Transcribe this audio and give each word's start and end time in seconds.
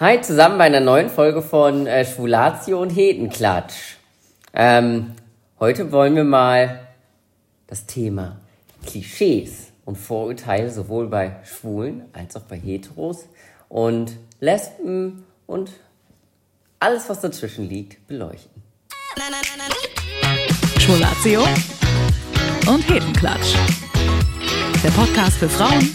Hi 0.00 0.20
zusammen 0.20 0.58
bei 0.58 0.64
einer 0.64 0.80
neuen 0.80 1.10
Folge 1.10 1.42
von 1.42 1.86
äh, 1.86 2.04
Schwulatio 2.04 2.80
und 2.80 2.90
Hetenklatsch. 2.90 3.96
Ähm, 4.54 5.12
heute 5.60 5.92
wollen 5.92 6.16
wir 6.16 6.24
mal 6.24 6.80
das 7.66 7.86
Thema 7.86 8.40
Klischees 8.86 9.68
und 9.84 9.96
Vorurteile 9.96 10.70
sowohl 10.70 11.08
bei 11.08 11.36
Schwulen 11.44 12.06
als 12.14 12.34
auch 12.36 12.42
bei 12.42 12.56
Heteros 12.56 13.26
und 13.68 14.16
Lesben 14.40 15.24
und 15.46 15.70
alles, 16.80 17.08
was 17.08 17.20
dazwischen 17.20 17.68
liegt, 17.68 18.06
beleuchten. 18.08 18.62
Schwulatio 20.78 21.42
und 22.66 22.88
Hetenklatsch. 22.88 23.54
Der 24.82 24.90
Podcast 24.90 25.36
für 25.36 25.48
Frauen, 25.48 25.94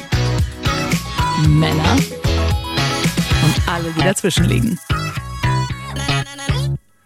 Männer 1.47 1.97
alle, 3.65 3.91
die 3.91 4.01
dazwischen 4.01 4.45
liegen. 4.45 4.79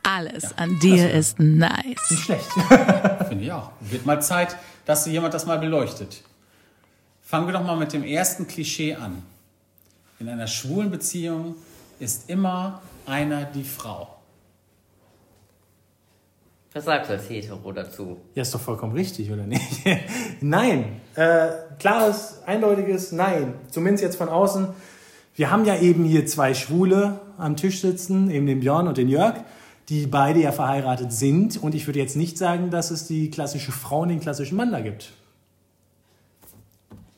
Alles 0.04 0.58
an 0.58 0.80
dir 0.80 1.12
ist 1.12 1.40
nice. 1.40 2.10
Nicht 2.10 2.24
schlecht. 2.24 2.48
Finde 3.28 3.44
ich 3.44 3.52
auch. 3.52 3.72
Wird 3.80 4.06
mal 4.06 4.22
Zeit, 4.22 4.58
dass 4.86 5.06
jemand 5.06 5.34
das 5.34 5.46
mal 5.46 5.60
beleuchtet. 5.60 6.22
Fangen 7.22 7.48
wir 7.48 7.54
doch 7.54 7.64
mal 7.64 7.78
mit 7.78 7.94
dem 7.94 8.04
ersten 8.04 8.48
Klischee 8.48 8.96
an. 8.96 9.24
In 10.20 10.28
einer 10.28 10.48
schwulen 10.48 10.92
Beziehung 10.92 11.56
ist 12.00 12.30
immer 12.30 12.82
einer 13.06 13.46
die 13.46 13.64
Frau. 13.64 14.18
Was 16.74 16.86
sagst 16.86 17.10
du 17.10 17.14
als 17.16 17.30
Hetero 17.30 17.72
dazu? 17.74 18.18
Ja, 18.34 18.44
ist 18.44 18.54
doch 18.54 18.62
vollkommen 18.62 18.94
richtig, 18.94 19.30
oder 19.30 19.44
nicht? 19.44 19.82
nein. 20.42 21.02
Äh, 21.16 21.50
klares, 21.80 22.40
eindeutiges 22.46 23.12
Nein. 23.12 23.56
Zumindest 23.70 24.04
jetzt 24.04 24.16
von 24.16 24.30
außen. 24.30 24.70
Wir 25.36 25.50
haben 25.50 25.66
ja 25.66 25.78
eben 25.78 26.04
hier 26.04 26.26
zwei 26.26 26.54
Schwule 26.54 27.20
am 27.38 27.56
Tisch 27.56 27.82
sitzen, 27.82 28.30
eben 28.30 28.46
den 28.48 28.60
Björn 28.60 28.88
und 28.88 28.98
den 28.98 29.08
Jörg, 29.08 29.36
die 29.90 30.08
beide 30.08 30.42
ja 30.42 30.52
verheiratet 30.52 31.14
sind. 31.14 31.62
Und 31.62 31.74
ich 31.74 31.88
würde 31.88 32.00
jetzt 32.00 32.16
nicht 32.16 32.38
sagen, 32.38 32.70
dass 32.70 32.92
es 32.92 33.08
die 33.08 33.30
klassische 33.30 33.72
Frau 33.72 34.02
und 34.02 34.10
den 34.10 34.20
klassischen 34.20 34.58
Mann 34.58 34.72
da 34.72 34.82
gibt. 34.82 35.14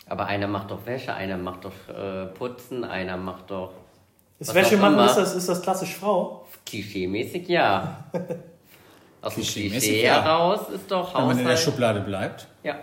Aber 0.07 0.27
einer 0.27 0.47
macht 0.47 0.69
doch 0.69 0.85
Wäsche, 0.85 1.13
einer 1.13 1.37
macht 1.37 1.65
doch 1.65 1.73
äh, 1.89 2.27
Putzen, 2.27 2.83
einer 2.83 3.17
macht 3.17 3.49
doch. 3.49 3.71
Ist 4.39 4.53
Wäschemann, 4.53 4.99
ist 4.99 5.15
das, 5.15 5.33
ist 5.33 5.49
das 5.49 5.61
klassisch 5.61 5.95
Frau? 5.95 6.45
Klischee-mäßig 6.65 7.47
ja. 7.47 8.03
Aus 9.21 9.35
dem 9.35 9.43
Klischee 9.43 10.03
ja. 10.03 10.21
heraus 10.21 10.69
ist 10.69 10.91
doch 10.91 11.15
Wenn 11.15 11.27
man 11.27 11.31
in 11.31 11.45
der 11.45 11.53
Haushalt. 11.53 11.59
Schublade 11.59 12.01
bleibt. 12.01 12.47
Ja. 12.61 12.75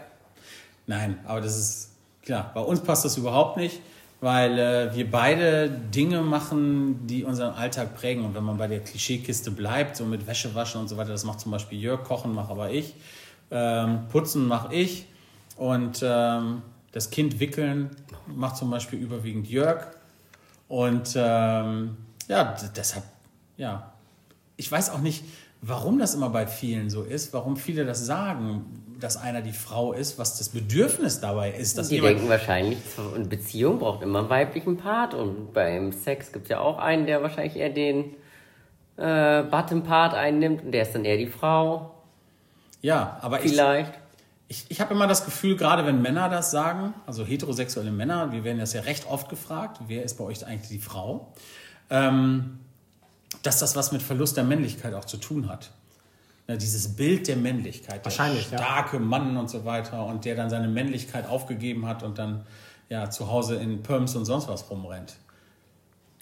Nein, 0.87 1.21
aber 1.27 1.43
das 1.43 1.59
ist 1.59 1.93
klar. 2.23 2.51
Bei 2.55 2.63
uns 2.63 2.81
passt 2.81 3.05
das 3.05 3.19
überhaupt 3.19 3.59
nicht, 3.59 3.81
weil 4.21 4.59
äh, 4.59 4.95
wir 4.95 5.11
beide 5.11 5.71
Dinge 5.71 6.21
machen, 6.23 7.07
die 7.07 7.25
unseren 7.25 7.55
Alltag 7.55 7.95
prägen. 7.97 8.25
Und 8.25 8.35
wenn 8.35 8.45
man 8.45 8.59
bei 8.59 8.67
der 8.67 8.81
Klischeekiste 8.81 9.51
bleibt, 9.51 9.97
so 9.97 10.05
mit 10.05 10.27
Wäsche 10.27 10.55
waschen 10.55 10.81
und 10.81 10.89
so 10.89 10.97
weiter, 10.97 11.11
das 11.11 11.25
macht 11.25 11.41
zum 11.41 11.53
Beispiel 11.53 11.81
Jörg, 11.81 12.05
Kochen 12.05 12.35
mache 12.35 12.51
aber 12.51 12.71
ich, 12.71 12.95
ähm, 13.51 14.09
Putzen 14.11 14.47
mache 14.47 14.75
ich 14.75 15.07
und 15.57 16.01
ähm, 16.03 16.63
das 16.93 17.11
Kind 17.11 17.41
wickeln 17.41 17.91
macht 18.27 18.57
zum 18.57 18.71
Beispiel 18.71 18.99
überwiegend 18.99 19.49
Jörg. 19.49 19.87
Und 20.69 21.15
ähm, 21.17 21.97
ja, 22.29 22.57
deshalb, 22.77 23.05
ja, 23.57 23.93
ich 24.57 24.71
weiß 24.71 24.91
auch 24.91 25.01
nicht, 25.01 25.25
warum 25.63 25.99
das 25.99 26.15
immer 26.15 26.31
bei 26.31 26.47
vielen 26.47 26.91
so 26.91 27.03
ist, 27.03 27.33
warum 27.33 27.57
viele 27.57 27.85
das 27.85 28.05
sagen, 28.07 28.90
dass 29.01 29.17
einer 29.17 29.43
die 29.43 29.53
Frau 29.53 29.93
ist, 29.93 30.19
was 30.19 30.39
das 30.39 30.51
Bedürfnis 30.51 31.21
dabei 31.21 31.53
ist. 31.53 31.79
Dass 31.79 31.89
Die 31.89 32.01
denken 32.01 32.29
wahrscheinlich, 32.29 32.79
eine 33.15 33.25
Beziehung 33.25 33.79
braucht 33.79 34.03
immer 34.03 34.21
einen 34.21 34.31
weiblichen 34.31 34.77
Part 34.77 35.15
und 35.15 35.53
beim 35.53 35.93
Sex 35.93 36.33
gibt 36.33 36.45
es 36.45 36.51
ja 36.51 36.61
auch 36.61 36.79
einen, 36.79 37.07
der 37.07 37.23
wahrscheinlich 37.23 37.57
eher 37.57 37.71
den 37.71 38.15
äh, 38.97 39.43
Bottom-Part 39.43 40.15
einnimmt 40.15 40.65
und 40.65 40.73
der 40.73 40.83
ist 40.83 40.95
dann 40.95 41.05
eher 41.05 41.17
die 41.17 41.27
Frau. 41.27 41.95
ja, 42.83 43.19
aber 43.23 43.43
ich, 43.45 43.53
Vielleicht. 43.53 43.93
ich, 44.49 44.67
ich 44.69 44.81
habe 44.81 44.95
immer 44.95 45.07
das 45.07 45.25
Gefühl, 45.25 45.57
gerade 45.57 45.87
wenn 45.87 46.03
Männer 46.03 46.29
das 46.29 46.51
sagen, 46.51 46.95
also 47.07 47.25
heterosexuelle 47.25 47.91
Männer, 47.91 48.33
wir 48.33 48.45
werden 48.45 48.59
das 48.59 48.73
ja 48.73 48.83
recht 48.83 49.07
oft 49.09 49.29
gefragt, 49.29 49.81
wer 49.89 50.03
ist 50.03 50.19
bei 50.19 50.25
euch 50.25 50.47
eigentlich 50.47 50.69
die 50.69 50.79
Frau, 50.79 51.33
ähm, 51.89 52.61
dass 53.43 53.59
das 53.59 53.77
was 53.77 53.93
mit 53.93 54.03
Verlust 54.03 54.37
der 54.37 54.45
Männlichkeit 54.45 54.95
auch 54.95 55.05
zu 55.05 55.17
tun 55.17 55.49
hat. 55.49 55.71
Ja, 56.51 56.57
dieses 56.57 56.97
Bild 56.97 57.29
der 57.29 57.37
Männlichkeit, 57.37 58.05
Wahrscheinlich, 58.05 58.51
der 58.51 58.59
ja. 58.59 58.65
starke 58.65 58.99
Mann 58.99 59.37
und 59.37 59.49
so 59.49 59.65
weiter 59.65 60.05
und 60.07 60.25
der 60.25 60.35
dann 60.35 60.51
seine 60.51 60.67
Männlichkeit 60.67 61.29
aufgegeben 61.29 61.87
hat 61.87 62.03
und 62.03 62.19
dann 62.19 62.45
ja 62.89 63.09
zu 63.09 63.31
Hause 63.31 63.55
in 63.55 63.85
Perms 63.85 64.17
und 64.17 64.25
sonst 64.25 64.49
was 64.49 64.69
rumrennt. 64.69 65.15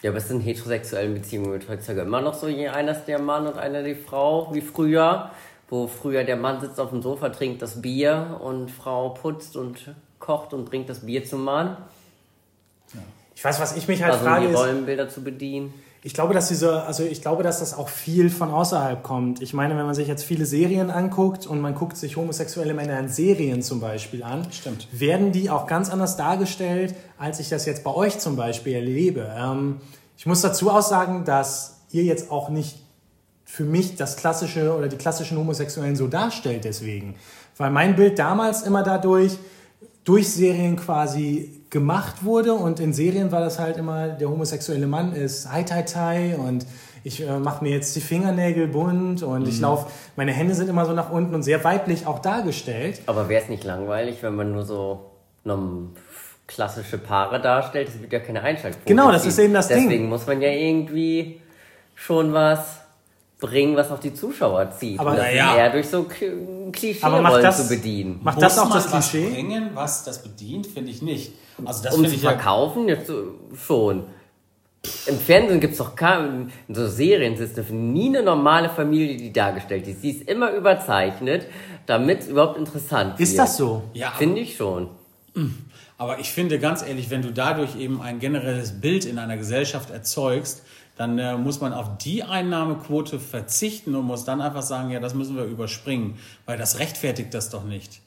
Ja, 0.02 0.10
aber 0.10 0.18
es 0.18 0.28
sind 0.28 0.40
heterosexuellen 0.40 1.14
Beziehungen 1.14 1.50
wird 1.50 1.66
heutzutage 1.66 2.02
immer 2.02 2.20
noch 2.20 2.34
so, 2.34 2.46
je 2.46 2.68
einer 2.68 2.92
ist 2.92 3.06
der 3.06 3.18
Mann 3.20 3.46
und 3.46 3.56
einer 3.56 3.82
die 3.82 3.94
Frau, 3.94 4.54
wie 4.54 4.60
früher, 4.60 5.30
wo 5.70 5.86
früher 5.86 6.24
der 6.24 6.36
Mann 6.36 6.60
sitzt 6.60 6.78
auf 6.78 6.90
dem 6.90 7.00
Sofa, 7.00 7.30
trinkt 7.30 7.62
das 7.62 7.80
Bier 7.80 8.38
und 8.44 8.70
Frau 8.70 9.08
putzt 9.08 9.56
und 9.56 9.94
kocht 10.18 10.52
und 10.52 10.66
bringt 10.66 10.90
das 10.90 11.06
Bier 11.06 11.24
zum 11.24 11.42
Mann. 11.42 11.78
Ich 13.34 13.42
weiß, 13.42 13.60
was 13.60 13.78
ich 13.78 13.88
mich 13.88 14.02
halt 14.02 14.12
Also 14.12 14.26
um 14.26 14.30
frage, 14.30 14.46
die 14.48 14.52
ist, 14.52 14.58
Rollenbilder 14.58 15.08
zu 15.08 15.24
bedienen. 15.24 15.72
Ich 16.08 16.14
glaube, 16.14 16.32
dass 16.32 16.48
diese, 16.48 16.84
also 16.84 17.02
ich 17.02 17.20
glaube, 17.20 17.42
dass 17.42 17.58
das 17.58 17.76
auch 17.76 17.90
viel 17.90 18.30
von 18.30 18.50
außerhalb 18.50 19.02
kommt. 19.02 19.42
Ich 19.42 19.52
meine, 19.52 19.76
wenn 19.76 19.84
man 19.84 19.94
sich 19.94 20.08
jetzt 20.08 20.24
viele 20.24 20.46
Serien 20.46 20.88
anguckt 20.88 21.46
und 21.46 21.60
man 21.60 21.74
guckt 21.74 21.98
sich 21.98 22.16
homosexuelle 22.16 22.72
Männer 22.72 22.98
in 22.98 23.10
Serien 23.10 23.60
zum 23.60 23.78
Beispiel 23.78 24.22
an, 24.22 24.50
Stimmt. 24.50 24.88
werden 24.90 25.32
die 25.32 25.50
auch 25.50 25.66
ganz 25.66 25.90
anders 25.90 26.16
dargestellt, 26.16 26.94
als 27.18 27.40
ich 27.40 27.50
das 27.50 27.66
jetzt 27.66 27.84
bei 27.84 27.94
euch 27.94 28.18
zum 28.20 28.36
Beispiel 28.36 28.72
erlebe. 28.72 29.30
Ähm, 29.36 29.82
ich 30.16 30.24
muss 30.24 30.40
dazu 30.40 30.70
auch 30.70 30.80
sagen, 30.80 31.26
dass 31.26 31.80
ihr 31.90 32.04
jetzt 32.04 32.30
auch 32.30 32.48
nicht 32.48 32.78
für 33.44 33.64
mich 33.64 33.96
das 33.96 34.16
klassische 34.16 34.74
oder 34.74 34.88
die 34.88 34.96
klassischen 34.96 35.36
Homosexuellen 35.36 35.94
so 35.94 36.06
darstellt 36.06 36.64
deswegen. 36.64 37.16
Weil 37.58 37.70
mein 37.70 37.96
Bild 37.96 38.18
damals 38.18 38.62
immer 38.62 38.82
dadurch 38.82 39.36
durch 40.04 40.30
Serien 40.30 40.76
quasi 40.76 41.57
gemacht 41.70 42.24
wurde 42.24 42.54
und 42.54 42.80
in 42.80 42.92
Serien 42.92 43.30
war 43.30 43.40
das 43.40 43.58
halt 43.58 43.76
immer, 43.76 44.08
der 44.08 44.30
homosexuelle 44.30 44.86
Mann 44.86 45.12
ist 45.12 45.52
Hi 45.52 45.64
Tai 45.64 45.82
Tai 45.82 46.36
und 46.36 46.66
ich 47.04 47.26
äh, 47.26 47.38
mache 47.38 47.62
mir 47.62 47.70
jetzt 47.70 47.94
die 47.94 48.00
Fingernägel 48.00 48.68
bunt 48.68 49.22
und 49.22 49.46
ich 49.46 49.60
laufe, 49.60 49.90
meine 50.16 50.32
Hände 50.32 50.54
sind 50.54 50.68
immer 50.68 50.84
so 50.84 50.92
nach 50.92 51.10
unten 51.10 51.34
und 51.34 51.42
sehr 51.42 51.62
weiblich 51.64 52.06
auch 52.06 52.18
dargestellt. 52.18 53.00
Aber 53.06 53.28
wäre 53.28 53.42
es 53.42 53.48
nicht 53.48 53.64
langweilig, 53.64 54.22
wenn 54.22 54.34
man 54.34 54.52
nur 54.52 54.64
so 54.64 55.10
klassische 56.46 56.98
Paare 56.98 57.40
darstellt? 57.40 57.88
Es 57.88 58.00
wird 58.00 58.12
ja 58.12 58.20
keine 58.20 58.42
Einschaltquote. 58.42 58.86
Genau, 58.86 59.12
das 59.12 59.26
ist 59.26 59.38
eben 59.38 59.54
das 59.54 59.68
Ding. 59.68 59.84
Deswegen 59.84 60.08
muss 60.08 60.26
man 60.26 60.40
ja 60.40 60.50
irgendwie 60.50 61.40
schon 61.94 62.32
was 62.32 62.80
bringen, 63.38 63.76
was 63.76 63.90
auch 63.90 64.00
die 64.00 64.12
Zuschauer 64.14 64.70
zieht. 64.72 64.98
Aber- 64.98 65.14
Naja. 65.14 65.52
ist 65.52 65.58
eher 65.58 65.70
durch 65.70 65.88
so 65.88 66.04
Klischee-Rollen 66.72 67.22
macht 67.22 67.42
das, 67.44 67.68
zu 67.68 67.74
bedienen. 67.74 68.20
macht 68.22 68.42
das 68.42 68.56
Muss 68.56 68.66
auch 68.66 68.74
das 68.74 68.92
was 68.92 69.10
Klischee? 69.10 69.30
bringen, 69.30 69.70
was 69.74 70.04
das 70.04 70.22
bedient, 70.22 70.66
finde 70.66 70.90
ich 70.90 71.02
nicht. 71.02 71.32
Also 71.64 71.82
das 71.84 71.94
Um 71.96 72.04
zu 72.04 72.14
ich 72.14 72.22
ja 72.22 72.30
verkaufen, 72.30 72.88
jetzt 72.88 73.10
schon. 73.66 74.04
Im 75.06 75.18
Fernsehen 75.18 75.60
gibt 75.60 75.72
es 75.72 75.78
doch 75.78 75.94
kein, 75.96 76.52
in 76.68 76.74
so 76.74 76.86
Serien 76.88 77.34
ist 77.34 77.58
das 77.58 77.68
nie 77.70 78.08
eine 78.08 78.22
normale 78.22 78.68
Familie, 78.70 79.16
die 79.16 79.32
dargestellt 79.32 79.86
ist. 79.88 80.02
Sie 80.02 80.10
ist 80.10 80.28
immer 80.28 80.52
überzeichnet, 80.52 81.46
damit 81.86 82.20
es 82.20 82.28
überhaupt 82.28 82.56
interessant 82.58 83.18
wird. 83.18 83.28
Ist 83.28 83.38
das 83.38 83.56
so? 83.56 83.82
Ja, 83.92 84.12
Finde 84.16 84.40
ich 84.40 84.56
schon. 84.56 84.88
Aber 85.98 86.20
ich 86.20 86.30
finde 86.30 86.58
ganz 86.60 86.82
ehrlich, 86.82 87.10
wenn 87.10 87.22
du 87.22 87.32
dadurch 87.32 87.76
eben 87.76 88.00
ein 88.00 88.18
generelles 88.20 88.80
Bild 88.80 89.04
in 89.04 89.18
einer 89.18 89.36
Gesellschaft 89.36 89.90
erzeugst, 89.90 90.62
dann 90.98 91.18
äh, 91.18 91.36
muss 91.36 91.60
man 91.60 91.72
auf 91.72 91.96
die 91.98 92.24
Einnahmequote 92.24 93.20
verzichten 93.20 93.94
und 93.94 94.04
muss 94.04 94.24
dann 94.24 94.40
einfach 94.40 94.62
sagen, 94.62 94.90
ja, 94.90 94.98
das 94.98 95.14
müssen 95.14 95.36
wir 95.36 95.44
überspringen, 95.44 96.18
weil 96.44 96.58
das 96.58 96.80
rechtfertigt 96.80 97.32
das 97.32 97.50
doch 97.50 97.64
nicht. 97.64 98.00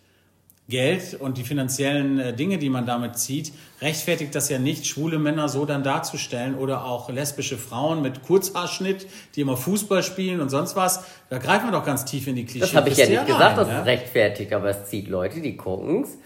Geld 0.67 1.15
und 1.19 1.37
die 1.37 1.43
finanziellen 1.43 2.19
äh, 2.19 2.33
Dinge, 2.33 2.57
die 2.57 2.69
man 2.69 2.85
damit 2.85 3.17
zieht, 3.17 3.53
rechtfertigt 3.81 4.35
das 4.35 4.49
ja 4.49 4.59
nicht, 4.59 4.85
schwule 4.85 5.19
Männer 5.19 5.47
so 5.47 5.65
dann 5.65 5.83
darzustellen 5.83 6.55
oder 6.55 6.85
auch 6.85 7.09
lesbische 7.09 7.57
Frauen 7.57 8.01
mit 8.01 8.23
Kurzhaarschnitt, 8.23 9.07
die 9.35 9.41
immer 9.41 9.57
Fußball 9.57 10.03
spielen 10.03 10.41
und 10.41 10.49
sonst 10.49 10.75
was. 10.75 11.05
Da 11.29 11.37
greifen 11.37 11.67
wir 11.67 11.71
doch 11.71 11.85
ganz 11.85 12.03
tief 12.03 12.27
in 12.27 12.35
die 12.35 12.45
Klischee. 12.45 12.59
Das 12.59 12.75
habe 12.75 12.89
ich 12.89 12.97
ja 12.97 13.07
nicht 13.07 13.25
gesagt, 13.25 13.57
dass 13.57 13.67
ne? 13.67 13.79
es 13.79 13.85
rechtfertigt, 13.85 14.53
aber 14.53 14.69
es 14.69 14.89
zieht 14.89 15.07
Leute, 15.07 15.39
die 15.39 15.55
gucken's 15.55 16.17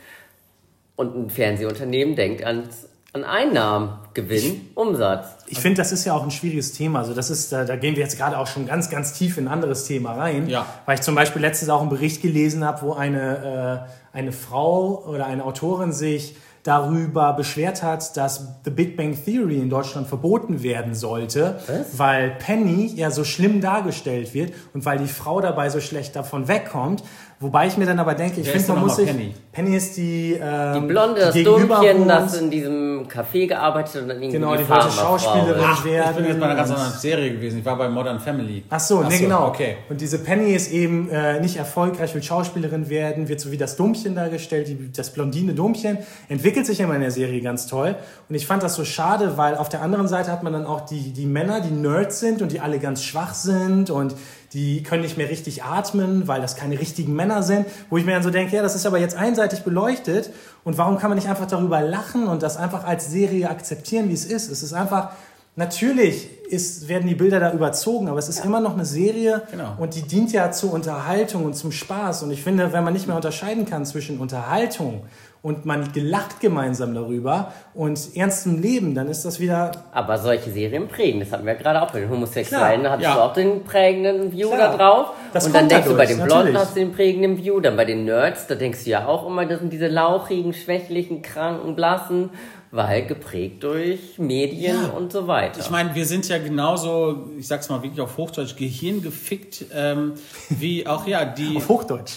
und 0.96 1.16
ein 1.16 1.30
Fernsehunternehmen 1.30 2.16
denkt 2.16 2.44
ans, 2.44 2.88
an 3.16 3.24
Einnahmen, 3.24 3.92
Gewinn, 4.14 4.70
Umsatz. 4.76 5.28
Ich 5.48 5.60
finde, 5.60 5.78
das 5.78 5.94
ist 5.94 6.04
ja 6.04 6.14
auch 6.14 6.24
ein 6.24 6.32
schwieriges 6.32 6.74
Thema. 6.74 7.00
Also 7.00 7.14
das 7.14 7.30
ist, 7.30 7.50
da, 7.50 7.64
da 7.64 7.78
gehen 7.78 7.96
wir 7.96 8.04
jetzt 8.04 8.18
gerade 8.18 8.38
auch 8.38 8.48
schon 8.48 8.66
ganz, 8.66 8.90
ganz 8.90 9.14
tief 9.14 9.38
in 9.38 9.48
ein 9.48 9.54
anderes 9.54 9.86
Thema 9.86 10.14
rein. 10.14 10.50
Ja. 10.50 10.66
Weil 10.86 10.96
ich 10.96 11.02
zum 11.02 11.16
Beispiel 11.16 11.42
letztens 11.42 11.70
auch 11.70 11.80
einen 11.80 11.90
Bericht 11.90 12.22
gelesen 12.22 12.66
habe, 12.66 12.82
wo 12.82 12.94
eine, 12.94 13.88
äh, 14.14 14.18
eine 14.18 14.34
Frau 14.34 15.06
oder 15.08 15.28
eine 15.28 15.46
Autorin 15.46 15.94
sich 15.94 16.36
darüber 16.64 17.32
beschwert 17.34 17.84
hat, 17.84 18.18
dass 18.18 18.48
The 18.66 18.72
Big 18.72 18.98
Bang 18.98 19.16
Theory 19.24 19.60
in 19.60 19.70
Deutschland 19.70 20.08
verboten 20.08 20.64
werden 20.64 20.96
sollte, 20.96 21.60
Was? 21.68 21.98
weil 22.00 22.32
Penny 22.32 22.92
ja 22.96 23.12
so 23.12 23.24
schlimm 23.24 23.62
dargestellt 23.62 24.34
wird 24.34 24.52
und 24.74 24.84
weil 24.84 24.98
die 24.98 25.08
Frau 25.08 25.40
dabei 25.42 25.70
so 25.70 25.80
schlecht 25.80 26.16
davon 26.16 26.48
wegkommt. 26.48 27.04
Wobei 27.46 27.68
ich 27.68 27.78
mir 27.78 27.86
dann 27.86 28.00
aber 28.00 28.16
denke, 28.16 28.42
ich 28.42 28.50
finde, 28.50 28.68
man 28.70 28.80
muss 28.80 28.94
noch 28.94 28.96
sich... 28.96 29.06
mal 29.06 29.14
Penny? 29.14 29.36
Penny 29.52 29.76
ist 29.76 29.98
die, 29.98 30.36
ähm, 30.42 30.74
Die 30.74 30.88
Blonde, 30.88 31.22
das 31.22 31.36
Dummchen, 31.36 32.08
das 32.08 32.42
in 32.42 32.50
diesem 32.50 33.08
Café 33.08 33.46
gearbeitet 33.46 34.02
und 34.02 34.08
dann 34.08 34.18
irgendwie 34.18 34.40
Genau, 34.40 34.56
die, 34.56 34.64
die 34.64 34.70
wollte 34.70 34.90
Schauspielerin. 34.90 35.62
Ach, 35.64 35.86
ich 35.86 36.16
bin 36.16 36.26
jetzt 36.26 36.40
bei 36.40 36.46
einer 36.48 36.56
ganz 36.56 36.72
anderen 36.72 36.94
Serie 36.94 37.34
gewesen. 37.34 37.60
Ich 37.60 37.66
war 37.66 37.78
bei 37.78 37.88
Modern 37.88 38.20
Family. 38.20 38.64
Ach 38.72 38.80
so, 38.80 39.04
nee, 39.04 39.20
genau. 39.20 39.50
Okay. 39.50 39.78
Und 39.90 40.02
diese 40.02 40.18
Penny 40.18 40.54
ist 40.54 40.72
eben 40.72 41.08
äh, 41.12 41.40
nicht 41.40 41.58
erfolgreich, 41.58 42.16
will 42.16 42.24
Schauspielerin 42.24 42.90
werden, 42.90 43.28
wird 43.30 43.40
so 43.40 43.52
wie 43.52 43.58
das 43.58 43.76
Dummchen 43.76 44.16
dargestellt, 44.16 44.68
die, 44.68 44.92
das 44.92 45.12
blondine 45.12 45.54
Dummchen, 45.54 46.00
entwickelt 46.30 46.66
sich 46.66 46.80
immer 46.80 46.96
in 46.96 47.02
der 47.02 47.12
Serie 47.12 47.42
ganz 47.42 47.68
toll. 47.68 47.96
Und 48.28 48.34
ich 48.34 48.48
fand 48.48 48.64
das 48.64 48.74
so 48.74 48.84
schade, 48.84 49.38
weil 49.38 49.56
auf 49.56 49.70
der 49.70 49.84
anderen 49.84 50.08
Seite 50.08 50.32
hat 50.32 50.42
man 50.42 50.52
dann 50.52 50.66
auch 50.66 50.82
die, 50.82 51.14
die 51.14 51.28
Männer, 51.28 51.62
die 51.62 51.74
Nerds 51.74 52.20
sind 52.20 52.42
und 52.42 52.52
die 52.52 52.60
alle 52.60 52.80
ganz 52.80 53.04
schwach 53.04 53.36
sind 53.36 53.92
und 53.92 54.16
die 54.56 54.82
können 54.82 55.04
nicht 55.04 55.18
mehr 55.18 55.30
richtig 55.30 55.64
atmen, 55.64 56.28
weil 56.28 56.42
das 56.42 56.56
keine 56.56 56.80
richtigen 56.80 57.14
Männer 57.14 57.44
sind, 57.44 57.68
wo 57.92 57.98
ich 57.98 58.06
mir 58.06 58.14
dann 58.14 58.24
so 58.24 58.32
denke, 58.32 58.56
ja, 58.56 58.64
das 58.64 58.74
ist 58.74 58.86
aber 58.88 58.98
jetzt 58.98 59.16
einseitig 59.16 59.60
beleuchtet 59.64 60.32
und 60.64 60.78
warum 60.80 60.98
kann 60.98 61.10
man 61.12 61.18
nicht 61.18 61.30
einfach 61.30 61.46
darüber 61.46 61.82
lachen 61.82 62.28
und 62.28 62.42
das 62.42 62.56
einfach 62.58 62.86
als 62.86 63.12
Serie 63.12 63.50
akzeptieren, 63.50 64.10
wie 64.10 64.14
es 64.14 64.26
ist? 64.26 64.50
Es 64.50 64.64
ist 64.64 64.74
einfach, 64.74 65.10
natürlich 65.56 66.30
ist, 66.48 66.88
werden 66.88 67.08
die 67.08 67.16
Bilder 67.16 67.40
da 67.40 67.52
überzogen, 67.54 68.08
aber 68.08 68.18
es 68.20 68.30
ist 68.30 68.44
immer 68.44 68.60
noch 68.60 68.74
eine 68.74 68.86
Serie 68.86 69.44
Genau. 69.52 69.76
und 69.78 69.96
die 69.96 70.02
dient 70.02 70.32
ja 70.32 70.52
zur 70.52 70.74
Unterhaltung 70.74 71.46
und 71.46 71.56
zum 71.56 71.72
Spaß 71.72 72.24
und 72.24 72.32
ich 72.32 72.42
finde, 72.42 72.72
wenn 72.74 72.84
man 72.84 72.94
nicht 72.94 73.08
mehr 73.08 73.16
unterscheiden 73.16 73.66
kann 73.66 73.86
zwischen 73.86 74.20
Unterhaltung 74.20 75.04
und 75.46 75.64
man 75.64 75.94
gelacht 75.94 76.40
gemeinsam 76.40 76.96
darüber 76.96 77.54
und 77.76 78.00
ernstem 78.16 78.60
Leben, 78.64 78.96
dann 78.96 79.08
ist 79.10 79.26
das 79.26 79.40
wieder 79.40 79.72
Aber 79.92 80.18
solche 80.18 80.50
Serien 80.50 80.88
prägen, 80.88 81.20
das 81.20 81.32
hatten 81.32 81.46
wir 81.46 81.54
gerade 81.54 81.84
auch 81.84 81.92
bei 81.92 82.00
den 82.00 82.10
Homosexuellen, 82.10 82.82
da 82.82 82.90
Klar, 82.90 82.92
hattest 82.94 83.10
ja. 83.10 83.14
du 83.16 83.22
auch 83.22 83.34
den 83.34 83.64
prägenden 83.64 84.32
View 84.32 84.50
Klar. 84.50 84.72
da 84.72 84.76
drauf. 84.78 85.08
Das 85.34 85.46
und 85.46 85.54
dann 85.54 85.70
denkst 85.70 85.88
du, 85.88 85.92
bei 85.96 86.08
dadurch, 86.08 86.18
den 86.18 86.26
Blonden 86.26 86.34
natürlich. 86.54 86.58
hast 86.60 86.76
du 86.76 86.80
den 86.80 86.92
prägenden 86.94 87.38
View, 87.38 87.60
dann 87.60 87.78
bei 87.78 87.86
den 87.86 88.06
Nerds, 88.06 88.48
da 88.48 88.56
denkst 88.56 88.86
du 88.86 88.90
ja 88.90 89.06
auch 89.06 89.28
immer, 89.28 89.46
das 89.46 89.60
sind 89.60 89.72
diese 89.72 89.86
lauchigen, 89.88 90.52
schwächlichen, 90.54 91.22
kranken, 91.22 91.76
blassen, 91.76 92.32
weil 92.72 93.06
geprägt 93.06 93.64
durch 93.64 94.18
Medien 94.18 94.78
Ja. 94.82 94.90
und 94.98 95.12
so 95.12 95.28
weiter. 95.28 95.60
Ich 95.60 95.70
meine, 95.70 95.94
wir 95.94 96.08
sind 96.08 96.28
ja 96.28 96.40
genauso, 96.40 97.30
ich 97.38 97.48
sag's 97.48 97.70
mal 97.70 97.84
wirklich 97.84 98.02
auf 98.02 98.18
Hochdeutsch, 98.18 98.56
gehirngefickt, 98.56 99.66
ähm, 99.76 100.14
wie 100.50 100.88
auch 100.88 101.06
ja 101.06 101.24
die, 101.24 101.56
auf 101.58 101.70
Hochdeutsch. 101.70 102.14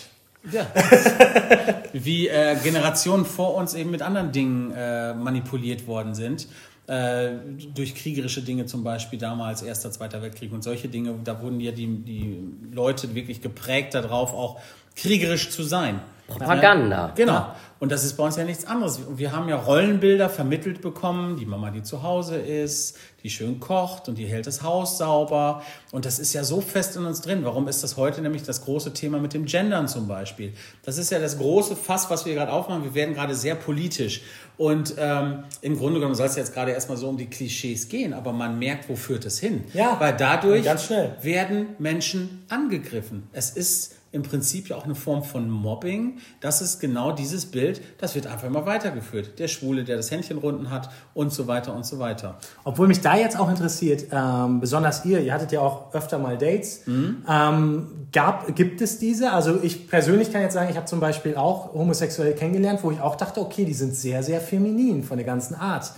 Ja, 0.52 0.66
wie 1.92 2.28
äh, 2.28 2.56
Generationen 2.62 3.24
vor 3.24 3.54
uns 3.54 3.74
eben 3.74 3.90
mit 3.90 4.02
anderen 4.02 4.32
Dingen 4.32 4.72
äh, 4.72 5.14
manipuliert 5.14 5.86
worden 5.86 6.14
sind. 6.14 6.48
Äh, 6.86 7.32
durch 7.74 7.94
kriegerische 7.94 8.40
Dinge 8.40 8.64
zum 8.64 8.82
Beispiel 8.82 9.18
damals, 9.18 9.60
Erster, 9.62 9.90
Zweiter 9.90 10.22
Weltkrieg 10.22 10.52
und 10.52 10.64
solche 10.64 10.88
Dinge, 10.88 11.14
da 11.22 11.42
wurden 11.42 11.60
ja 11.60 11.70
die, 11.70 11.86
die 11.86 12.38
Leute 12.72 13.14
wirklich 13.14 13.42
geprägt 13.42 13.94
darauf, 13.94 14.32
auch 14.32 14.58
kriegerisch 14.96 15.50
zu 15.50 15.62
sein. 15.62 16.00
Propaganda. 16.28 17.12
Genau. 17.14 17.46
Und 17.80 17.90
das 17.90 18.04
ist 18.04 18.16
bei 18.16 18.24
uns 18.24 18.36
ja 18.36 18.44
nichts 18.44 18.66
anderes. 18.66 19.00
Wir 19.16 19.32
haben 19.32 19.48
ja 19.48 19.56
Rollenbilder 19.56 20.28
vermittelt 20.28 20.82
bekommen. 20.82 21.36
Die 21.36 21.46
Mama, 21.46 21.70
die 21.70 21.82
zu 21.82 22.02
Hause 22.02 22.36
ist, 22.36 22.98
die 23.22 23.30
schön 23.30 23.60
kocht 23.60 24.08
und 24.08 24.18
die 24.18 24.26
hält 24.26 24.46
das 24.46 24.62
Haus 24.62 24.98
sauber. 24.98 25.62
Und 25.90 26.04
das 26.04 26.18
ist 26.18 26.34
ja 26.34 26.44
so 26.44 26.60
fest 26.60 26.96
in 26.96 27.06
uns 27.06 27.22
drin. 27.22 27.44
Warum 27.44 27.66
ist 27.66 27.82
das 27.82 27.96
heute 27.96 28.20
nämlich 28.20 28.42
das 28.42 28.64
große 28.64 28.92
Thema 28.92 29.18
mit 29.20 29.32
dem 29.32 29.46
Gendern 29.46 29.88
zum 29.88 30.06
Beispiel? 30.06 30.52
Das 30.82 30.98
ist 30.98 31.10
ja 31.10 31.18
das 31.18 31.38
große 31.38 31.76
Fass, 31.76 32.10
was 32.10 32.26
wir 32.26 32.34
gerade 32.34 32.52
aufmachen. 32.52 32.84
Wir 32.84 32.94
werden 32.94 33.14
gerade 33.14 33.34
sehr 33.34 33.54
politisch. 33.54 34.22
Und 34.58 34.96
ähm, 34.98 35.44
im 35.62 35.78
Grunde 35.78 36.00
genommen 36.00 36.16
soll 36.16 36.26
es 36.26 36.36
jetzt 36.36 36.52
gerade 36.52 36.72
erstmal 36.72 36.98
so 36.98 37.08
um 37.08 37.16
die 37.16 37.30
Klischees 37.30 37.88
gehen. 37.88 38.12
Aber 38.12 38.32
man 38.32 38.58
merkt, 38.58 38.88
wo 38.90 38.96
führt 38.96 39.24
es 39.24 39.38
hin. 39.38 39.64
Ja. 39.72 39.96
Weil 39.98 40.14
dadurch 40.14 40.64
Ganz 40.64 40.84
schnell. 40.84 41.16
werden 41.22 41.68
Menschen 41.78 42.44
angegriffen. 42.48 43.28
Es 43.32 43.50
ist 43.50 43.97
im 44.10 44.22
Prinzip 44.22 44.68
ja 44.68 44.76
auch 44.76 44.84
eine 44.84 44.94
Form 44.94 45.22
von 45.22 45.50
Mobbing. 45.50 46.18
Das 46.40 46.62
ist 46.62 46.80
genau 46.80 47.12
dieses 47.12 47.46
Bild, 47.46 47.80
das 47.98 48.14
wird 48.14 48.26
einfach 48.26 48.46
immer 48.46 48.64
weitergeführt. 48.64 49.38
Der 49.38 49.48
Schwule, 49.48 49.84
der 49.84 49.96
das 49.96 50.10
Händchen 50.10 50.38
runden 50.38 50.70
hat 50.70 50.90
und 51.14 51.32
so 51.32 51.46
weiter 51.46 51.74
und 51.74 51.84
so 51.84 51.98
weiter. 51.98 52.38
Obwohl 52.64 52.88
mich 52.88 53.00
da 53.00 53.16
jetzt 53.16 53.38
auch 53.38 53.50
interessiert, 53.50 54.06
ähm, 54.10 54.60
besonders 54.60 55.04
ihr, 55.04 55.20
ihr 55.20 55.34
hattet 55.34 55.52
ja 55.52 55.60
auch 55.60 55.92
öfter 55.94 56.18
mal 56.18 56.38
Dates. 56.38 56.82
Ähm, 57.28 57.86
gab, 58.12 58.54
gibt 58.56 58.80
es 58.80 58.98
diese? 58.98 59.32
Also 59.32 59.58
ich 59.62 59.88
persönlich 59.88 60.32
kann 60.32 60.40
jetzt 60.40 60.54
sagen, 60.54 60.70
ich 60.70 60.76
habe 60.76 60.86
zum 60.86 61.00
Beispiel 61.00 61.36
auch 61.36 61.74
homosexuell 61.74 62.34
kennengelernt, 62.34 62.80
wo 62.82 62.90
ich 62.90 63.00
auch 63.00 63.16
dachte, 63.16 63.40
okay, 63.40 63.64
die 63.64 63.74
sind 63.74 63.94
sehr, 63.94 64.22
sehr 64.22 64.40
feminin 64.40 65.04
von 65.04 65.18
der 65.18 65.26
ganzen 65.26 65.54
Art. 65.54 65.92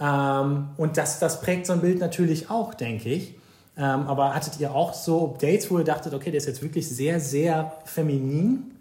Ähm, 0.00 0.70
und 0.76 0.96
das, 0.96 1.20
das 1.20 1.40
prägt 1.40 1.66
so 1.66 1.74
ein 1.74 1.80
Bild 1.80 2.00
natürlich 2.00 2.50
auch, 2.50 2.74
denke 2.74 3.08
ich. 3.08 3.36
Ähm, 3.76 4.06
aber 4.06 4.34
hattet 4.34 4.60
ihr 4.60 4.74
auch 4.74 4.92
so 4.92 5.36
Dates, 5.40 5.70
wo 5.70 5.78
ihr 5.78 5.84
dachtet, 5.84 6.12
okay, 6.12 6.30
der 6.30 6.38
ist 6.38 6.46
jetzt 6.46 6.62
wirklich 6.62 6.88
sehr, 6.88 7.20
sehr 7.20 7.72
feminin? 7.84 8.72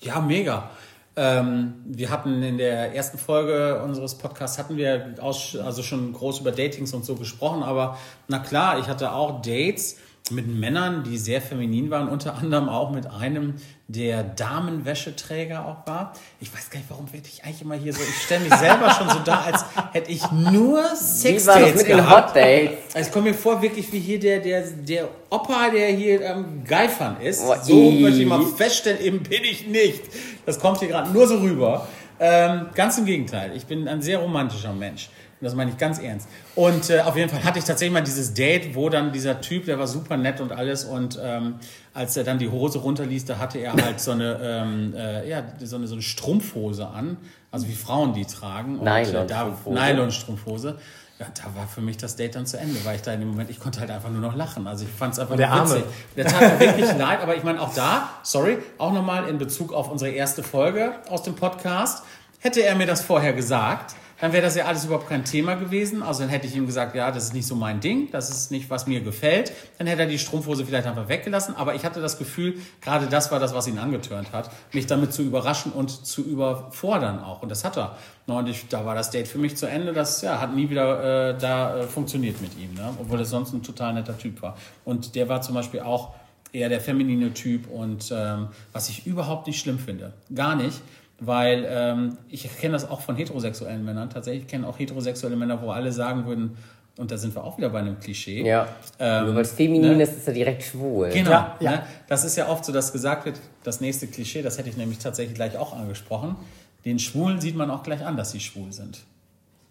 Ja, 0.00 0.20
mega. 0.20 0.70
Ähm, 1.16 1.74
wir 1.84 2.08
hatten 2.08 2.42
in 2.42 2.56
der 2.56 2.94
ersten 2.94 3.18
Folge 3.18 3.82
unseres 3.82 4.14
Podcasts 4.14 4.58
hatten 4.58 4.76
wir 4.76 5.16
also 5.20 5.82
schon 5.82 6.12
groß 6.12 6.40
über 6.40 6.52
Datings 6.52 6.94
und 6.94 7.04
so 7.04 7.16
gesprochen, 7.16 7.62
aber 7.62 7.98
na 8.28 8.38
klar, 8.38 8.78
ich 8.78 8.86
hatte 8.86 9.12
auch 9.12 9.42
Dates 9.42 9.96
mit 10.30 10.46
Männern, 10.46 11.04
die 11.04 11.18
sehr 11.18 11.40
feminin 11.40 11.90
waren, 11.90 12.08
unter 12.08 12.36
anderem 12.36 12.68
auch 12.68 12.90
mit 12.90 13.06
einem, 13.06 13.54
der 13.88 14.22
Damenwäscheträger 14.22 15.66
auch 15.66 15.86
war. 15.86 16.12
Ich 16.40 16.52
weiß 16.52 16.70
gar 16.70 16.78
nicht, 16.78 16.90
warum 16.90 17.12
werde 17.12 17.26
ich 17.26 17.44
eigentlich 17.44 17.62
immer 17.62 17.74
hier 17.74 17.92
so, 17.92 18.00
ich 18.02 18.22
stelle 18.22 18.44
mich 18.44 18.54
selber 18.54 18.90
schon 18.90 19.08
so 19.08 19.18
dar, 19.20 19.44
als 19.44 19.64
hätte 19.92 20.10
ich 20.10 20.30
nur 20.30 20.82
das 20.82 21.22
Sexdates 21.22 21.76
mit 21.76 21.86
gehabt. 21.86 22.28
Hot 22.28 22.36
Dates? 22.36 22.94
Also 22.94 23.08
ich 23.08 23.12
komme 23.12 23.30
mir 23.30 23.34
vor, 23.34 23.60
wirklich 23.62 23.92
wie 23.92 23.98
hier 23.98 24.20
der, 24.20 24.40
der, 24.40 24.62
der 24.62 25.08
Opa, 25.30 25.70
der 25.70 25.88
hier 25.88 26.30
am 26.34 26.64
Geifern 26.64 27.20
ist. 27.20 27.42
Oh, 27.44 27.54
so 27.62 27.90
möchte 27.90 28.20
ich 28.20 28.26
mal 28.26 28.44
feststellen, 28.44 29.00
eben 29.00 29.22
bin 29.22 29.44
ich 29.44 29.66
nicht. 29.66 30.02
Das 30.46 30.58
kommt 30.60 30.78
hier 30.78 30.88
gerade 30.88 31.10
nur 31.10 31.26
so 31.26 31.38
rüber. 31.38 31.88
Ähm, 32.22 32.66
ganz 32.74 32.98
im 32.98 33.06
Gegenteil. 33.06 33.56
Ich 33.56 33.64
bin 33.66 33.88
ein 33.88 34.02
sehr 34.02 34.18
romantischer 34.18 34.74
Mensch. 34.74 35.08
Und 35.40 35.44
das 35.46 35.54
meine 35.54 35.70
ich 35.70 35.78
ganz 35.78 35.98
ernst. 35.98 36.28
Und 36.54 36.90
äh, 36.90 37.00
auf 37.00 37.16
jeden 37.16 37.30
Fall 37.30 37.42
hatte 37.44 37.58
ich 37.58 37.64
tatsächlich 37.64 37.94
mal 37.94 38.02
dieses 38.02 38.34
Date, 38.34 38.74
wo 38.74 38.90
dann 38.90 39.10
dieser 39.10 39.40
Typ, 39.40 39.64
der 39.64 39.78
war 39.78 39.86
super 39.86 40.16
nett 40.18 40.40
und 40.40 40.52
alles. 40.52 40.84
Und 40.84 41.18
ähm, 41.22 41.54
als 41.94 42.16
er 42.16 42.24
dann 42.24 42.38
die 42.38 42.50
Hose 42.50 42.78
runterließ, 42.78 43.24
da 43.24 43.38
hatte 43.38 43.58
er 43.58 43.72
halt 43.72 44.00
so 44.00 44.10
eine, 44.10 44.38
ähm, 44.42 44.94
äh, 44.94 45.28
ja, 45.28 45.42
so 45.62 45.76
eine, 45.76 45.86
so 45.86 45.94
eine 45.94 46.02
Strumpfhose 46.02 46.86
an. 46.86 47.16
Also 47.50 47.66
wie 47.68 47.74
Frauen 47.74 48.12
die 48.12 48.26
tragen. 48.26 48.78
Und, 48.78 48.86
äh, 48.86 49.26
da- 49.26 49.44
Nylonstrumpfhose. 49.44 49.74
Nylonstrumpfhose. 49.74 50.78
Ja, 51.18 51.26
da 51.34 51.54
war 51.58 51.66
für 51.66 51.80
mich 51.82 51.96
das 51.98 52.16
Date 52.16 52.34
dann 52.34 52.46
zu 52.46 52.58
Ende, 52.58 52.82
weil 52.84 52.96
ich 52.96 53.02
da 53.02 53.12
in 53.12 53.20
dem 53.20 53.28
Moment, 53.30 53.50
ich 53.50 53.60
konnte 53.60 53.80
halt 53.80 53.90
einfach 53.90 54.08
nur 54.10 54.20
noch 54.22 54.34
lachen. 54.34 54.66
Also 54.66 54.84
ich 54.86 54.90
fand 54.90 55.12
es 55.14 55.18
einfach 55.18 55.36
der 55.36 55.48
nur 55.48 55.56
Arme. 55.56 55.70
witzig. 55.74 55.84
Der 56.16 56.24
tat 56.26 56.40
mir 56.40 56.60
wirklich 56.66 56.92
leid, 56.98 57.20
aber 57.22 57.36
ich 57.36 57.42
meine 57.42 57.60
auch 57.60 57.74
da, 57.74 58.08
sorry, 58.22 58.56
auch 58.78 58.92
nochmal 58.92 59.28
in 59.28 59.36
Bezug 59.36 59.72
auf 59.74 59.90
unsere 59.90 60.10
erste 60.12 60.42
Folge 60.42 60.92
aus 61.10 61.22
dem 61.22 61.34
Podcast, 61.34 62.04
hätte 62.38 62.62
er 62.62 62.74
mir 62.74 62.86
das 62.86 63.02
vorher 63.02 63.34
gesagt, 63.34 63.94
dann 64.20 64.32
wäre 64.32 64.42
das 64.42 64.56
ja 64.56 64.66
alles 64.66 64.84
überhaupt 64.84 65.08
kein 65.08 65.24
Thema 65.24 65.54
gewesen. 65.54 66.02
Also 66.02 66.20
dann 66.20 66.28
hätte 66.28 66.46
ich 66.46 66.54
ihm 66.54 66.66
gesagt, 66.66 66.94
ja, 66.94 67.10
das 67.10 67.24
ist 67.24 67.34
nicht 67.34 67.46
so 67.46 67.54
mein 67.54 67.80
Ding, 67.80 68.10
das 68.10 68.30
ist 68.30 68.50
nicht, 68.50 68.68
was 68.70 68.86
mir 68.86 69.00
gefällt. 69.00 69.52
Dann 69.78 69.86
hätte 69.86 70.02
er 70.02 70.08
die 70.08 70.18
Strumpfhose 70.18 70.64
vielleicht 70.64 70.86
einfach 70.86 71.08
weggelassen. 71.08 71.56
Aber 71.56 71.74
ich 71.74 71.84
hatte 71.84 72.00
das 72.00 72.18
Gefühl, 72.18 72.58
gerade 72.80 73.06
das 73.06 73.32
war 73.32 73.40
das, 73.40 73.54
was 73.54 73.66
ihn 73.66 73.78
angetörnt 73.78 74.32
hat, 74.32 74.50
mich 74.72 74.86
damit 74.86 75.12
zu 75.12 75.22
überraschen 75.22 75.72
und 75.72 75.90
zu 76.06 76.22
überfordern 76.22 77.18
auch. 77.22 77.42
Und 77.42 77.48
das 77.48 77.64
hat 77.64 77.76
er. 77.76 77.96
Und 78.26 78.48
ich, 78.48 78.68
da 78.68 78.84
war 78.84 78.94
das 78.94 79.10
Date 79.10 79.26
für 79.26 79.38
mich 79.38 79.56
zu 79.56 79.66
Ende. 79.66 79.92
Das 79.92 80.22
ja, 80.22 80.40
hat 80.40 80.54
nie 80.54 80.70
wieder 80.70 81.30
äh, 81.30 81.38
da 81.38 81.78
äh, 81.78 81.82
funktioniert 81.84 82.40
mit 82.40 82.56
ihm, 82.58 82.74
ne? 82.74 82.94
obwohl 83.00 83.18
er 83.18 83.24
sonst 83.24 83.52
ein 83.52 83.62
total 83.62 83.94
netter 83.94 84.16
Typ 84.16 84.40
war. 84.42 84.56
Und 84.84 85.14
der 85.14 85.28
war 85.28 85.42
zum 85.42 85.54
Beispiel 85.54 85.80
auch 85.80 86.14
eher 86.52 86.68
der 86.68 86.80
feminine 86.80 87.32
Typ 87.32 87.68
und 87.70 88.12
ähm, 88.12 88.48
was 88.72 88.88
ich 88.88 89.06
überhaupt 89.06 89.46
nicht 89.46 89.60
schlimm 89.60 89.78
finde. 89.78 90.12
Gar 90.34 90.56
nicht. 90.56 90.80
Weil 91.20 91.66
ähm, 91.68 92.18
ich 92.28 92.48
kenne 92.58 92.72
das 92.72 92.88
auch 92.88 93.02
von 93.02 93.14
heterosexuellen 93.14 93.84
Männern. 93.84 94.08
Tatsächlich 94.08 94.46
kenne 94.46 94.66
auch 94.66 94.78
heterosexuelle 94.78 95.36
Männer, 95.36 95.60
wo 95.60 95.70
alle 95.70 95.92
sagen 95.92 96.26
würden, 96.26 96.56
und 97.00 97.10
da 97.10 97.16
sind 97.16 97.34
wir 97.34 97.44
auch 97.44 97.56
wieder 97.56 97.70
bei 97.70 97.78
einem 97.78 97.98
Klischee. 97.98 98.46
Ja. 98.46 98.68
Ähm, 98.98 99.26
Nur 99.26 99.36
weil 99.36 99.42
es 99.42 99.52
feminin 99.52 99.96
ne? 99.96 100.02
ist, 100.02 100.16
ist 100.18 100.28
er 100.28 100.34
direkt 100.34 100.62
schwul. 100.62 101.08
Genau. 101.08 101.30
Ja, 101.30 101.56
ja. 101.60 101.70
Ne? 101.70 101.82
Das 102.08 102.24
ist 102.24 102.36
ja 102.36 102.48
oft 102.48 102.64
so, 102.64 102.72
dass 102.72 102.92
gesagt 102.92 103.24
wird, 103.24 103.40
das 103.64 103.80
nächste 103.80 104.06
Klischee, 104.06 104.42
das 104.42 104.58
hätte 104.58 104.68
ich 104.68 104.76
nämlich 104.76 104.98
tatsächlich 104.98 105.34
gleich 105.34 105.56
auch 105.56 105.74
angesprochen. 105.74 106.36
Den 106.84 106.98
Schwulen 106.98 107.40
sieht 107.40 107.56
man 107.56 107.70
auch 107.70 107.82
gleich 107.82 108.04
an, 108.04 108.16
dass 108.16 108.32
sie 108.32 108.40
schwul 108.40 108.72
sind. 108.72 109.00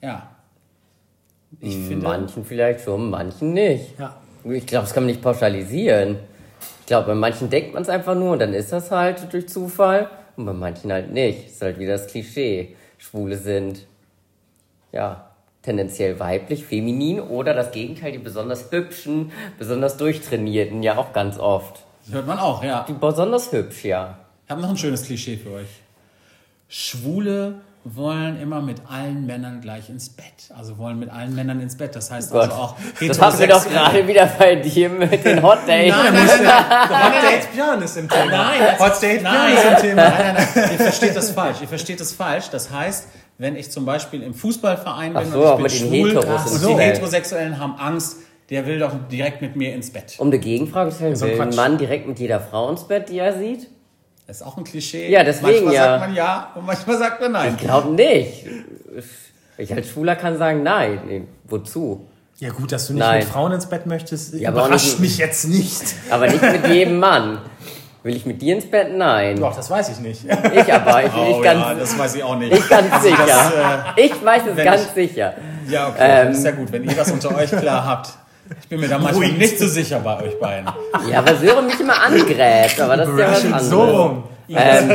Ja. 0.01 0.29
Ich 1.59 1.75
finde. 1.75 2.05
Manchen 2.07 2.45
vielleicht 2.45 2.81
schon, 2.81 3.09
manchen 3.09 3.53
nicht. 3.53 3.99
Ja. 3.99 4.15
Ich 4.43 4.65
glaube, 4.65 4.85
das 4.85 4.93
kann 4.93 5.03
man 5.03 5.11
nicht 5.11 5.21
pauschalisieren. 5.21 6.17
Ich 6.79 6.85
glaube, 6.85 7.07
bei 7.07 7.15
manchen 7.15 7.49
denkt 7.49 7.73
man 7.73 7.83
es 7.83 7.89
einfach 7.89 8.15
nur 8.15 8.31
und 8.33 8.39
dann 8.39 8.53
ist 8.53 8.71
das 8.71 8.89
halt 8.89 9.31
durch 9.31 9.47
Zufall 9.47 10.09
und 10.39 10.45
bei 10.45 10.53
manchen 10.53 10.91
halt 10.91 11.11
nicht. 11.11 11.47
Ist 11.47 11.61
halt 11.61 11.77
wieder 11.79 11.93
das 11.93 12.07
Klischee. 12.07 12.75
Schwule 12.97 13.37
sind, 13.37 13.85
ja, 14.91 15.29
tendenziell 15.61 16.19
weiblich, 16.19 16.65
feminin 16.65 17.19
oder 17.19 17.53
das 17.53 17.71
Gegenteil, 17.71 18.13
die 18.13 18.17
besonders 18.17 18.71
hübschen, 18.71 19.31
besonders 19.57 19.97
durchtrainierten, 19.97 20.81
ja 20.81 20.97
auch 20.97 21.13
ganz 21.13 21.37
oft. 21.37 21.83
Das 22.05 22.15
hört 22.15 22.27
man 22.27 22.39
auch, 22.39 22.63
ja. 22.63 22.85
Die 22.87 22.93
besonders 22.93 23.51
hübsch, 23.51 23.83
ja. 23.85 24.17
Ich 24.45 24.51
habe 24.51 24.61
noch 24.61 24.69
ein 24.69 24.77
schönes 24.77 25.03
Klischee 25.03 25.37
für 25.37 25.51
euch. 25.51 25.67
Schwule 26.69 27.61
wollen 27.85 28.39
immer 28.41 28.61
mit 28.61 28.81
allen 28.89 29.25
Männern 29.25 29.61
gleich 29.61 29.89
ins 29.89 30.09
Bett. 30.09 30.25
Also 30.55 30.77
wollen 30.77 30.99
mit 30.99 31.09
allen 31.09 31.33
Männern 31.33 31.61
ins 31.61 31.77
Bett. 31.77 31.95
Das 31.95 32.11
heißt 32.11 32.31
Gott, 32.31 32.49
also 32.51 32.55
auch 32.55 32.75
das 32.99 33.21
haben 33.21 33.39
wir 33.39 33.47
doch 33.47 33.67
gerade 33.67 34.05
wieder 34.07 34.25
bei 34.37 34.55
dir 34.57 34.89
mit 34.89 35.23
den 35.23 35.41
Hot 35.41 35.59
Days. 35.67 35.93
Nein, 35.93 36.13
Hot 36.17 37.23
Date 37.23 37.51
Björn 37.53 37.81
ist 37.81 37.97
im 37.97 38.09
Thema. 38.09 38.25
Nein, 38.25 38.59
das- 38.59 38.79
Hot 38.79 39.01
Date 39.01 39.21
Björn 39.21 39.33
nein. 39.33 39.53
ist 39.53 39.65
im 39.65 39.89
Thema. 39.89 40.01
Nein, 40.09 40.35
nein, 40.35 40.47
nein, 40.55 40.69
ihr 40.71 40.77
versteht 40.77 41.15
das 41.15 41.31
falsch. 41.31 41.57
Ihr 41.61 41.67
versteht 41.67 41.99
das 41.99 42.11
falsch. 42.11 42.49
Das 42.49 42.69
heißt, 42.71 43.07
wenn 43.37 43.55
ich 43.55 43.71
zum 43.71 43.85
Beispiel 43.85 44.21
im 44.23 44.33
Fußballverein 44.33 45.13
bin 45.13 45.31
so, 45.31 45.53
und 45.55 45.65
ich 45.65 45.79
bin 45.81 45.87
schwul 45.89 46.09
Heteros 46.15 46.51
und 46.51 46.67
die. 46.77 46.81
Heterosexuellen 46.81 47.59
haben 47.59 47.75
Angst, 47.79 48.17
der 48.49 48.65
will 48.65 48.79
doch 48.79 48.91
direkt 49.09 49.41
mit 49.41 49.55
mir 49.55 49.73
ins 49.73 49.91
Bett. 49.91 50.15
Um 50.17 50.27
eine 50.27 50.39
Gegenfrage 50.39 50.89
zu 50.89 50.97
stellen, 50.97 51.15
So 51.15 51.25
ein 51.25 51.31
will 51.31 51.41
ein. 51.41 51.55
Mann 51.55 51.77
direkt 51.77 52.07
mit 52.07 52.19
jeder 52.19 52.41
Frau 52.41 52.69
ins 52.69 52.83
Bett, 52.83 53.07
die 53.09 53.19
er 53.19 53.37
sieht? 53.37 53.69
Das 54.29 54.41
ist 54.41 54.43
auch 54.45 54.57
ein 54.57 54.63
Klischee. 54.63 55.09
Ja, 55.09 55.23
deswegen 55.23 55.65
manchmal 55.65 55.73
ja. 55.73 55.83
sagt 55.85 55.99
man 56.01 56.13
ja 56.13 56.51
und 56.53 56.63
manchmal 56.67 56.97
sagt 56.99 57.19
man 57.19 57.31
nein. 57.31 57.55
Ich 57.57 57.65
glaube 57.65 57.89
nicht. 57.89 58.45
Ich 59.57 59.73
als 59.73 59.89
Schwuler 59.89 60.15
kann 60.15 60.37
sagen, 60.37 60.61
nein. 60.61 60.99
Nee, 61.07 61.23
wozu? 61.45 62.05
Ja 62.37 62.51
gut, 62.51 62.71
dass 62.71 62.85
du 62.85 62.93
nicht 62.93 62.99
Nein. 62.99 63.19
mit 63.21 63.27
Frauen 63.27 63.53
ins 63.53 63.65
Bett 63.65 63.87
möchtest, 63.87 64.35
Ja, 64.35 64.51
überrascht 64.51 64.85
nicht- 64.85 64.99
mich 64.99 65.17
jetzt 65.17 65.45
nicht. 65.47 65.81
Aber 66.11 66.27
nicht 66.27 66.43
mit 66.43 66.67
jedem 66.67 66.99
Mann. 66.99 67.39
Will 68.03 68.15
ich 68.15 68.27
mit 68.27 68.39
dir 68.43 68.53
ins 68.55 68.69
Bett? 68.69 68.95
Nein. 68.95 69.37
Doch, 69.39 69.55
das 69.55 69.67
weiß 69.67 69.89
ich 69.89 69.99
nicht. 69.99 70.23
Ich 70.23 70.73
aber, 70.73 71.03
ich, 71.05 71.11
Oh 71.17 71.35
ich 71.37 71.41
ganz, 71.43 71.59
ja, 71.61 71.73
das 71.73 71.97
weiß 71.97 72.15
ich 72.15 72.23
auch 72.23 72.35
nicht. 72.37 72.53
ich 72.55 72.69
ganz 72.69 73.01
sicher. 73.03 73.25
das, 73.25 73.53
ich 73.97 74.23
weiß 74.25 74.43
es 74.51 74.55
wenn 74.55 74.63
ganz 74.65 74.81
ich- 74.83 75.09
sicher. 75.09 75.33
Ja, 75.67 75.87
okay, 75.89 75.97
Ähm. 76.27 76.31
ist 76.33 76.45
ja 76.45 76.51
gut, 76.51 76.71
wenn 76.71 76.83
ihr 76.87 76.95
das 76.95 77.11
unter 77.11 77.35
euch 77.35 77.49
klar 77.49 77.83
habt. 77.83 78.09
Ich 78.61 78.67
bin 78.67 78.79
mir 78.79 78.87
da 78.87 78.97
manchmal 78.97 79.27
Ruhig. 79.27 79.37
nicht 79.37 79.59
so 79.59 79.67
sicher 79.67 79.99
bei 79.99 80.21
euch 80.23 80.39
beiden. 80.39 80.67
Ja, 81.11 81.25
weil 81.25 81.35
Sören 81.37 81.65
mich 81.67 81.79
immer 81.79 82.01
angräbt, 82.03 82.79
aber 82.79 82.97
das 82.97 83.09
ist 83.09 83.19
ja 83.19 83.31
was 83.31 83.45
anderes. 83.45 83.69
so 83.69 83.81
rum. 83.83 84.23
Ähm, 84.51 84.89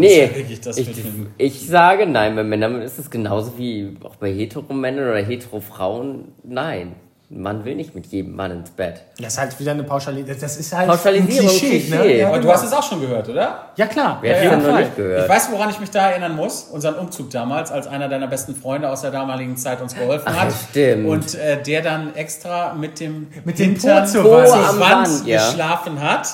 nee, 0.00 0.24
ich, 0.48 0.60
dem- 0.60 1.28
ich 1.38 1.68
sage 1.68 2.06
nein, 2.06 2.34
bei 2.34 2.42
Männern 2.42 2.82
ist 2.82 2.98
es 2.98 3.08
genauso 3.08 3.56
wie 3.56 3.96
auch 4.02 4.16
bei 4.16 4.32
Hetero-Männern 4.32 5.08
oder 5.10 5.22
Hetero-Frauen. 5.22 6.32
Nein, 6.42 6.96
Mann 7.28 7.64
will 7.64 7.74
nicht 7.74 7.92
mit 7.92 8.06
jedem 8.06 8.36
Mann 8.36 8.52
ins 8.52 8.70
Bett. 8.70 9.02
Das 9.18 9.32
ist 9.32 9.38
halt 9.40 9.58
wieder 9.58 9.72
eine 9.72 9.82
Pauschalisierung. 9.82 10.40
Das 10.40 10.56
ist 10.56 10.72
halt 10.72 10.88
Pauschalisierung, 10.88 11.48
ein 11.50 11.58
Klischee. 11.58 11.80
Klischee. 11.80 11.96
Ne? 11.96 12.16
Ja, 12.18 12.28
Aber 12.28 12.38
du 12.38 12.48
hast 12.48 12.62
es 12.64 12.72
auch 12.72 12.82
schon 12.84 13.00
gehört, 13.00 13.28
oder? 13.28 13.70
ja 13.74 13.86
klar. 13.86 14.18
Wer 14.20 14.36
hat 14.36 14.44
ja, 14.44 14.52
es 14.52 14.62
denn 14.62 14.72
noch 14.72 14.78
nicht 14.78 14.96
gehört? 14.96 15.24
Ich 15.24 15.28
weiß, 15.28 15.50
woran 15.50 15.70
ich 15.70 15.80
mich 15.80 15.90
da 15.90 16.10
erinnern 16.10 16.36
muss. 16.36 16.62
Unseren 16.70 16.94
Umzug 16.94 17.30
damals, 17.30 17.72
als 17.72 17.88
einer 17.88 18.08
deiner 18.08 18.28
besten 18.28 18.54
Freunde 18.54 18.88
aus 18.88 19.00
der 19.02 19.10
damaligen 19.10 19.56
Zeit 19.56 19.80
uns 19.82 19.94
geholfen 19.96 20.28
Ach, 20.28 20.36
hat. 20.44 20.52
stimmt. 20.70 21.06
Und 21.08 21.34
äh, 21.34 21.60
der 21.60 21.82
dann 21.82 22.14
extra 22.14 22.74
mit 22.74 23.00
dem 23.00 23.26
Mit 23.44 23.58
dem 23.58 23.70
Hintern 23.72 24.04
Po 24.04 24.10
zur 24.10 24.24
Wand. 24.30 24.52
am 24.52 24.80
Wand 24.80 25.08
Wand, 25.08 25.26
ja. 25.26 25.44
geschlafen 25.48 26.00
hat, 26.00 26.28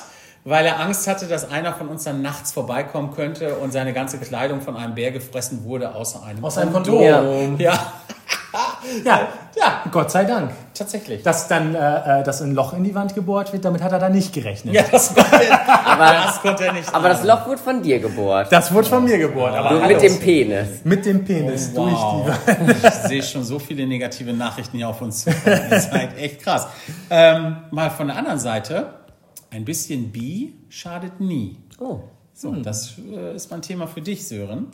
weil 0.45 0.67
er 0.67 0.79
Angst 0.79 1.07
hatte, 1.09 1.27
dass 1.27 1.51
einer 1.51 1.73
von 1.73 1.89
uns 1.89 2.05
dann 2.05 2.21
nachts 2.21 2.53
vorbeikommen 2.53 3.15
könnte 3.15 3.55
und 3.55 3.73
seine 3.73 3.95
ganze 3.95 4.19
Kleidung 4.19 4.61
von 4.61 4.77
einem 4.77 4.95
Bär 4.95 5.11
gefressen 5.11 5.65
wurde, 5.65 5.95
außer 5.95 6.23
einem 6.23 6.45
Aus 6.45 6.59
einem 6.59 6.73
Kondom. 6.73 6.99
Kondom. 6.99 7.59
Ja, 7.59 7.73
Ja, 9.05 9.29
ja, 9.57 9.83
Gott 9.91 10.11
sei 10.11 10.25
Dank. 10.25 10.51
tatsächlich. 10.75 11.23
Dass 11.23 11.47
dann 11.49 11.75
äh, 11.75 12.21
äh, 12.21 12.23
dass 12.25 12.41
ein 12.43 12.55
Loch 12.55 12.73
in 12.73 12.85
die 12.85 12.95
Wand 12.95 13.15
gebohrt 13.15 13.53
wird, 13.53 13.65
damit 13.65 13.83
hat 13.83 13.93
er 13.93 13.99
dann 13.99 14.13
nicht 14.13 14.33
gerechnet. 14.33 14.75
Ja, 14.75 14.83
das 14.91 15.15
konnte, 15.15 15.45
er, 15.45 15.61
das 15.99 16.41
konnte 16.41 16.65
er 16.65 16.73
nicht 16.73 16.95
Aber 16.95 17.11
das. 17.11 17.25
Loch 17.25 17.47
wurde 17.47 17.59
von 17.59 17.83
dir 17.83 17.99
gebohrt. 18.01 18.51
Das 18.51 18.73
wurde 18.73 18.89
von 18.89 19.05
mir 19.05 19.19
gebohrt. 19.19 19.55
Aber 19.55 19.87
mit 19.87 20.01
dem 20.03 20.19
Penis. 20.19 20.69
mit 20.85 21.05
dem 21.07 21.25
Penis 21.25 21.73
durch 21.75 21.91
die 21.93 21.97
Wow. 21.97 22.29
Wand. 22.47 22.77
Ich 22.85 22.91
sehe 23.09 23.23
schon 23.23 23.45
so 23.45 23.59
viele 23.59 23.87
negative 23.87 24.33
Nachrichten 24.33 24.77
hier 24.79 24.89
auf 24.89 25.01
uns 25.03 25.25
zu. 25.25 25.31
Ihr 25.31 25.81
seid 25.81 26.19
echt 26.19 26.41
krass. 26.43 26.67
Ähm, 27.11 27.57
mal 27.71 27.91
von 27.91 28.09
der 28.09 28.17
anderen 28.17 28.39
Seite, 28.39 28.95
ein 29.51 29.65
bisschen 29.65 30.11
Bi 30.13 30.55
schadet 30.69 31.21
nie. 31.21 31.59
Oh. 31.79 32.01
So, 32.35 32.53
das 32.53 32.95
äh, 33.13 33.37
ist 33.37 33.51
mein 33.51 33.61
Thema 33.63 33.87
für 33.87 34.01
dich, 34.01 34.27
Sören. 34.27 34.69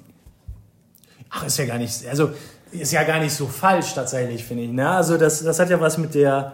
Ach, 1.31 1.45
ist 1.45 1.59
ja 1.59 1.67
gar 1.67 1.77
nicht, 1.79 2.07
also 2.09 2.31
ist 2.73 2.93
ja 2.93 3.03
gar 3.05 3.21
nicht 3.21 3.33
so 3.33 3.47
falsch 3.47 3.95
tatsächlich, 3.95 4.45
finde 4.45 4.65
ich. 4.65 4.71
Ne? 4.71 4.89
Also 4.89 5.17
das, 5.17 5.43
das 5.43 5.59
hat 5.59 5.71
ja 5.71 5.81
was 5.81 5.99
mit 5.99 6.15
der, 6.15 6.53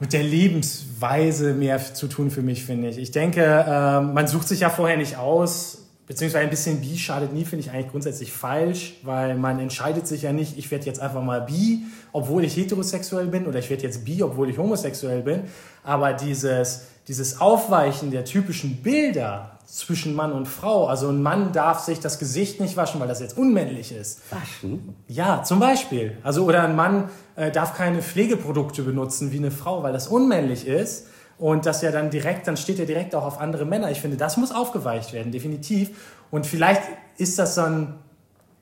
mit 0.00 0.12
der 0.12 0.22
Lebensweise 0.22 1.54
mehr 1.54 1.78
zu 1.78 2.08
tun 2.08 2.30
für 2.30 2.42
mich, 2.42 2.64
finde 2.64 2.88
ich. 2.88 2.98
Ich 2.98 3.10
denke, 3.10 3.64
ähm, 3.66 4.14
man 4.14 4.26
sucht 4.26 4.48
sich 4.48 4.60
ja 4.60 4.70
vorher 4.70 4.96
nicht 4.96 5.16
aus, 5.16 5.78
beziehungsweise 6.06 6.44
ein 6.44 6.50
bisschen 6.50 6.80
bi 6.80 6.98
schadet 6.98 7.32
nie, 7.32 7.44
finde 7.44 7.64
ich 7.64 7.70
eigentlich 7.70 7.90
grundsätzlich 7.90 8.32
falsch, 8.32 8.94
weil 9.02 9.36
man 9.36 9.58
entscheidet 9.58 10.06
sich 10.06 10.22
ja 10.22 10.32
nicht, 10.32 10.58
ich 10.58 10.70
werde 10.70 10.84
jetzt 10.86 11.00
einfach 11.00 11.22
mal 11.22 11.40
bi, 11.42 11.84
obwohl 12.12 12.44
ich 12.44 12.56
heterosexuell 12.56 13.26
bin, 13.26 13.46
oder 13.46 13.58
ich 13.58 13.70
werde 13.70 13.84
jetzt 13.84 14.04
bi, 14.04 14.22
obwohl 14.22 14.50
ich 14.50 14.58
homosexuell 14.58 15.22
bin. 15.22 15.44
Aber 15.84 16.12
dieses, 16.12 16.86
dieses 17.08 17.40
Aufweichen 17.40 18.10
der 18.10 18.24
typischen 18.24 18.82
Bilder 18.82 19.51
zwischen 19.72 20.14
Mann 20.14 20.32
und 20.32 20.44
Frau, 20.44 20.86
also 20.86 21.08
ein 21.08 21.22
Mann 21.22 21.52
darf 21.52 21.80
sich 21.80 21.98
das 21.98 22.18
Gesicht 22.18 22.60
nicht 22.60 22.76
waschen, 22.76 23.00
weil 23.00 23.08
das 23.08 23.20
jetzt 23.20 23.38
unmännlich 23.38 23.90
ist. 23.90 24.20
Waschen? 24.30 24.94
Ja, 25.08 25.42
zum 25.44 25.60
Beispiel. 25.60 26.18
Also, 26.22 26.44
oder 26.44 26.64
ein 26.64 26.76
Mann 26.76 27.08
äh, 27.36 27.50
darf 27.50 27.74
keine 27.74 28.02
Pflegeprodukte 28.02 28.82
benutzen 28.82 29.32
wie 29.32 29.38
eine 29.38 29.50
Frau, 29.50 29.82
weil 29.82 29.94
das 29.94 30.08
unmännlich 30.08 30.66
ist. 30.66 31.06
Und 31.38 31.64
das 31.64 31.80
ja 31.80 31.90
dann 31.90 32.10
direkt, 32.10 32.46
dann 32.48 32.58
steht 32.58 32.80
er 32.80 32.84
direkt 32.84 33.14
auch 33.14 33.24
auf 33.24 33.40
andere 33.40 33.64
Männer. 33.64 33.90
Ich 33.90 34.02
finde, 34.02 34.18
das 34.18 34.36
muss 34.36 34.52
aufgeweicht 34.52 35.14
werden, 35.14 35.32
definitiv. 35.32 35.90
Und 36.30 36.46
vielleicht 36.46 36.82
ist 37.16 37.38
das 37.38 37.54
so 37.54 37.62
ein, 37.62 37.94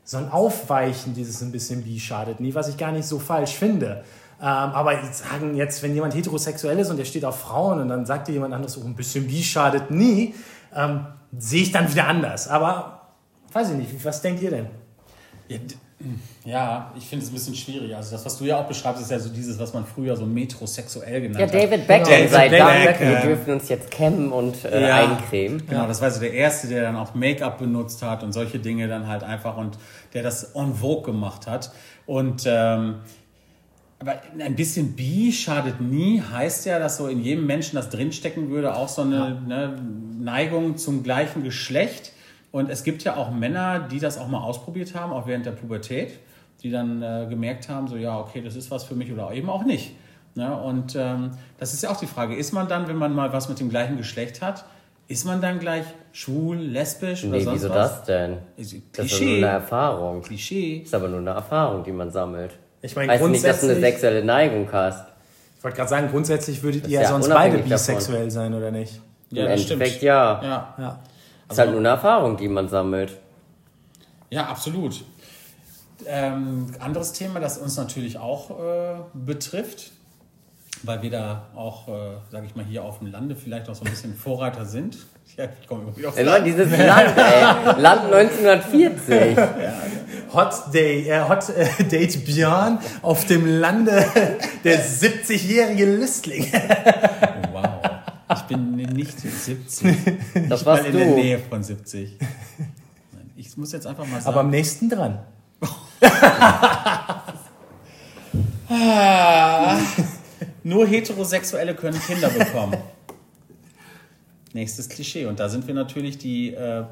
so 0.04 0.16
ein 0.16 0.30
Aufweichen, 0.30 1.12
dieses 1.14 1.42
ein 1.42 1.50
bisschen 1.50 1.82
bi 1.82 1.98
schadet 1.98 2.38
nie, 2.38 2.54
was 2.54 2.68
ich 2.68 2.76
gar 2.76 2.92
nicht 2.92 3.06
so 3.06 3.18
falsch 3.18 3.54
finde. 3.56 4.04
Ähm, 4.40 4.46
aber 4.46 5.02
jetzt 5.02 5.24
sagen 5.28 5.56
jetzt, 5.56 5.82
wenn 5.82 5.92
jemand 5.92 6.14
heterosexuell 6.14 6.78
ist 6.78 6.88
und 6.88 6.98
der 6.98 7.04
steht 7.04 7.24
auf 7.24 7.40
Frauen 7.40 7.80
und 7.80 7.88
dann 7.88 8.06
sagt 8.06 8.28
dir 8.28 8.32
jemand 8.32 8.54
anderes, 8.54 8.78
oh, 8.78 8.84
ein 8.86 8.94
bisschen 8.94 9.26
bi 9.26 9.42
schadet 9.42 9.90
nie, 9.90 10.34
ähm, 10.74 11.06
sehe 11.38 11.62
ich 11.62 11.72
dann 11.72 11.90
wieder 11.90 12.06
anders. 12.06 12.48
Aber 12.48 13.08
weiß 13.52 13.70
ich 13.70 13.76
nicht, 13.76 14.04
was 14.04 14.20
denkt 14.22 14.42
ihr 14.42 14.50
denn? 14.50 14.66
Ja, 15.48 15.58
d- 15.58 15.74
ja 16.44 16.92
ich 16.96 17.04
finde 17.06 17.24
es 17.24 17.30
ein 17.30 17.34
bisschen 17.34 17.54
schwierig. 17.54 17.94
Also 17.94 18.12
das, 18.12 18.24
was 18.24 18.38
du 18.38 18.44
ja 18.44 18.58
auch 18.58 18.66
beschreibst, 18.66 19.02
ist 19.02 19.10
ja 19.10 19.18
so 19.18 19.28
dieses, 19.30 19.58
was 19.58 19.74
man 19.74 19.84
früher 19.84 20.16
so 20.16 20.24
metrosexuell 20.24 21.20
genannt 21.20 21.40
Ja, 21.40 21.46
hat. 21.46 21.54
David 21.54 21.86
Beckham 21.86 22.08
David 22.08 22.30
sei 22.30 22.48
Dank. 22.48 22.84
Beckham. 22.86 23.08
Wir 23.08 23.20
dürfen 23.20 23.52
uns 23.54 23.68
jetzt 23.68 23.90
kämmen 23.90 24.32
und 24.32 24.64
äh, 24.64 24.88
Ja. 24.88 24.96
eincremen. 25.10 25.66
Genau, 25.66 25.86
das 25.86 26.00
war 26.00 26.10
so 26.10 26.20
der 26.20 26.32
Erste, 26.32 26.68
der 26.68 26.82
dann 26.82 26.96
auch 26.96 27.14
Make-up 27.14 27.58
benutzt 27.58 28.02
hat 28.02 28.22
und 28.22 28.32
solche 28.32 28.58
Dinge 28.60 28.88
dann 28.88 29.06
halt 29.08 29.22
einfach 29.24 29.56
und 29.56 29.76
der 30.14 30.22
das 30.22 30.54
en 30.54 30.74
vogue 30.74 31.02
gemacht 31.04 31.46
hat. 31.46 31.70
Und 32.06 32.44
ähm, 32.46 32.96
aber 34.00 34.14
ein 34.38 34.56
bisschen 34.56 34.94
bi 34.96 35.30
schadet 35.32 35.80
nie, 35.80 36.20
heißt 36.22 36.66
ja, 36.66 36.78
dass 36.78 36.96
so 36.96 37.06
in 37.06 37.22
jedem 37.22 37.46
Menschen 37.46 37.76
das 37.76 37.90
drinstecken 37.90 38.48
würde, 38.50 38.74
auch 38.74 38.88
so 38.88 39.02
eine 39.02 39.40
ne, 39.46 39.76
Neigung 40.18 40.76
zum 40.78 41.02
gleichen 41.02 41.44
Geschlecht. 41.44 42.12
Und 42.50 42.68
es 42.70 42.82
gibt 42.82 43.04
ja 43.04 43.16
auch 43.16 43.30
Männer, 43.30 43.78
die 43.78 44.00
das 44.00 44.18
auch 44.18 44.26
mal 44.28 44.40
ausprobiert 44.42 44.94
haben, 44.94 45.12
auch 45.12 45.26
während 45.26 45.46
der 45.46 45.52
Pubertät, 45.52 46.18
die 46.62 46.70
dann 46.70 47.02
äh, 47.02 47.26
gemerkt 47.28 47.68
haben, 47.68 47.86
so 47.88 47.96
ja, 47.96 48.18
okay, 48.18 48.40
das 48.42 48.56
ist 48.56 48.70
was 48.70 48.84
für 48.84 48.94
mich 48.94 49.12
oder 49.12 49.30
eben 49.32 49.48
auch 49.50 49.64
nicht. 49.64 49.92
Ne? 50.34 50.54
Und 50.60 50.96
ähm, 50.96 51.32
das 51.58 51.74
ist 51.74 51.82
ja 51.82 51.90
auch 51.90 51.98
die 51.98 52.06
Frage, 52.06 52.34
ist 52.34 52.52
man 52.52 52.68
dann, 52.68 52.88
wenn 52.88 52.96
man 52.96 53.14
mal 53.14 53.32
was 53.32 53.48
mit 53.48 53.60
dem 53.60 53.68
gleichen 53.68 53.96
Geschlecht 53.98 54.40
hat, 54.42 54.64
ist 55.08 55.24
man 55.26 55.40
dann 55.40 55.58
gleich 55.58 55.84
schwul, 56.12 56.56
lesbisch 56.56 57.24
oder 57.24 57.36
Nee, 57.36 57.42
sonst 57.44 57.62
wieso 57.62 57.68
was? 57.70 57.76
das 57.98 58.04
denn? 58.04 58.32
Ist- 58.56 58.74
Das 58.92 59.06
ist 59.06 59.12
nur 59.12 59.18
Klischee. 59.20 59.36
eine 59.38 59.46
Erfahrung. 59.46 60.22
Klischee. 60.22 60.76
ist 60.78 60.94
aber 60.94 61.08
nur 61.08 61.18
eine 61.18 61.30
Erfahrung, 61.30 61.82
die 61.84 61.92
man 61.92 62.10
sammelt. 62.10 62.52
Ich 62.82 62.96
meine, 62.96 63.12
heißt 63.12 63.24
nicht, 63.24 63.44
dass 63.44 63.60
du 63.60 63.66
eine 63.66 63.74
grundsätzlich- 63.74 63.92
sexuelle 64.00 64.24
Neigung 64.24 64.68
hast. 64.72 65.06
Ich 65.58 65.64
wollte 65.64 65.76
gerade 65.76 65.90
sagen, 65.90 66.08
grundsätzlich 66.10 66.62
würdet 66.62 66.86
ihr 66.88 67.00
ja 67.02 67.08
sonst 67.08 67.28
beide 67.28 67.34
unabhängig 67.56 67.68
davon. 67.70 67.94
bisexuell 67.94 68.30
sein, 68.30 68.54
oder 68.54 68.70
nicht? 68.70 69.00
Ja, 69.30 69.44
Im 69.44 69.50
das 69.50 69.60
Endeffekt 69.62 69.90
stimmt. 69.90 70.02
ja. 70.02 70.42
Ja. 70.42 70.74
Ja. 70.78 71.00
ist 71.50 71.58
halt 71.58 71.70
nur 71.70 71.80
eine 71.80 71.88
Erfahrung, 71.88 72.36
die 72.36 72.48
man 72.48 72.68
sammelt. 72.68 73.12
Ja, 74.30 74.46
absolut. 74.46 75.04
Ähm, 76.06 76.68
anderes 76.78 77.12
Thema, 77.12 77.40
das 77.40 77.58
uns 77.58 77.76
natürlich 77.76 78.16
auch 78.18 78.50
äh, 78.58 78.94
betrifft, 79.12 79.90
weil 80.82 81.02
wir 81.02 81.10
da 81.10 81.48
auch, 81.54 81.88
äh, 81.88 81.92
sage 82.30 82.46
ich 82.46 82.56
mal, 82.56 82.64
hier 82.64 82.82
auf 82.84 82.98
dem 83.00 83.08
Lande 83.08 83.36
vielleicht 83.36 83.68
auch 83.68 83.74
so 83.74 83.84
ein 83.84 83.90
bisschen 83.90 84.14
Vorreiter 84.14 84.64
sind. 84.64 84.96
Ja, 85.36 85.46
ich 85.60 85.66
komme 85.66 85.96
wieder 85.96 86.08
aufs 86.08 86.18
Immer 86.18 86.32
Land. 86.32 86.46
dieses 86.46 86.70
Land, 86.70 87.16
ey. 87.16 87.80
Land 87.80 88.12
1940. 88.12 89.36
Hot 90.34 90.52
Day, 90.74 91.08
äh, 91.08 91.22
Hot 91.28 91.48
äh, 91.48 91.84
Date 91.84 92.24
Björn 92.24 92.78
auf 93.02 93.24
dem 93.26 93.46
Lande 93.46 94.04
der 94.64 94.84
70-jährige 94.84 95.84
Lüstling. 95.86 96.46
Wow. 97.52 97.80
Ich 98.32 98.42
bin 98.42 98.76
nicht 98.76 99.18
70. 99.18 99.96
Das 100.48 100.64
Mal 100.64 100.66
warst 100.76 100.86
in 100.86 100.96
der 100.96 101.06
du. 101.06 101.14
Nähe 101.14 101.38
von 101.40 101.64
70. 101.64 102.16
Nein, 102.20 103.30
Ich 103.34 103.56
muss 103.56 103.72
jetzt 103.72 103.88
einfach 103.88 104.06
mal 104.06 104.20
sagen. 104.20 104.28
Aber 104.32 104.40
am 104.40 104.50
nächsten 104.50 104.88
dran. 104.88 105.18
Nur 110.62 110.86
Heterosexuelle 110.86 111.74
können 111.74 112.00
Kinder 112.00 112.28
bekommen. 112.28 112.76
Nächstes 114.52 114.88
Klischee. 114.88 115.26
Und 115.26 115.38
da 115.40 115.48
sind 115.48 115.66
wir 115.66 115.74
natürlich 115.74 116.18
die 116.18 116.52
äh, 116.54 116.82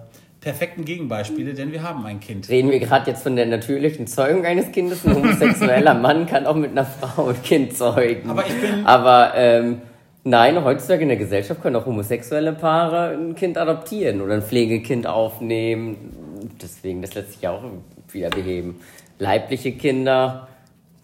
perfekten 0.40 0.84
Gegenbeispiele, 0.84 1.54
denn 1.54 1.72
wir 1.72 1.82
haben 1.82 2.06
ein 2.06 2.20
Kind. 2.20 2.48
Reden 2.48 2.70
wir 2.70 2.78
gerade 2.78 3.10
jetzt 3.10 3.22
von 3.22 3.34
der 3.34 3.46
natürlichen 3.46 4.06
Zeugung 4.06 4.44
eines 4.44 4.70
Kindes? 4.70 5.04
Ein 5.04 5.16
homosexueller 5.16 5.94
Mann 6.00 6.26
kann 6.26 6.46
auch 6.46 6.54
mit 6.54 6.70
einer 6.70 6.84
Frau 6.84 7.28
ein 7.28 7.42
Kind 7.42 7.76
zeugen. 7.76 8.30
Aber 8.30 8.46
ich 8.46 8.54
bin- 8.60 8.86
Aber 8.86 9.32
ähm, 9.34 9.80
nein, 10.22 10.62
heutzutage 10.62 11.02
in 11.02 11.08
der 11.08 11.16
Gesellschaft 11.18 11.60
können 11.60 11.74
auch 11.76 11.86
homosexuelle 11.86 12.52
Paare 12.52 13.16
ein 13.16 13.34
Kind 13.34 13.58
adoptieren 13.58 14.20
oder 14.20 14.34
ein 14.34 14.42
Pflegekind 14.42 15.06
aufnehmen. 15.08 16.50
Deswegen, 16.62 17.02
das 17.02 17.14
lässt 17.14 17.32
sich 17.32 17.42
ja 17.42 17.50
auch 17.50 17.64
wieder 18.12 18.30
beheben. 18.30 18.80
Leibliche 19.18 19.72
Kinder, 19.72 20.46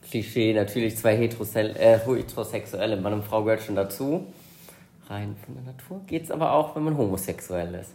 Klischee, 0.08 0.52
natürlich 0.52 0.96
zwei 0.96 1.16
Heterosel 1.16 1.75
äh, 1.76 1.99
heterosexuelle, 1.99 2.96
Mann 2.99 3.14
und 3.14 3.25
Frau 3.25 3.42
gehört 3.42 3.62
schon 3.62 3.75
dazu. 3.75 4.26
Rein 5.08 5.37
von 5.44 5.54
der 5.54 5.64
Natur 5.64 6.00
geht's 6.06 6.30
aber 6.30 6.52
auch, 6.52 6.75
wenn 6.76 6.84
man 6.84 6.96
homosexuell 6.96 7.75
ist. 7.75 7.90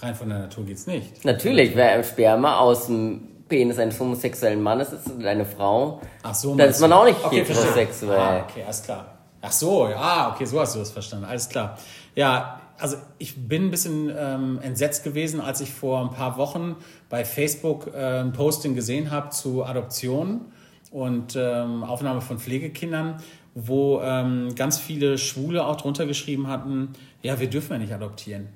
Rein 0.00 0.14
von 0.14 0.28
der 0.28 0.40
Natur 0.40 0.64
geht's 0.64 0.86
nicht. 0.86 1.24
Natürlich, 1.24 1.74
wer 1.74 2.02
Sperma 2.02 2.58
aus 2.58 2.86
dem 2.86 3.28
Penis 3.48 3.78
eines 3.78 3.98
homosexuellen 3.98 4.62
Mannes 4.62 4.92
ist 4.92 5.10
und 5.10 5.24
eine 5.24 5.44
Frau, 5.44 6.00
Ach 6.22 6.34
so, 6.34 6.54
dann 6.54 6.70
ist 6.70 6.80
man 6.80 6.92
auch 6.92 7.04
nicht 7.04 7.24
Okay, 7.24 7.44
heterosexuell. 7.44 8.18
Ah, 8.18 8.44
okay, 8.48 8.62
alles 8.64 8.82
klar. 8.82 9.06
Ach 9.40 9.52
so, 9.52 9.88
ja, 9.88 10.32
okay, 10.34 10.44
so 10.44 10.60
hast 10.60 10.74
du 10.74 10.80
das 10.80 10.90
verstanden. 10.90 11.26
Alles 11.26 11.48
klar. 11.48 11.78
Ja, 12.14 12.60
also 12.78 12.96
ich 13.18 13.48
bin 13.48 13.66
ein 13.66 13.70
bisschen 13.70 14.12
ähm, 14.16 14.58
entsetzt 14.62 15.04
gewesen, 15.04 15.40
als 15.40 15.60
ich 15.60 15.72
vor 15.72 16.00
ein 16.00 16.10
paar 16.10 16.36
Wochen 16.36 16.76
bei 17.08 17.24
Facebook 17.24 17.88
äh, 17.94 18.20
ein 18.20 18.32
Posting 18.32 18.74
gesehen 18.74 19.10
habe 19.10 19.30
zu 19.30 19.64
Adoption 19.64 20.52
und 20.90 21.36
ähm, 21.36 21.84
Aufnahme 21.84 22.20
von 22.20 22.38
Pflegekindern, 22.38 23.22
wo 23.58 24.02
ähm, 24.02 24.54
ganz 24.54 24.78
viele 24.78 25.16
Schwule 25.16 25.66
auch 25.66 25.76
drunter 25.76 26.04
geschrieben 26.04 26.46
hatten, 26.46 26.90
ja, 27.22 27.40
wir 27.40 27.48
dürfen 27.48 27.72
ja 27.72 27.78
nicht 27.78 27.92
adoptieren. 27.92 28.48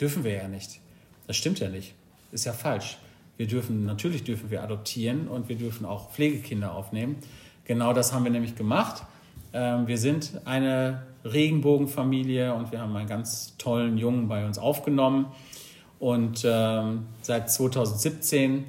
Dürfen 0.00 0.24
wir 0.24 0.32
ja 0.32 0.48
nicht. 0.48 0.80
Das 1.28 1.36
stimmt 1.36 1.60
ja 1.60 1.68
nicht. 1.68 1.94
Ist 2.32 2.46
ja 2.46 2.52
falsch. 2.52 2.98
Wir 3.36 3.46
dürfen, 3.46 3.86
natürlich 3.86 4.24
dürfen 4.24 4.50
wir 4.50 4.62
adoptieren 4.64 5.28
und 5.28 5.48
wir 5.48 5.56
dürfen 5.56 5.86
auch 5.86 6.10
Pflegekinder 6.10 6.74
aufnehmen. 6.74 7.16
Genau 7.64 7.92
das 7.92 8.12
haben 8.12 8.24
wir 8.24 8.32
nämlich 8.32 8.56
gemacht. 8.56 9.04
Ähm, 9.52 9.86
wir 9.86 9.98
sind 9.98 10.40
eine 10.44 11.02
Regenbogenfamilie 11.24 12.52
und 12.52 12.72
wir 12.72 12.80
haben 12.80 12.96
einen 12.96 13.08
ganz 13.08 13.56
tollen 13.56 13.98
Jungen 13.98 14.26
bei 14.26 14.44
uns 14.44 14.58
aufgenommen. 14.58 15.26
Und 16.00 16.44
ähm, 16.44 17.06
seit 17.22 17.52
2017 17.52 18.64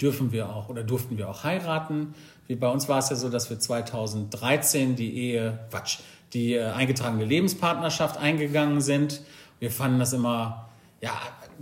dürfen 0.00 0.32
wir 0.32 0.48
auch 0.48 0.68
oder 0.68 0.82
durften 0.82 1.18
wir 1.18 1.28
auch 1.28 1.44
heiraten. 1.44 2.14
Wie 2.48 2.56
bei 2.56 2.68
uns 2.68 2.88
war 2.88 2.98
es 2.98 3.10
ja 3.10 3.16
so, 3.16 3.28
dass 3.28 3.50
wir 3.50 3.60
2013 3.60 4.96
die 4.96 5.16
Ehe, 5.18 5.58
Quatsch, 5.70 5.98
die 6.32 6.54
äh, 6.54 6.64
eingetragene 6.64 7.26
Lebenspartnerschaft 7.26 8.18
eingegangen 8.18 8.80
sind. 8.80 9.20
Wir 9.60 9.70
fanden 9.70 9.98
das 9.98 10.14
immer, 10.14 10.66
ja, 11.02 11.12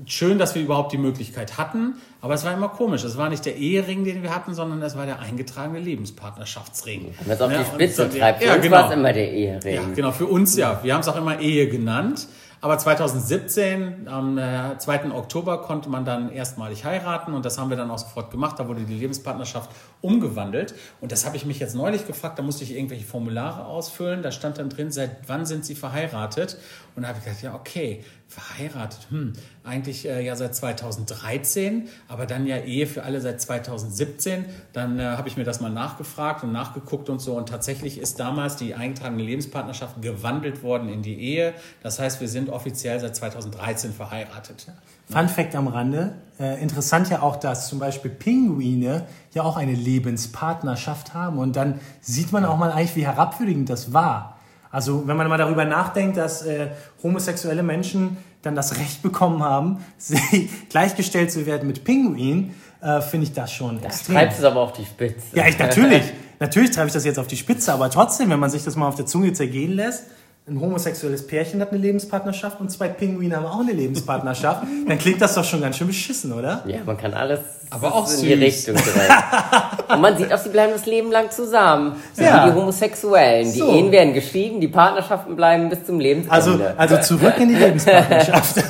schön, 0.04 0.38
dass 0.38 0.54
wir 0.54 0.62
überhaupt 0.62 0.92
die 0.92 0.98
Möglichkeit 0.98 1.58
hatten, 1.58 1.94
aber 2.20 2.34
es 2.34 2.44
war 2.44 2.54
immer 2.54 2.68
komisch. 2.68 3.02
Es 3.02 3.16
war 3.16 3.28
nicht 3.28 3.44
der 3.44 3.56
Ehering, 3.56 4.04
den 4.04 4.22
wir 4.22 4.32
hatten, 4.32 4.54
sondern 4.54 4.80
es 4.82 4.96
war 4.96 5.06
der 5.06 5.18
eingetragene 5.18 5.80
Lebenspartnerschaftsring. 5.80 7.14
Wenn 7.24 7.32
es 7.32 7.40
auf 7.40 7.50
Ja, 7.50 7.58
die 7.58 7.64
und 7.64 7.74
Spitze 7.74 8.08
treibt, 8.08 8.40
für 8.40 8.46
ja, 8.46 8.54
uns 8.54 8.62
genau. 8.62 8.76
war 8.76 8.88
es 8.88 8.94
immer 8.94 9.12
der 9.12 9.32
Ehering. 9.32 9.74
Ja, 9.74 9.82
genau, 9.92 10.12
für 10.12 10.26
uns 10.26 10.56
ja. 10.56 10.78
Wir 10.84 10.94
haben 10.94 11.00
es 11.00 11.08
auch 11.08 11.16
immer 11.16 11.40
Ehe 11.40 11.68
genannt. 11.68 12.28
Aber 12.62 12.78
2017, 12.78 14.08
am 14.08 14.38
äh, 14.38 14.78
2. 14.78 15.12
Oktober, 15.12 15.62
konnte 15.62 15.90
man 15.90 16.04
dann 16.04 16.32
erstmalig 16.32 16.84
heiraten 16.84 17.34
und 17.34 17.44
das 17.44 17.58
haben 17.58 17.70
wir 17.70 17.76
dann 17.76 17.90
auch 17.90 17.98
sofort 17.98 18.30
gemacht. 18.30 18.58
Da 18.58 18.66
wurde 18.66 18.80
die 18.80 18.94
Lebenspartnerschaft 18.94 19.70
umgewandelt. 20.00 20.74
Und 21.00 21.12
das 21.12 21.26
habe 21.26 21.36
ich 21.36 21.46
mich 21.46 21.58
jetzt 21.58 21.74
neulich 21.74 22.06
gefragt, 22.06 22.38
da 22.38 22.42
musste 22.42 22.64
ich 22.64 22.74
irgendwelche 22.74 23.04
Formulare 23.04 23.64
ausfüllen. 23.64 24.22
Da 24.22 24.30
stand 24.30 24.58
dann 24.58 24.68
drin, 24.68 24.90
seit 24.90 25.28
wann 25.28 25.46
sind 25.46 25.64
Sie 25.64 25.74
verheiratet? 25.74 26.58
Und 26.94 27.02
da 27.02 27.08
habe 27.08 27.18
ich 27.18 27.24
gedacht, 27.24 27.42
ja, 27.42 27.54
okay, 27.54 28.02
verheiratet, 28.28 29.06
hm, 29.10 29.32
eigentlich 29.64 30.06
äh, 30.06 30.24
ja 30.24 30.34
seit 30.34 30.54
2013, 30.54 31.88
aber 32.08 32.26
dann 32.26 32.46
ja 32.46 32.58
Ehe 32.58 32.86
für 32.86 33.04
alle 33.04 33.20
seit 33.20 33.40
2017. 33.40 34.44
Dann 34.72 34.98
äh, 34.98 35.02
habe 35.04 35.28
ich 35.28 35.36
mir 35.36 35.44
das 35.44 35.60
mal 35.60 35.70
nachgefragt 35.70 36.42
und 36.42 36.52
nachgeguckt 36.52 37.08
und 37.08 37.20
so. 37.20 37.36
Und 37.36 37.48
tatsächlich 37.48 37.98
ist 37.98 38.18
damals 38.18 38.56
die 38.56 38.74
eingetragene 38.74 39.22
Lebenspartnerschaft 39.22 40.02
gewandelt 40.02 40.62
worden 40.62 40.88
in 40.88 41.02
die 41.02 41.20
Ehe. 41.20 41.54
Das 41.82 41.98
heißt, 41.98 42.20
wir 42.20 42.28
sind 42.28 42.48
offiziell 42.48 42.98
seit 43.00 43.14
2013 43.16 43.92
verheiratet. 43.92 44.66
Fun 45.10 45.28
Fact 45.28 45.54
am 45.54 45.68
Rande. 45.68 46.14
Äh, 46.38 46.60
interessant 46.62 47.08
ja 47.08 47.22
auch, 47.22 47.36
dass 47.36 47.68
zum 47.68 47.78
Beispiel 47.78 48.10
Pinguine 48.10 49.06
ja 49.32 49.42
auch 49.42 49.56
eine 49.56 49.72
Lebenspartnerschaft 49.72 51.14
haben. 51.14 51.38
Und 51.38 51.56
dann 51.56 51.80
sieht 52.00 52.32
man 52.32 52.44
auch 52.44 52.58
mal 52.58 52.72
eigentlich, 52.72 52.96
wie 52.96 53.06
herabwürdigend 53.06 53.70
das 53.70 53.92
war. 53.92 54.36
Also 54.70 55.06
wenn 55.06 55.16
man 55.16 55.28
mal 55.28 55.38
darüber 55.38 55.64
nachdenkt, 55.64 56.16
dass 56.16 56.42
äh, 56.42 56.68
homosexuelle 57.02 57.62
Menschen 57.62 58.18
dann 58.42 58.54
das 58.54 58.78
Recht 58.78 59.02
bekommen 59.02 59.42
haben, 59.42 59.78
sie 59.98 60.50
gleichgestellt 60.68 61.32
zu 61.32 61.46
werden 61.46 61.66
mit 61.66 61.84
Pinguinen, 61.84 62.54
äh, 62.82 63.00
finde 63.00 63.26
ich 63.26 63.32
das 63.32 63.52
schon 63.52 63.76
Das 63.80 63.96
extrem. 63.96 64.16
treibt 64.16 64.32
es 64.38 64.44
aber 64.44 64.60
auf 64.60 64.72
die 64.72 64.84
Spitze. 64.84 65.34
Ja, 65.34 65.46
ich, 65.46 65.58
natürlich. 65.58 66.02
natürlich 66.40 66.70
treibe 66.72 66.88
ich 66.88 66.92
das 66.92 67.04
jetzt 67.04 67.18
auf 67.18 67.26
die 67.26 67.36
Spitze, 67.36 67.72
aber 67.72 67.88
trotzdem, 67.90 68.28
wenn 68.28 68.40
man 68.40 68.50
sich 68.50 68.64
das 68.64 68.76
mal 68.76 68.88
auf 68.88 68.96
der 68.96 69.06
Zunge 69.06 69.32
zergehen 69.32 69.72
lässt, 69.72 70.04
ein 70.48 70.60
homosexuelles 70.60 71.26
Pärchen 71.26 71.60
hat 71.60 71.70
eine 71.70 71.78
Lebenspartnerschaft 71.78 72.60
und 72.60 72.70
zwei 72.70 72.86
Pinguine 72.88 73.36
haben 73.36 73.46
auch 73.46 73.58
eine 73.60 73.72
Lebenspartnerschaft, 73.72 74.62
dann 74.88 74.96
klingt 74.98 75.20
das 75.20 75.34
doch 75.34 75.44
schon 75.44 75.60
ganz 75.60 75.76
schön 75.76 75.88
beschissen, 75.88 76.32
oder? 76.32 76.62
Ja, 76.66 76.78
man 76.86 76.96
kann 76.96 77.14
alles 77.14 77.40
Aber 77.70 77.92
auch 77.92 78.08
in 78.08 78.20
die 78.20 78.28
süß. 78.32 78.40
Richtung 78.40 78.76
drehen. 78.76 79.12
Und 79.88 80.00
man 80.00 80.16
sieht 80.16 80.32
auch, 80.32 80.38
sie 80.38 80.48
bleiben 80.50 80.72
das 80.72 80.86
Leben 80.86 81.10
lang 81.10 81.30
zusammen. 81.32 81.96
So 82.12 82.22
Ja. 82.22 82.46
wie 82.46 82.50
die 82.50 82.56
Homosexuellen. 82.56 83.52
Die 83.52 83.58
So. 83.58 83.72
Ehen 83.72 83.90
werden 83.90 84.14
geschieden, 84.14 84.60
die 84.60 84.68
Partnerschaften 84.68 85.34
bleiben 85.36 85.68
bis 85.68 85.84
zum 85.84 85.98
Lebensende. 85.98 86.32
Also, 86.32 86.60
also 86.76 86.96
zurück 86.98 87.34
in 87.40 87.48
die 87.48 87.54
Lebenspartnerschaft. 87.56 88.56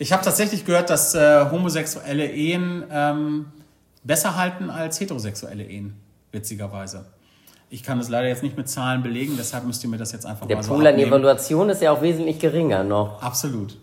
Ich 0.00 0.12
habe 0.12 0.22
tatsächlich 0.24 0.64
gehört, 0.64 0.90
dass 0.90 1.16
äh, 1.16 1.46
homosexuelle 1.50 2.24
Ehen 2.30 2.84
ähm, 2.88 3.46
besser 4.04 4.36
halten 4.36 4.70
als 4.70 5.00
heterosexuelle 5.00 5.64
Ehen, 5.64 5.96
witzigerweise. 6.30 7.04
Ich 7.70 7.82
kann 7.82 7.98
das 7.98 8.08
leider 8.08 8.28
jetzt 8.28 8.42
nicht 8.42 8.56
mit 8.56 8.68
Zahlen 8.68 9.02
belegen, 9.02 9.34
deshalb 9.36 9.64
müsst 9.64 9.84
ihr 9.84 9.90
mir 9.90 9.98
das 9.98 10.12
jetzt 10.12 10.24
einfach 10.24 10.46
Der 10.46 10.56
mal 10.56 10.62
so 10.62 10.74
Pool 10.74 10.86
an. 10.86 10.98
Evaluation 10.98 11.68
ist 11.68 11.82
ja 11.82 11.92
auch 11.92 12.00
wesentlich 12.00 12.38
geringer 12.38 12.82
noch. 12.82 13.22
Absolut. 13.22 13.76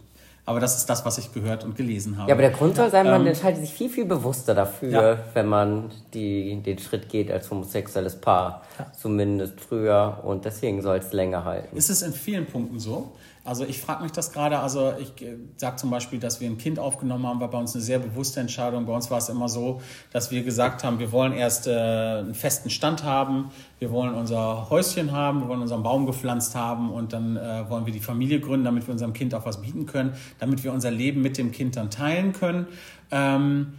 Aber 0.47 0.59
das 0.59 0.77
ist 0.77 0.87
das, 0.87 1.03
was 1.05 1.17
ich 1.17 1.33
gehört 1.33 1.63
und 1.63 1.75
gelesen 1.75 2.17
habe. 2.17 2.29
Ja, 2.29 2.35
aber 2.35 2.43
der 2.43 2.51
Grund 2.51 2.75
soll 2.75 2.91
sein, 2.91 3.05
man 3.07 3.21
Ähm, 3.21 3.27
entscheidet 3.27 3.61
sich 3.61 3.71
viel, 3.73 3.89
viel 3.89 4.05
bewusster 4.05 4.53
dafür, 4.53 4.89
Ja. 4.91 5.17
wenn 5.33 5.47
man 5.47 5.91
die, 6.13 6.61
den 6.63 6.77
Schritt 6.77 7.09
geht 7.09 7.31
als 7.31 7.49
homosexuelles 7.49 8.15
Paar. 8.21 8.61
Zumindest 8.95 9.59
früher. 9.59 10.19
Und 10.23 10.45
deswegen 10.45 10.81
soll 10.83 10.97
es 10.97 11.13
länger 11.13 11.45
halten. 11.45 11.75
Ist 11.75 11.89
es 11.89 12.03
in 12.03 12.13
vielen 12.13 12.45
Punkten 12.45 12.79
so? 12.79 13.11
Also 13.45 13.63
ich 13.63 13.79
frage 13.79 14.01
mich 14.01 14.11
das 14.11 14.33
gerade, 14.33 14.57
also 14.57 14.93
ich 14.99 15.13
sage 15.55 15.75
zum 15.75 15.91
Beispiel, 15.91 16.17
dass 16.17 16.41
wir 16.41 16.49
ein 16.49 16.57
Kind 16.57 16.79
aufgenommen 16.79 17.27
haben, 17.27 17.39
war 17.39 17.51
bei 17.51 17.59
uns 17.59 17.75
eine 17.75 17.83
sehr 17.83 17.99
bewusste 17.99 18.39
Entscheidung. 18.39 18.87
Bei 18.87 18.93
uns 18.93 19.11
war 19.11 19.19
es 19.19 19.29
immer 19.29 19.47
so, 19.47 19.81
dass 20.11 20.31
wir 20.31 20.41
gesagt 20.41 20.83
haben, 20.83 20.97
wir 20.97 21.11
wollen 21.11 21.31
erst 21.31 21.67
äh, 21.67 21.71
einen 21.71 22.33
festen 22.33 22.71
Stand 22.71 23.03
haben, 23.03 23.51
wir 23.77 23.91
wollen 23.91 24.15
unser 24.15 24.67
Häuschen 24.71 25.11
haben, 25.11 25.41
wir 25.41 25.47
wollen 25.47 25.61
unseren 25.61 25.83
Baum 25.83 26.07
gepflanzt 26.07 26.55
haben 26.55 26.91
und 26.91 27.13
dann 27.13 27.37
äh, 27.37 27.69
wollen 27.69 27.85
wir 27.85 27.93
die 27.93 27.99
Familie 27.99 28.39
gründen, 28.39 28.65
damit 28.65 28.87
wir 28.87 28.93
unserem 28.93 29.13
Kind 29.13 29.35
auch 29.35 29.45
was 29.45 29.61
bieten 29.61 29.85
können, 29.85 30.13
damit 30.39 30.63
wir 30.63 30.73
unser 30.73 30.89
Leben 30.89 31.21
mit 31.21 31.37
dem 31.37 31.51
Kind 31.51 31.75
dann 31.75 31.91
teilen 31.91 32.33
können. 32.33 32.65
Ähm, 33.11 33.75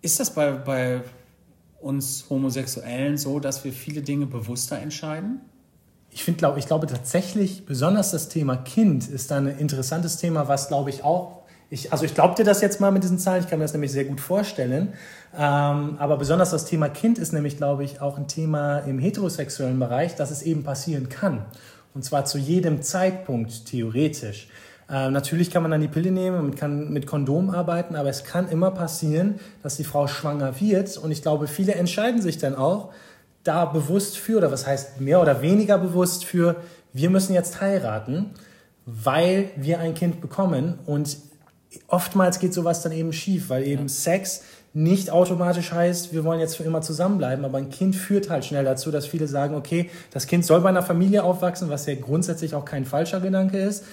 ist 0.00 0.18
das 0.18 0.32
bei, 0.34 0.50
bei 0.50 1.02
uns 1.78 2.24
Homosexuellen 2.30 3.18
so, 3.18 3.38
dass 3.38 3.64
wir 3.64 3.72
viele 3.74 4.00
Dinge 4.00 4.24
bewusster 4.24 4.78
entscheiden? 4.78 5.42
Ich, 6.14 6.24
find, 6.24 6.38
glaub, 6.38 6.58
ich 6.58 6.66
glaube 6.66 6.86
tatsächlich, 6.86 7.64
besonders 7.64 8.10
das 8.10 8.28
Thema 8.28 8.56
Kind 8.56 9.08
ist 9.08 9.32
ein 9.32 9.46
interessantes 9.46 10.18
Thema, 10.18 10.46
was 10.46 10.68
glaube 10.68 10.90
ich 10.90 11.04
auch, 11.04 11.42
ich, 11.70 11.90
also 11.90 12.04
ich 12.04 12.14
glaube 12.14 12.34
dir 12.34 12.44
das 12.44 12.60
jetzt 12.60 12.82
mal 12.82 12.92
mit 12.92 13.02
diesen 13.02 13.18
Zahlen, 13.18 13.42
ich 13.42 13.48
kann 13.48 13.58
mir 13.58 13.64
das 13.64 13.72
nämlich 13.72 13.92
sehr 13.92 14.04
gut 14.04 14.20
vorstellen, 14.20 14.92
ähm, 15.34 15.96
aber 15.98 16.18
besonders 16.18 16.50
das 16.50 16.66
Thema 16.66 16.90
Kind 16.90 17.16
ist 17.16 17.32
nämlich, 17.32 17.56
glaube 17.56 17.82
ich, 17.82 18.02
auch 18.02 18.18
ein 18.18 18.28
Thema 18.28 18.80
im 18.80 18.98
heterosexuellen 18.98 19.78
Bereich, 19.78 20.14
dass 20.14 20.30
es 20.30 20.42
eben 20.42 20.64
passieren 20.64 21.08
kann. 21.08 21.46
Und 21.94 22.04
zwar 22.04 22.26
zu 22.26 22.36
jedem 22.36 22.82
Zeitpunkt, 22.82 23.64
theoretisch. 23.64 24.48
Äh, 24.90 25.10
natürlich 25.10 25.50
kann 25.50 25.62
man 25.62 25.70
dann 25.70 25.80
die 25.80 25.88
Pille 25.88 26.10
nehmen 26.10 26.38
und 26.38 26.56
kann 26.56 26.92
mit 26.92 27.06
Kondom 27.06 27.48
arbeiten, 27.48 27.96
aber 27.96 28.10
es 28.10 28.24
kann 28.24 28.50
immer 28.50 28.70
passieren, 28.70 29.40
dass 29.62 29.78
die 29.78 29.84
Frau 29.84 30.06
schwanger 30.06 30.60
wird. 30.60 30.98
Und 30.98 31.10
ich 31.10 31.22
glaube, 31.22 31.46
viele 31.46 31.74
entscheiden 31.74 32.20
sich 32.20 32.36
dann 32.36 32.54
auch, 32.54 32.92
da 33.44 33.64
bewusst 33.64 34.18
für, 34.18 34.38
oder 34.38 34.52
was 34.52 34.66
heißt 34.66 35.00
mehr 35.00 35.20
oder 35.20 35.42
weniger 35.42 35.78
bewusst 35.78 36.24
für, 36.24 36.56
wir 36.92 37.10
müssen 37.10 37.34
jetzt 37.34 37.60
heiraten, 37.60 38.30
weil 38.86 39.50
wir 39.56 39.80
ein 39.80 39.94
Kind 39.94 40.20
bekommen. 40.20 40.78
Und 40.86 41.16
oftmals 41.88 42.38
geht 42.38 42.54
sowas 42.54 42.82
dann 42.82 42.92
eben 42.92 43.12
schief, 43.12 43.48
weil 43.48 43.66
eben 43.66 43.88
Sex 43.88 44.42
nicht 44.74 45.10
automatisch 45.10 45.72
heißt, 45.72 46.14
wir 46.14 46.24
wollen 46.24 46.40
jetzt 46.40 46.56
für 46.56 46.62
immer 46.62 46.80
zusammenbleiben, 46.80 47.44
aber 47.44 47.58
ein 47.58 47.68
Kind 47.68 47.94
führt 47.94 48.30
halt 48.30 48.44
schnell 48.44 48.64
dazu, 48.64 48.90
dass 48.90 49.06
viele 49.06 49.28
sagen, 49.28 49.54
okay, 49.54 49.90
das 50.10 50.26
Kind 50.26 50.46
soll 50.46 50.60
bei 50.62 50.70
einer 50.70 50.82
Familie 50.82 51.24
aufwachsen, 51.24 51.68
was 51.68 51.84
ja 51.86 51.94
grundsätzlich 51.94 52.54
auch 52.54 52.64
kein 52.64 52.86
falscher 52.86 53.20
Gedanke 53.20 53.58
ist. 53.58 53.84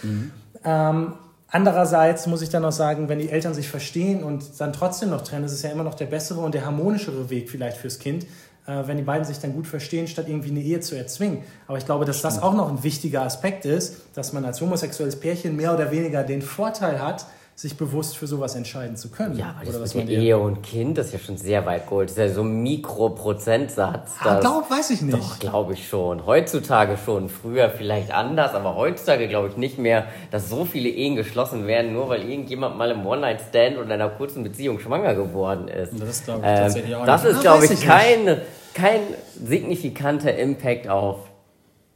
Ähm, 0.64 1.14
andererseits 1.50 2.28
muss 2.28 2.42
ich 2.42 2.50
dann 2.50 2.62
noch 2.62 2.72
sagen, 2.72 3.10
wenn 3.10 3.20
die 3.20 3.30
Eltern 3.30 3.54
sich 3.54 3.68
verstehen 3.68 4.24
und 4.24 4.46
dann 4.60 4.72
trotzdem 4.72 5.10
noch 5.10 5.22
trennen, 5.22 5.44
ist 5.44 5.52
es 5.52 5.64
ja 5.64 5.70
immer 5.70 5.84
noch 5.84 5.96
der 5.96 6.06
bessere 6.06 6.40
und 6.40 6.54
der 6.54 6.66
harmonischere 6.66 7.30
Weg 7.30 7.50
vielleicht 7.50 7.76
fürs 7.76 8.00
Kind, 8.00 8.26
wenn 8.70 8.98
die 8.98 9.04
beiden 9.04 9.26
sich 9.26 9.40
dann 9.40 9.54
gut 9.54 9.68
verstehen, 9.68 10.08
statt 10.08 10.28
irgendwie 10.28 10.52
eine 10.52 10.62
Ehe 10.62 10.80
zu 10.80 10.96
erzwingen. 10.96 11.40
Aber 11.68 11.78
ich 11.78 11.86
glaube, 11.86 12.06
dass 12.06 12.22
das 12.22 12.42
auch 12.42 12.54
noch 12.54 12.70
ein 12.70 12.84
wichtiger 12.84 13.24
Aspekt 13.24 13.66
ist, 13.66 13.98
dass 14.14 14.32
man 14.34 14.46
als 14.46 14.62
homosexuelles 14.62 15.20
Pärchen 15.20 15.56
mehr 15.56 15.74
oder 15.74 15.92
weniger 15.92 16.24
den 16.24 16.42
Vorteil 16.42 17.02
hat, 17.02 17.26
sich 17.60 17.76
bewusst 17.76 18.16
für 18.16 18.26
sowas 18.26 18.56
entscheiden 18.56 18.96
zu 18.96 19.10
können. 19.10 19.38
Ja, 19.38 19.48
aber 19.58 19.66
das 19.66 19.76
Oder 19.76 19.84
was 19.84 19.94
mit? 19.94 20.08
Ehe 20.10 20.38
und 20.38 20.62
Kind, 20.64 20.98
das 20.98 21.08
ist 21.08 21.12
ja 21.14 21.20
schon 21.20 21.36
sehr 21.36 21.66
weit 21.66 21.90
geholt. 21.90 22.08
Das 22.10 22.14
ist 22.16 22.18
ja 22.30 22.30
so 22.30 22.42
ein 22.42 22.64
Mikroprozentsatz. 22.64 24.12
Ah, 24.22 24.36
das- 24.36 24.40
glaub, 24.42 24.72
weiß 24.72 24.92
ich 24.92 25.02
nicht. 25.02 25.18
Doch, 25.18 25.40
glaube 25.40 25.74
ich 25.74 25.86
schon. 25.90 26.26
Heutzutage 26.26 26.96
schon. 27.04 27.28
Früher 27.28 27.70
vielleicht 27.70 28.14
anders, 28.14 28.54
aber 28.54 28.76
heutzutage 28.76 29.28
glaube 29.28 29.50
ich 29.50 29.58
nicht 29.58 29.78
mehr, 29.78 30.06
dass 30.32 30.50
so 30.50 30.64
viele 30.64 30.88
Ehen 30.88 31.18
geschlossen 31.18 31.68
werden, 31.68 31.92
nur 31.92 32.08
weil 32.08 32.22
irgendjemand 32.30 32.78
mal 32.78 32.92
im 32.92 33.06
One-Night-Stand 33.06 33.76
oder 33.76 33.86
in 33.88 33.92
einer 33.92 34.10
kurzen 34.10 34.42
Beziehung 34.44 34.80
schwanger 34.80 35.14
geworden 35.16 35.68
ist. 35.68 36.00
Das 36.00 36.08
ist, 36.10 36.24
glaube 36.26 36.40
ich, 36.42 36.48
Ähm, 36.48 36.56
tatsächlich 36.60 36.96
auch 36.96 37.06
das 37.06 37.24
nicht. 37.24 37.32
ist, 37.34 37.38
Ah, 37.40 37.42
glaube 37.42 37.66
ich, 37.66 37.72
ich 37.72 37.82
kein, 37.82 38.38
kein 38.74 39.00
signifikanter 39.44 40.34
Impact 40.38 40.88
auf 40.88 41.18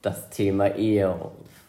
das 0.01 0.29
Thema 0.29 0.75
Ehe. 0.75 1.15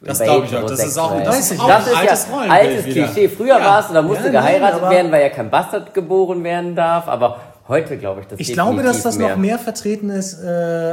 Das 0.05 0.21
glaube 0.21 0.47
ich 0.47 0.57
auch. 0.57 0.67
Das 0.67 0.85
ist 0.85 0.99
auch, 0.99 1.23
das 1.23 1.51
ist 1.51 1.61
auch 1.61 1.67
Das 1.69 1.87
ein 1.87 1.93
ist 1.93 1.99
altes 1.99 2.27
ja 2.31 2.51
altes. 2.51 2.85
Klischee. 2.85 3.29
Früher 3.29 3.59
Ja. 3.59 3.65
war 3.65 3.81
es, 3.81 3.89
da 3.93 4.03
musste 4.03 4.27
Ja, 4.27 4.33
nein, 4.33 4.43
geheiratet 4.43 4.83
aber- 4.83 4.91
werden, 4.91 5.11
weil 5.13 5.23
ja 5.23 5.29
kein 5.31 5.51
Bastard 5.51 5.95
geboren 5.95 6.45
werden 6.45 6.75
darf. 6.77 7.09
Aber 7.09 7.41
heute 7.69 7.97
glaube 7.97 8.21
ich, 8.23 8.27
das 8.27 8.39
Ich 8.41 8.53
glaube, 8.53 8.83
dass 8.83 9.03
das 9.03 9.15
definitiv 9.17 9.37
noch 9.37 9.41
mehr 9.43 9.59
vertreten 9.59 10.11
ist, 10.11 10.43
äh, 10.43 10.47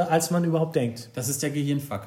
als 0.09 0.31
man 0.31 0.43
überhaupt 0.43 0.75
denkt. 0.75 1.09
Das 1.15 1.27
ist 1.29 1.43
der 1.43 1.49
Gehirnfuck. 1.49 2.01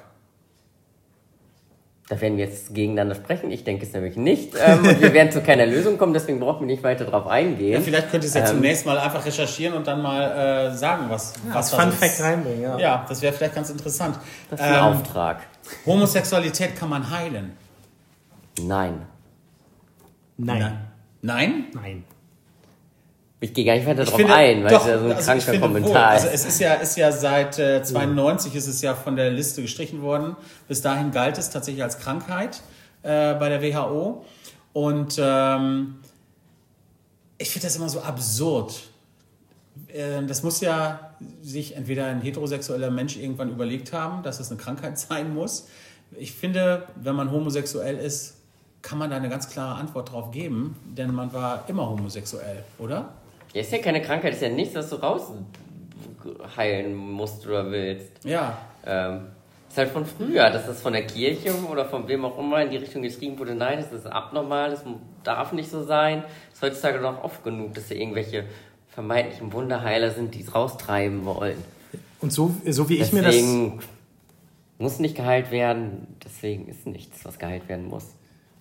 Da 2.11 2.21
werden 2.21 2.37
wir 2.37 2.45
jetzt 2.45 2.75
gegeneinander 2.75 3.14
sprechen. 3.14 3.51
Ich 3.51 3.64
denke 3.64 3.87
es 3.87 3.93
nämlich 3.95 4.17
nicht. 4.17 4.53
Ähm, 4.62 4.81
und 4.81 5.01
wir 5.01 5.14
werden 5.14 5.33
zu 5.33 5.40
keiner 5.40 5.64
Lösung 5.64 5.97
kommen, 5.97 6.12
deswegen 6.12 6.38
brauchen 6.38 6.61
wir 6.61 6.67
nicht 6.67 6.83
weiter 6.83 7.07
drauf 7.07 7.27
eingehen. 7.27 7.73
Ja, 7.73 7.81
vielleicht 7.81 8.11
könnt 8.11 8.25
ihr 8.25 8.29
es 8.29 8.35
ja 8.35 8.43
Ähm, 8.43 8.47
zunächst 8.49 8.85
mal 8.85 8.99
einfach 8.99 9.25
recherchieren 9.25 9.75
und 9.75 9.87
dann 9.87 10.03
mal 10.03 10.69
äh, 10.71 10.77
sagen, 10.77 11.07
was, 11.09 11.33
was 11.49 11.57
Als 11.57 11.71
da 11.71 11.77
Fun 11.79 11.90
so 11.90 11.97
Fact 11.97 12.12
ist. 12.12 12.23
reinbringen, 12.23 12.62
ja. 12.62 12.79
Ja, 12.79 13.07
das 13.09 13.23
wäre 13.23 13.33
vielleicht 13.33 13.55
ganz 13.55 13.71
interessant. 13.71 14.19
das 14.51 14.61
ist 14.61 14.67
ein 14.67 14.75
Ähm, 14.75 14.81
Auftrag. 14.99 15.38
Homosexualität 15.87 16.77
kann 16.77 16.88
man 16.88 17.11
heilen. 17.11 17.53
Nein. 18.61 19.03
Nein. 20.37 20.79
Nein? 21.22 21.64
Nein. 21.74 22.05
Ich 23.40 23.53
gehe 23.53 23.64
gar 23.64 23.74
nicht 23.74 23.87
weiter 23.87 24.07
finde- 24.07 24.35
ein, 24.35 24.64
weil 24.64 24.70
doch, 24.70 24.83
es 24.83 24.87
ja 24.88 24.98
so 24.98 25.05
ein 25.07 25.12
also 25.12 25.33
kranker. 25.33 25.59
Kommentar 25.61 26.09
Also 26.09 26.29
ist. 26.29 26.35
es 26.35 26.44
ist 26.46 26.61
ja, 26.61 26.74
ist 26.74 26.96
ja 26.96 27.12
seit 27.12 27.59
äh, 27.59 27.83
92 27.83 28.55
ist 28.55 28.66
es 28.68 28.81
ja 28.81 28.94
von 28.94 29.16
der 29.16 29.31
Liste 29.31 29.61
gestrichen 29.61 30.00
worden. 30.03 30.37
Bis 30.66 30.81
dahin 30.81 31.11
galt 31.11 31.37
es 31.37 31.50
tatsächlich 31.50 31.83
als 31.83 31.98
Krankheit 31.98 32.62
äh, 33.03 33.35
bei 33.35 33.48
der 33.50 33.61
WHO. 33.62 34.24
Und 34.72 35.16
ähm, 35.22 35.96
ich 37.38 37.50
finde 37.50 37.66
das 37.66 37.77
immer 37.77 37.88
so 37.88 38.00
absurd. 38.00 38.74
Äh, 39.89 40.23
Das 40.27 40.43
muss 40.43 40.61
ja 40.61 41.11
sich 41.43 41.77
entweder 41.77 42.07
ein 42.07 42.21
heterosexueller 42.21 42.91
Mensch 42.91 43.17
irgendwann 43.17 43.51
überlegt 43.51 43.93
haben, 43.93 44.23
dass 44.23 44.41
es 44.41 44.51
eine 44.51 44.61
Krankheit 44.61 44.99
sein 45.09 45.35
muss. 45.35 45.69
Ich 46.17 46.33
finde, 46.33 46.87
wenn 46.97 47.17
man 47.17 47.31
homosexuell 47.31 47.97
ist, 47.97 48.37
kann 48.83 48.99
man 48.99 49.11
da 49.11 49.17
eine 49.17 49.29
ganz 49.31 49.49
klare 49.49 49.77
Antwort 49.81 50.13
drauf 50.13 50.31
geben, 50.31 50.77
denn 50.85 51.13
man 51.15 51.33
war 51.33 51.65
immer 51.69 51.89
homosexuell, 51.89 52.63
oder? 52.79 53.15
Ja, 53.55 53.61
ist 53.63 53.73
ja 53.73 53.79
keine 53.79 54.03
Krankheit, 54.03 54.35
ist 54.35 54.43
ja 54.43 54.49
nichts, 54.51 54.75
was 54.75 54.91
du 54.91 54.97
rausheilen 54.97 56.95
musst 56.95 57.47
oder 57.47 57.71
willst. 57.71 58.25
Ja, 58.25 58.59
Ähm, 58.87 59.29
ist 59.69 59.79
halt 59.79 59.91
von 59.91 60.05
früher, 60.07 60.51
dass 60.51 60.67
das 60.67 60.83
von 60.83 60.93
der 60.93 61.07
Kirche 61.07 61.53
oder 61.69 61.85
von 61.87 62.07
wem 62.07 62.25
auch 62.25 62.39
immer 62.39 62.63
in 62.63 62.71
die 62.71 62.77
Richtung 62.77 63.03
geschrieben 63.03 63.39
wurde, 63.39 63.55
nein, 63.55 63.79
das 63.79 63.91
ist 63.93 64.07
abnormal, 64.07 64.71
das 64.71 64.85
darf 65.25 65.53
nicht 65.53 65.69
so 65.71 65.83
sein. 65.83 66.23
Ist 66.53 66.63
heutzutage 66.63 67.01
doch 67.01 67.25
oft 67.25 67.43
genug, 67.43 67.75
dass 67.75 67.89
da 67.89 67.95
irgendwelche 67.95 68.45
vermeintlichen 68.94 69.52
Wunderheiler 69.52 70.11
sind, 70.12 70.35
die 70.35 70.42
es 70.42 70.54
raustreiben 70.54 71.24
wollen. 71.24 71.59
Und 72.20 72.33
so, 72.33 72.54
so 72.66 72.88
wie 72.88 72.98
ich 72.98 73.12
mir 73.12 73.22
das. 73.22 73.35
Deswegen 73.35 73.80
muss 74.78 74.98
nicht 74.98 75.16
geheilt 75.16 75.50
werden, 75.50 76.07
deswegen 76.24 76.68
ist 76.68 76.87
nichts, 76.87 77.24
was 77.24 77.38
geheilt 77.38 77.68
werden 77.68 77.87
muss. 77.87 78.07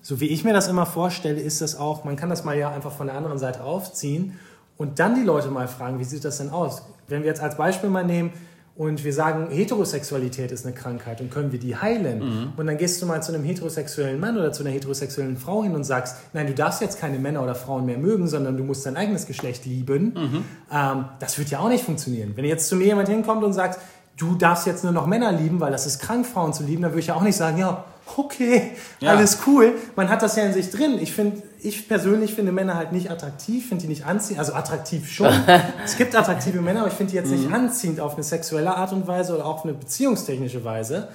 So 0.02 0.20
wie 0.20 0.28
ich 0.28 0.44
mir 0.44 0.54
das 0.54 0.68
immer 0.68 0.86
vorstelle, 0.86 1.40
ist 1.40 1.62
das 1.62 1.78
auch, 1.78 2.04
man 2.04 2.16
kann 2.16 2.30
das 2.30 2.44
mal 2.44 2.58
ja 2.58 2.72
einfach 2.72 2.92
von 2.92 3.08
der 3.08 3.16
anderen 3.16 3.38
Seite 3.38 3.64
aufziehen 3.64 4.38
und 4.78 5.00
dann 5.00 5.16
die 5.16 5.22
Leute 5.22 5.50
mal 5.50 5.68
fragen, 5.68 6.00
wie 6.00 6.04
sieht 6.04 6.26
das 6.26 6.40
denn 6.40 6.50
aus? 6.50 6.84
Wenn 7.08 7.22
wir 7.22 7.30
jetzt 7.30 7.42
als 7.42 7.56
Beispiel 7.56 7.90
mal 7.90 8.04
nehmen 8.04 8.34
und 8.76 9.04
wir 9.04 9.14
sagen, 9.14 9.50
Heterosexualität 9.52 10.52
ist 10.52 10.66
eine 10.66 10.74
Krankheit 10.74 11.22
und 11.22 11.30
können 11.30 11.52
wir 11.52 11.60
die 11.60 11.76
heilen? 11.76 12.22
Und 12.58 12.66
dann 12.66 12.78
gehst 12.78 13.02
du 13.02 13.06
mal 13.06 13.22
zu 13.22 13.32
einem 13.32 13.44
heterosexuellen 13.44 14.20
Mann 14.20 14.36
oder 14.36 14.52
zu 14.52 14.64
einer 14.64 14.72
heterosexuellen 14.72 15.38
Frau 15.38 15.64
hin 15.64 15.76
und 15.76 15.84
sagst, 15.84 16.18
nein, 16.34 16.48
du 16.48 16.54
darfst 16.54 16.82
jetzt 16.82 17.00
keine 17.00 17.20
Männer 17.20 17.44
oder 17.44 17.54
Frauen 17.54 17.86
mehr 17.86 18.00
mögen, 18.00 18.28
sondern 18.28 18.58
du 18.58 18.64
musst 18.64 18.86
dein 18.88 18.98
eigenes 18.98 19.28
Geschlecht 19.28 19.66
lieben. 19.66 20.14
Ähm, 20.72 21.06
das 21.20 21.38
wird 21.38 21.50
ja 21.50 21.60
auch 21.60 21.70
nicht 21.70 21.84
funktionieren. 21.84 22.34
Wenn 22.36 22.46
jetzt 22.46 22.68
zu 22.68 22.76
mir 22.76 22.86
jemand 22.86 23.10
hinkommt 23.10 23.44
und 23.44 23.54
sagt, 23.54 23.80
du 24.18 24.36
darfst 24.36 24.66
jetzt 24.68 24.84
nur 24.84 24.94
noch 24.94 25.08
Männer 25.08 25.32
lieben, 25.32 25.60
weil 25.60 25.72
das 25.72 25.86
ist 25.86 26.00
krank, 26.00 26.26
Frauen 26.26 26.54
zu 26.54 26.64
lieben, 26.64 26.82
dann 26.84 26.92
würde 26.92 27.00
ich 27.02 27.08
ja 27.08 27.16
auch 27.16 27.22
nicht 27.22 27.36
sagen, 27.36 27.58
ja, 27.58 27.84
okay, 28.18 28.72
Ja. 29.00 29.12
alles 29.12 29.40
cool. 29.48 29.74
Man 29.96 30.10
hat 30.10 30.22
das 30.22 30.36
ja 30.36 30.44
in 30.44 30.54
sich 30.54 30.70
drin. 30.70 30.98
Ich 31.00 31.14
finde, 31.14 31.42
ich 31.62 31.88
persönlich 31.88 32.34
finde 32.34 32.52
Männer 32.52 32.76
halt 32.76 32.92
nicht 32.92 33.10
attraktiv, 33.10 33.68
finde 33.70 33.84
die 33.84 33.88
nicht 33.88 34.06
anziehend, 34.06 34.40
also 34.40 34.54
attraktiv 34.54 35.10
schon. 35.10 35.32
es 35.86 35.98
gibt 35.98 36.16
attraktive 36.16 36.62
Männer, 36.62 36.82
aber 36.82 36.90
ich 36.90 36.96
finde 36.96 37.12
die 37.12 37.18
jetzt 37.18 37.32
nicht 37.32 37.52
anziehend 37.52 38.00
auf 38.00 38.14
eine 38.16 38.24
sexuelle 38.24 38.76
Art 38.76 38.92
und 38.92 39.08
Weise 39.08 39.34
oder 39.36 39.46
auf 39.46 39.64
eine 39.64 39.74
beziehungstechnische 39.74 40.64
Weise. 40.64 41.08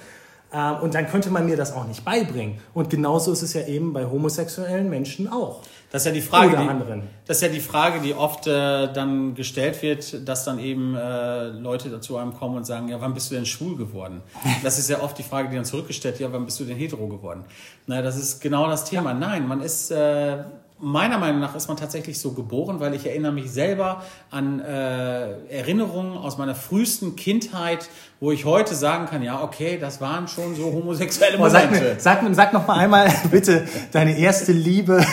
Ähm, 0.51 0.77
Und 0.81 0.95
dann 0.95 1.07
könnte 1.07 1.29
man 1.29 1.45
mir 1.45 1.55
das 1.57 1.73
auch 1.73 1.85
nicht 1.85 2.03
beibringen. 2.03 2.57
Und 2.73 2.89
genauso 2.89 3.31
ist 3.31 3.43
es 3.43 3.53
ja 3.53 3.67
eben 3.67 3.93
bei 3.93 4.05
homosexuellen 4.05 4.89
Menschen 4.89 5.31
auch. 5.31 5.61
Das 5.91 6.03
ist 6.03 6.05
ja 6.05 6.11
die 6.11 6.21
Frage, 6.21 6.49
Oder 6.49 6.61
die, 6.63 6.69
anderen. 6.69 7.03
das 7.25 7.37
ist 7.37 7.41
ja 7.41 7.49
die 7.49 7.59
Frage, 7.59 7.99
die 8.01 8.13
oft 8.13 8.45
äh, 8.45 8.93
dann 8.93 9.33
gestellt 9.33 9.81
wird, 9.81 10.27
dass 10.27 10.45
dann 10.45 10.59
eben 10.59 10.95
äh, 10.95 11.47
Leute 11.47 11.89
dazu 11.89 12.17
einem 12.17 12.33
kommen 12.33 12.57
und 12.57 12.65
sagen, 12.65 12.89
ja, 12.89 13.01
wann 13.01 13.15
bist 13.15 13.31
du 13.31 13.35
denn 13.35 13.45
schwul 13.45 13.75
geworden? 13.75 14.21
Das 14.63 14.77
ist 14.77 14.89
ja 14.89 15.01
oft 15.01 15.17
die 15.17 15.23
Frage, 15.23 15.49
die 15.49 15.55
dann 15.55 15.65
zurückgestellt, 15.65 16.19
wird, 16.19 16.29
ja, 16.29 16.33
wann 16.35 16.45
bist 16.45 16.59
du 16.59 16.65
denn 16.65 16.77
hetero 16.77 17.07
geworden? 17.07 17.43
Na, 17.87 18.01
das 18.03 18.17
ist 18.17 18.39
genau 18.39 18.67
das 18.67 18.85
Thema. 18.85 19.13
Nein, 19.13 19.47
man 19.47 19.61
ist 19.61 19.89
äh, 19.89 20.43
meiner 20.81 21.17
Meinung 21.17 21.39
nach 21.41 21.55
ist 21.55 21.67
man 21.67 21.77
tatsächlich 21.77 22.19
so 22.19 22.31
geboren, 22.31 22.79
weil 22.79 22.93
ich 22.93 23.05
erinnere 23.05 23.31
mich 23.31 23.51
selber 23.51 24.03
an 24.31 24.59
äh, 24.61 25.31
Erinnerungen 25.49 26.17
aus 26.17 26.37
meiner 26.37 26.55
frühesten 26.55 27.15
Kindheit, 27.15 27.89
wo 28.19 28.31
ich 28.31 28.45
heute 28.45 28.75
sagen 28.75 29.05
kann, 29.07 29.21
ja, 29.21 29.41
okay, 29.43 29.77
das 29.79 29.99
waren 30.01 30.27
schon 30.27 30.55
so 30.55 30.71
homosexuelle 30.73 31.37
Oh, 31.39 31.49
sag, 31.49 31.65
Momente. 31.65 31.89
mir, 31.95 31.99
sag, 31.99 32.23
mir- 32.23 32.33
sag 32.33 32.53
noch 32.53 32.65
mal 32.67 32.77
einmal 32.77 33.11
bitte 33.31 33.65
deine 33.91 34.17
erste 34.17 34.51
Liebe, 34.51 35.05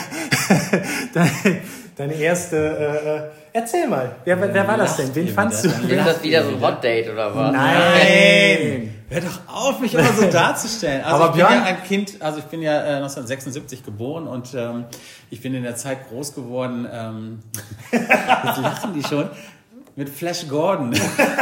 deine, 1.13 1.31
deine 1.95 2.13
erste. 2.13 2.55
Äh, 2.57 3.15
äh, 3.17 3.21
erzähl 3.53 3.87
mal, 3.87 4.15
wer, 4.25 4.41
wer 4.53 4.67
war 4.67 4.77
das 4.77 4.97
denn? 4.97 5.13
Wen 5.13 5.27
fandst 5.27 5.65
du? 5.65 5.69
Ist 5.69 6.05
das 6.05 6.23
wieder 6.23 6.43
so 6.43 6.49
ein. 6.51 6.61
Hot 6.61 6.83
Date 6.83 7.09
oder 7.11 7.35
was? 7.35 7.51
Nein. 7.51 8.93
Hör 9.09 9.21
doch 9.21 9.39
auf, 9.47 9.79
mich 9.79 9.93
immer 9.93 10.11
so 10.13 10.25
darzustellen. 10.31 11.03
Also 11.03 11.15
Aber 11.15 11.25
ich 11.25 11.31
bin 11.31 11.45
Björn- 11.45 11.59
ja 11.59 11.63
ein 11.65 11.83
Kind, 11.83 12.21
also 12.21 12.39
ich 12.39 12.45
bin 12.45 12.61
ja 12.61 12.73
äh, 12.83 12.95
1976 12.97 13.83
geboren 13.83 14.27
und 14.27 14.53
ähm, 14.53 14.85
ich 15.29 15.41
bin 15.41 15.53
in 15.53 15.63
der 15.63 15.75
Zeit 15.77 16.09
groß 16.09 16.33
geworden. 16.35 16.87
Ähm, 16.91 17.39
jetzt 17.91 18.57
lachen 18.61 18.93
die 18.93 19.03
schon. 19.03 19.29
Mit 19.95 20.09
Flash 20.09 20.47
Gordon. 20.47 20.93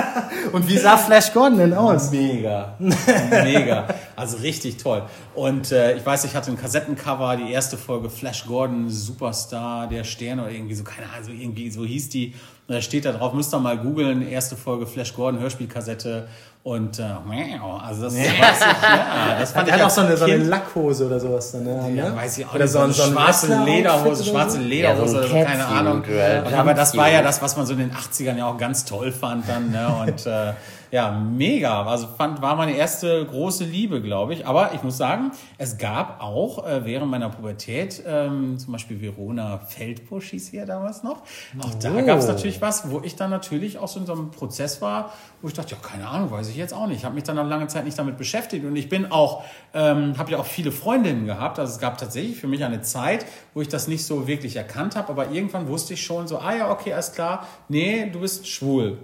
Und 0.54 0.70
wie 0.70 0.78
sah 0.78 0.96
Flash 0.96 1.34
Gordon 1.34 1.58
denn 1.58 1.74
aus? 1.74 2.10
Mega. 2.12 2.78
Mega. 2.80 3.86
Also 4.16 4.38
richtig 4.38 4.78
toll. 4.78 5.04
Und 5.34 5.74
äh, 5.74 5.98
ich 5.98 6.06
weiß, 6.06 6.24
ich 6.24 6.36
hatte 6.38 6.52
ein 6.52 6.58
Kassettencover, 6.58 7.36
die 7.36 7.52
erste 7.52 7.76
Folge 7.76 8.10
Flash 8.10 8.46
Gordon, 8.46 8.90
Superstar 8.90 9.88
der 9.88 10.06
Sterne 10.06 10.44
oder 10.44 10.52
irgendwie 10.52 10.74
so, 10.76 10.86
keine 10.86 11.10
Ahnung, 11.10 11.26
so 11.26 11.32
irgendwie 11.34 11.70
so 11.70 11.84
hieß 11.84 12.08
die. 12.08 12.34
Und 12.68 12.76
da 12.76 12.82
steht 12.82 13.04
da 13.04 13.12
drauf, 13.12 13.34
müsst 13.34 13.54
ihr 13.54 13.60
mal 13.60 13.78
googeln, 13.78 14.26
erste 14.26 14.56
Folge 14.56 14.88
Flash 14.88 15.14
Gordon, 15.14 15.42
Hörspielkassette. 15.42 16.30
Und 16.68 16.98
äh, 16.98 17.04
also 17.04 18.06
das 18.06 18.16
weiß 18.16 18.26
ich, 18.26 18.28
ja, 18.32 19.38
das 19.40 19.52
fand 19.52 19.68
Er 19.68 19.76
ich 19.76 19.82
hat 19.84 19.86
auch 19.88 19.94
so 19.94 20.02
eine, 20.02 20.18
so 20.18 20.26
eine 20.26 20.38
Lackhose 20.38 21.06
oder 21.06 21.20
sowas 21.20 21.52
dann, 21.52 21.64
ne? 21.64 21.92
ja, 21.94 22.16
weiß 22.16 22.40
ich 22.40 22.46
auch 22.48 22.56
Oder 22.56 22.64
nicht, 22.64 22.72
so, 22.74 22.80
ein- 22.80 22.92
so 22.92 23.04
ein 23.04 23.12
schwarze 23.12 23.50
Wrestler-Outfit 23.50 23.76
Lederhose, 23.76 24.24
oder 24.24 24.32
schwarze 24.32 24.56
so? 24.58 24.62
Lederhose 24.64 25.02
Ja, 25.02 25.08
so 25.08 25.18
ein 25.18 25.20
oder 25.20 25.28
so, 25.28 25.46
keine 25.46 25.66
Ahnung. 25.68 26.04
Und 26.48 26.54
aber 26.56 26.74
das 26.74 26.98
war 26.98 27.12
ja 27.12 27.22
das, 27.22 27.40
was 27.44 27.56
man 27.56 27.68
so 27.68 27.74
in 27.74 27.80
den 27.80 27.92
80ern 27.92 28.36
ja 28.36 28.48
auch 28.48 28.58
ganz 28.58 28.84
toll 28.84 29.12
fand 29.12 29.48
dann. 29.48 29.70
Ne? 29.70 29.88
Und 30.08 30.26
äh, 30.26 30.54
ja, 30.96 31.12
mega. 31.12 31.84
Also 31.86 32.08
fand, 32.08 32.42
war 32.42 32.56
meine 32.56 32.72
erste 32.78 33.26
große 33.26 33.66
Liebe, 33.66 34.02
glaube 34.02 34.34
ich. 34.34 34.48
Aber 34.48 34.74
ich 34.74 34.82
muss 34.82 34.96
sagen, 34.98 35.32
es 35.58 35.78
gab 35.78 36.22
auch 36.24 36.66
äh, 36.66 36.86
während 36.86 37.12
meiner 37.12 37.30
Pubertät, 37.30 38.02
ähm, 38.08 38.58
zum 38.58 38.72
Beispiel 38.72 39.02
Verona 39.02 39.58
Feldbusch 39.58 40.30
hieß 40.30 40.48
sie 40.48 40.58
ja 40.58 40.66
damals 40.66 41.04
noch. 41.04 41.18
Auch 41.60 41.74
da 41.82 41.92
Oh. 41.94 42.06
gab 42.06 42.20
es 42.20 42.28
natürlich 42.28 42.62
was, 42.62 42.90
wo 42.90 43.02
ich 43.04 43.18
dann 43.18 43.30
natürlich 43.30 43.78
auch 43.78 43.90
so 43.90 44.00
in 44.00 44.06
so 44.06 44.14
einem 44.14 44.32
Prozess 44.32 44.82
war, 44.82 45.12
wo 45.42 45.50
ich 45.50 45.54
dachte, 45.54 45.72
ja, 45.76 45.78
keine 45.82 46.08
Ahnung, 46.08 46.32
weiß 46.32 46.48
ich 46.48 46.56
jetzt 46.56 46.74
auch 46.74 46.88
nicht. 46.88 47.00
Ich 47.00 47.06
habe 47.06 47.16
mich 47.16 47.26
dann 47.26 47.36
noch 47.36 47.46
lange 47.48 47.68
Zeit 47.68 47.84
nicht 47.84 48.00
damit 48.00 48.18
beschäftigt. 48.18 48.64
Und 48.66 48.78
ich 48.78 48.88
bin 48.88 49.12
auch, 49.12 49.44
ähm, 49.74 50.18
habe 50.18 50.32
ja 50.32 50.38
auch 50.40 50.46
viele 50.46 50.72
Freundinnen 50.72 51.26
gehabt. 51.26 51.60
Also 51.60 51.74
es 51.74 51.80
gab 51.80 51.98
tatsächlich 51.98 52.38
für 52.38 52.48
mich 52.48 52.64
eine 52.64 52.82
Zeit, 52.82 53.26
wo 53.54 53.60
ich 53.62 53.68
das 53.68 53.90
nicht 53.90 54.06
so 54.06 54.28
wirklich 54.28 54.56
erkannt 54.56 54.96
habe. 54.96 55.10
Aber 55.10 55.30
irgendwann 55.30 55.68
wusste 55.68 55.94
ich 55.96 56.04
schon 56.06 56.28
so, 56.30 56.38
ah 56.38 56.56
ja, 56.56 56.72
okay, 56.72 56.94
alles 56.94 57.12
klar. 57.12 57.46
Nee, 57.68 58.10
du 58.14 58.22
bist 58.22 58.48
schwul. 58.48 58.98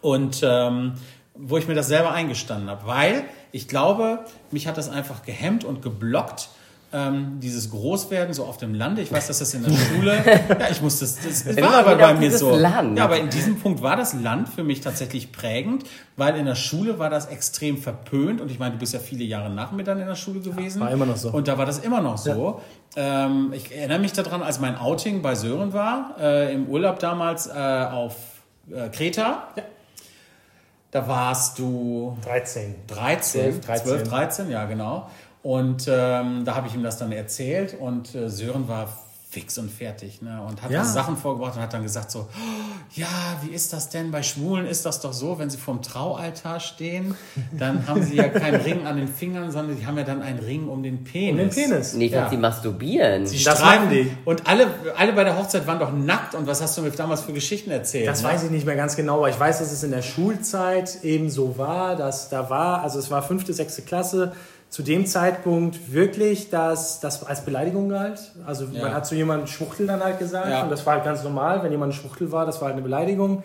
Und 0.00 0.40
ähm, 0.42 0.94
wo 1.38 1.56
ich 1.56 1.68
mir 1.68 1.74
das 1.74 1.88
selber 1.88 2.12
eingestanden 2.12 2.68
habe, 2.68 2.86
weil 2.86 3.24
ich 3.52 3.68
glaube, 3.68 4.20
mich 4.50 4.66
hat 4.66 4.76
das 4.76 4.88
einfach 4.88 5.22
gehemmt 5.22 5.64
und 5.64 5.82
geblockt, 5.82 6.50
Ähm, 6.90 7.38
dieses 7.42 7.68
Großwerden 7.68 8.32
so 8.32 8.46
auf 8.46 8.56
dem 8.56 8.72
Lande, 8.72 9.02
ich 9.02 9.12
weiß, 9.12 9.26
dass 9.26 9.40
das 9.40 9.52
in 9.52 9.62
der 9.62 9.72
Schule, 9.72 10.24
ja, 10.48 10.70
ich 10.70 10.80
muss 10.80 11.00
das, 11.00 11.16
das, 11.16 11.44
war 11.58 11.80
aber 11.80 11.96
bei 11.96 12.14
mir 12.14 12.30
so. 12.30 12.56
Land. 12.56 12.96
Ja, 12.96 13.04
aber 13.04 13.18
in 13.18 13.28
diesem 13.28 13.60
Punkt 13.60 13.82
war 13.82 13.94
das 13.94 14.14
Land 14.14 14.48
für 14.48 14.64
mich 14.64 14.80
tatsächlich 14.80 15.30
prägend, 15.30 15.84
weil 16.16 16.34
in 16.36 16.46
der 16.46 16.54
Schule 16.54 16.98
war 16.98 17.10
das 17.10 17.26
extrem 17.26 17.76
verpönt 17.76 18.40
und 18.40 18.50
ich 18.50 18.58
meine, 18.58 18.72
du 18.72 18.78
bist 18.78 18.94
ja 18.94 19.00
viele 19.00 19.24
Jahre 19.24 19.50
nach 19.50 19.70
mir 19.70 19.84
dann 19.84 20.00
in 20.00 20.06
der 20.06 20.14
Schule 20.14 20.40
gewesen. 20.40 20.80
war 20.80 20.90
immer 20.90 21.04
noch 21.04 21.18
so. 21.18 21.28
Und 21.30 21.46
da 21.46 21.58
war 21.58 21.66
das 21.66 21.78
immer 21.80 22.00
noch 22.00 22.16
so. 22.16 22.62
Ähm, 22.96 23.52
ich 23.52 23.70
erinnere 23.70 23.98
mich 23.98 24.14
daran, 24.14 24.42
als 24.42 24.58
mein 24.58 24.78
Outing 24.78 25.20
bei 25.20 25.34
Sören 25.34 25.74
war, 25.74 26.16
äh, 26.18 26.54
im 26.54 26.68
Urlaub 26.68 27.00
damals 27.00 27.48
äh, 27.48 27.50
auf 27.52 28.14
äh, 28.70 28.88
Kreta. 28.88 29.48
Ja. 29.56 29.62
Da 30.90 31.06
warst 31.06 31.58
du 31.58 32.16
13. 32.22 32.74
13, 32.86 33.42
12, 33.42 33.60
13. 33.66 33.86
12, 33.86 34.08
13, 34.08 34.50
ja 34.50 34.64
genau. 34.64 35.08
Und 35.42 35.86
ähm, 35.88 36.44
da 36.44 36.54
habe 36.54 36.66
ich 36.66 36.74
ihm 36.74 36.82
das 36.82 36.98
dann 36.98 37.12
erzählt 37.12 37.76
und 37.78 38.14
äh, 38.14 38.28
Sören 38.28 38.68
war 38.68 38.88
fix 39.30 39.58
und 39.58 39.70
fertig 39.70 40.22
ne? 40.22 40.40
und 40.48 40.62
hat 40.62 40.70
Ja. 40.70 40.78
da 40.80 40.84
Sachen 40.86 41.14
vorgebracht 41.16 41.56
und 41.56 41.62
hat 41.62 41.74
dann 41.74 41.82
gesagt 41.82 42.10
so, 42.10 42.20
"Oh, 42.20 42.24
ja, 42.94 43.06
wie 43.42 43.50
ist 43.50 43.74
das 43.74 43.90
denn? 43.90 44.10
Bei 44.10 44.22
Schwulen 44.22 44.64
ist 44.66 44.86
das 44.86 45.00
doch 45.02 45.12
so, 45.12 45.38
wenn 45.38 45.50
sie 45.50 45.58
vorm 45.58 45.82
Traualtar 45.82 46.60
stehen, 46.60 47.14
dann 47.52 47.86
haben 47.86 48.02
sie 48.02 48.16
ja 48.16 48.28
keinen 48.28 48.62
Ring 48.62 48.86
an 48.86 48.96
den 48.96 49.06
Fingern, 49.08 49.50
sondern 49.52 49.76
die 49.78 49.84
haben 49.86 49.98
ja 49.98 50.04
dann 50.04 50.22
einen 50.22 50.38
Ring 50.38 50.66
um 50.68 50.82
den 50.82 51.04
Penis. 51.04 51.30
Um 51.32 51.36
den 51.36 51.50
Penis. 51.50 51.92
Nicht, 51.92 52.14
Ja. 52.14 52.22
dass 52.22 52.30
sie 52.30 52.38
masturbieren. 52.38 53.26
Die 53.26 53.44
Das 53.44 53.58
streifen- 53.58 53.90
die. 53.90 54.10
Und 54.24 54.46
alle, 54.46 54.66
alle 54.96 55.12
bei 55.12 55.24
der 55.24 55.36
Hochzeit 55.38 55.66
waren 55.66 55.78
doch 55.78 55.92
nackt. 55.92 56.34
Und 56.34 56.46
was 56.46 56.62
hast 56.62 56.78
du 56.78 56.82
mir 56.82 56.90
damals 56.92 57.20
für 57.20 57.34
Geschichten 57.34 57.70
erzählt? 57.70 58.08
Das 58.08 58.22
ne? 58.22 58.28
weiß 58.28 58.44
ich 58.44 58.50
nicht 58.50 58.64
mehr 58.64 58.76
ganz 58.76 58.96
genau, 58.96 59.18
aber 59.18 59.28
ich 59.28 59.38
weiß, 59.38 59.58
dass 59.58 59.70
es 59.72 59.82
in 59.82 59.90
der 59.90 60.00
Schulzeit 60.02 61.04
eben 61.04 61.28
so 61.28 61.58
war, 61.58 61.96
dass 61.96 62.30
da 62.30 62.48
war, 62.48 62.82
also 62.82 62.98
es 62.98 63.10
war 63.10 63.22
fünfte, 63.22 63.52
sechste 63.52 63.82
Klasse, 63.82 64.32
zu 64.70 64.82
dem 64.82 65.06
Zeitpunkt 65.06 65.92
wirklich 65.92 66.50
das, 66.50 67.00
das 67.00 67.24
als 67.24 67.44
Beleidigung 67.44 67.88
galt. 67.88 68.32
Also 68.46 68.64
Ja. 68.66 68.82
man 68.82 68.94
hat 68.94 69.06
zu 69.06 69.14
jemandem 69.14 69.46
Schwuchtel 69.46 69.86
dann 69.86 70.02
halt 70.04 70.18
gesagt 70.18 70.48
Ja. 70.50 70.62
und 70.62 70.70
das 70.70 70.84
war 70.84 70.94
halt 70.94 71.04
ganz 71.04 71.22
normal, 71.24 71.62
wenn 71.62 71.72
jemand 71.72 71.92
ein 71.92 71.96
Schwuchtel 71.96 72.30
war, 72.32 72.44
das 72.46 72.56
war 72.60 72.66
halt 72.66 72.74
eine 72.74 72.82
Beleidigung. 72.82 73.42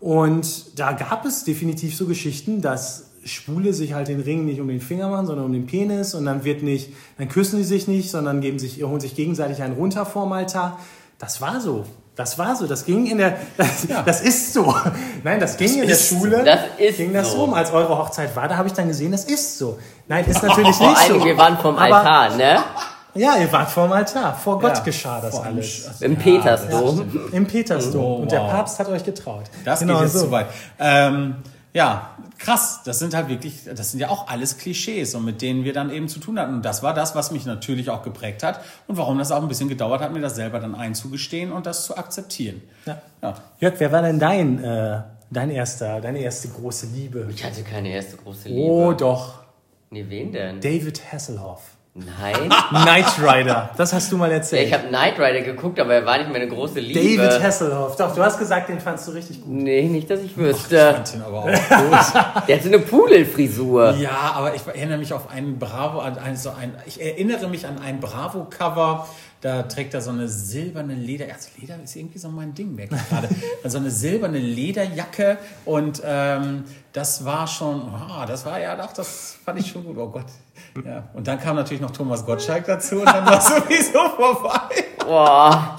Und 0.00 0.78
da 0.78 0.92
gab 0.92 1.24
es 1.24 1.44
definitiv 1.44 1.96
so 1.96 2.06
Geschichten, 2.06 2.60
dass 2.60 3.10
Schwule 3.24 3.72
sich 3.72 3.92
halt 3.94 4.08
den 4.08 4.20
Ring 4.20 4.44
nicht 4.44 4.60
um 4.60 4.68
den 4.68 4.80
Finger 4.80 5.08
machen, 5.08 5.26
sondern 5.26 5.46
um 5.46 5.52
den 5.52 5.66
Penis 5.66 6.14
und 6.14 6.24
dann 6.26 6.44
wird 6.44 6.62
nicht, 6.62 6.92
dann 7.18 7.28
küssen 7.28 7.58
die 7.58 7.64
sich 7.64 7.88
nicht, 7.88 8.10
sondern 8.10 8.40
geben 8.40 8.58
sich, 8.58 8.82
holen 8.82 9.00
sich 9.00 9.16
gegenseitig 9.16 9.62
einen 9.62 9.74
runter 9.74 10.06
vorm 10.06 10.32
Altar. 10.32 10.78
Das 11.18 11.40
war 11.40 11.60
so. 11.60 11.84
Das 12.16 12.38
war 12.38 12.56
so. 12.56 12.66
Das 12.66 12.84
ging 12.84 13.06
in 13.06 13.18
der, 13.18 13.36
das, 13.56 13.86
das 14.04 14.20
ist 14.22 14.52
so. 14.54 14.74
Nein, 15.22 15.38
das 15.38 15.56
ging 15.56 15.82
in 15.82 15.86
der. 15.86 15.94
Schule. 15.96 16.42
Das 16.42 16.60
ist 16.78 16.96
ging 16.96 17.12
das 17.12 17.30
so. 17.32 17.44
Um. 17.44 17.54
Als 17.54 17.70
eure 17.72 17.96
Hochzeit 17.98 18.34
war, 18.34 18.48
da 18.48 18.56
habe 18.56 18.68
ich 18.68 18.74
dann 18.74 18.88
gesehen, 18.88 19.12
das 19.12 19.24
ist 19.24 19.58
so. 19.58 19.78
Nein, 20.08 20.24
ist 20.24 20.42
natürlich 20.42 20.74
Vor 20.76 20.88
nicht 20.90 20.98
allem, 21.10 21.18
so. 21.20 21.24
wir 21.26 21.36
waren 21.38 21.58
vom 21.58 21.76
Aber- 21.76 21.96
Altar, 21.96 22.36
ne? 22.36 22.58
Ja, 23.14 23.36
ihr 23.38 23.50
wart 23.50 23.70
vorm 23.70 23.92
Altar. 23.92 24.34
Vor 24.34 24.58
Gott 24.60 24.76
Ja, 24.76 24.82
geschah 24.82 25.20
das 25.22 25.34
vor 25.34 25.46
alles. 25.46 25.64
Sch- 25.66 26.02
Im 26.02 26.12
Ja, 26.12 26.18
Petersdom. 26.20 27.10
Im 27.32 27.46
Petersdom. 27.46 28.04
Oh, 28.04 28.14
Und 28.16 28.30
der 28.30 28.42
wow. 28.42 28.50
Papst 28.50 28.78
hat 28.78 28.88
euch 28.90 29.04
getraut. 29.04 29.44
Das 29.64 29.80
Genau 29.80 29.94
geht 29.94 30.02
jetzt 30.02 30.12
so. 30.12 30.24
zu 30.26 30.30
weit. 30.32 30.48
Ähm, 30.78 31.36
ja, 31.76 32.16
krass. 32.38 32.80
Das 32.86 32.98
sind 32.98 33.14
halt 33.14 33.28
wirklich, 33.28 33.64
das 33.64 33.90
sind 33.90 34.00
ja 34.00 34.08
auch 34.08 34.28
alles 34.28 34.56
Klischees 34.56 35.14
und 35.14 35.26
mit 35.26 35.42
denen 35.42 35.62
wir 35.64 35.74
dann 35.74 35.90
eben 35.90 36.08
zu 36.08 36.18
tun 36.20 36.38
hatten. 36.38 36.54
Und 36.54 36.64
das 36.64 36.82
war 36.82 36.94
das, 36.94 37.14
was 37.14 37.30
mich 37.32 37.44
natürlich 37.44 37.90
auch 37.90 38.02
geprägt 38.02 38.42
hat 38.42 38.62
und 38.86 38.96
warum 38.96 39.18
das 39.18 39.30
auch 39.30 39.42
ein 39.42 39.48
bisschen 39.48 39.68
gedauert 39.68 40.00
hat, 40.00 40.10
mir 40.10 40.22
das 40.22 40.36
selber 40.36 40.58
dann 40.58 40.74
einzugestehen 40.74 41.52
und 41.52 41.66
das 41.66 41.84
zu 41.84 41.94
akzeptieren. 41.98 42.62
Ja. 42.86 43.02
Ja. 43.20 43.34
Jörg, 43.60 43.74
wer 43.76 43.92
war 43.92 44.00
denn 44.00 44.18
dein, 44.18 44.64
äh, 44.64 45.02
dein 45.30 45.50
erster, 45.50 46.00
deine 46.00 46.20
erste 46.20 46.48
große 46.48 46.86
Liebe? 46.86 47.28
Ich 47.28 47.44
hatte 47.44 47.62
keine 47.62 47.90
erste 47.90 48.16
große 48.16 48.48
Liebe. 48.48 48.70
Oh, 48.70 48.92
doch. 48.94 49.40
Nee, 49.90 50.06
wen 50.08 50.32
denn? 50.32 50.62
David 50.62 51.12
Hasselhoff. 51.12 51.75
Nein. 51.98 52.50
Knight 52.70 53.06
Rider. 53.22 53.70
Das 53.76 53.92
hast 53.94 54.12
du 54.12 54.18
mal 54.18 54.28
Ja, 54.30 54.36
erzählt. 54.36 54.66
ich 54.68 54.72
habe 54.74 54.88
Knight 54.88 55.18
Rider 55.18 55.40
geguckt, 55.40 55.80
aber 55.80 55.94
er 55.94 56.04
war 56.04 56.18
nicht 56.18 56.30
meine 56.30 56.46
große 56.46 56.78
Liebe. 56.78 57.22
David 57.22 57.42
Hasselhoff. 57.42 57.96
Doch, 57.96 58.14
du 58.14 58.22
hast 58.22 58.38
gesagt, 58.38 58.68
den 58.68 58.80
fandst 58.80 59.08
du 59.08 59.12
richtig 59.12 59.40
gut. 59.42 59.50
Nee, 59.50 59.82
nicht, 59.84 60.10
dass 60.10 60.20
ich 60.20 60.32
Ich 60.32 60.36
wüsste. 60.36 60.92
fand 60.92 61.14
ihn 61.14 61.22
aber 61.22 61.38
auch 61.38 61.44
gut. 61.46 61.56
Der 62.48 62.56
hatte 62.58 62.68
eine 62.68 62.80
Pudelfrisur. 62.80 63.94
Ja, 63.96 64.32
aber 64.34 64.54
ich 64.54 64.66
erinnere 64.66 64.98
mich 64.98 65.12
auf 65.14 65.30
einen 65.30 65.58
Bravo, 65.58 66.00
an 66.00 66.18
ein, 66.18 66.36
so 66.36 66.50
ein, 66.50 66.74
ich 66.84 67.00
erinnere 67.00 67.48
mich 67.48 67.66
an 67.66 67.78
ein 67.80 67.98
Bravo-Cover. 68.00 69.06
Da 69.40 69.62
trägt 69.62 69.94
er 69.94 70.00
so 70.00 70.10
eine 70.10 70.28
silberne 70.28 70.94
Leder, 70.94 71.26
also 71.32 71.48
Leder 71.60 71.76
ist 71.82 71.94
irgendwie 71.94 72.18
so 72.18 72.28
mein 72.30 72.52
Ding, 72.54 72.74
merke 72.74 72.96
ich 72.96 73.08
gerade. 73.08 73.28
so 73.64 73.78
eine 73.78 73.90
silberne 73.90 74.38
Lederjacke 74.38 75.38
und 75.66 76.02
ähm, 76.04 76.64
das 76.92 77.24
war 77.24 77.46
schon, 77.46 77.82
ah, 78.10 78.24
das 78.26 78.44
war 78.44 78.58
ja, 78.60 78.74
doch, 78.76 78.92
das 78.92 79.36
fand 79.44 79.60
ich 79.60 79.68
schon 79.70 79.84
gut. 79.84 79.96
Oh 79.98 80.08
Gott. 80.08 80.24
Ja. 80.84 81.04
Und 81.14 81.26
dann 81.26 81.40
kam 81.40 81.56
natürlich 81.56 81.80
noch 81.80 81.90
Thomas 81.90 82.24
Gottschalk 82.24 82.64
dazu 82.66 82.96
und 83.00 83.06
dann 83.06 83.24
war 83.26 83.38
es 83.38 83.46
sowieso 83.56 84.08
vorbei. 84.10 84.84
Boah. 84.98 85.76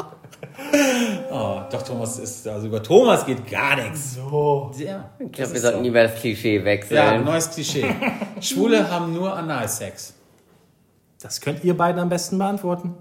Oh, 1.31 1.61
doch, 1.71 1.83
Thomas 1.83 2.17
ist, 2.19 2.47
also 2.47 2.67
über 2.67 2.81
Thomas 2.81 3.25
geht 3.25 3.49
gar 3.49 3.75
nichts. 3.75 4.15
So. 4.15 4.71
Ja, 4.77 5.11
Ich 5.19 5.31
glaube, 5.31 5.53
wir 5.53 5.59
sollten 5.61 5.83
lieber 5.83 6.03
das 6.03 6.15
Klischee 6.15 6.57
ja, 6.59 6.65
wechseln. 6.65 7.23
neues 7.23 7.49
Klischee. 7.51 7.85
Schwule 8.41 8.89
haben 8.91 9.13
nur 9.13 9.33
Analsex. 9.35 10.13
Das 11.21 11.41
könnt 11.41 11.63
ihr 11.63 11.75
beiden 11.75 11.99
am 12.01 12.09
besten 12.09 12.37
beantworten. 12.37 12.95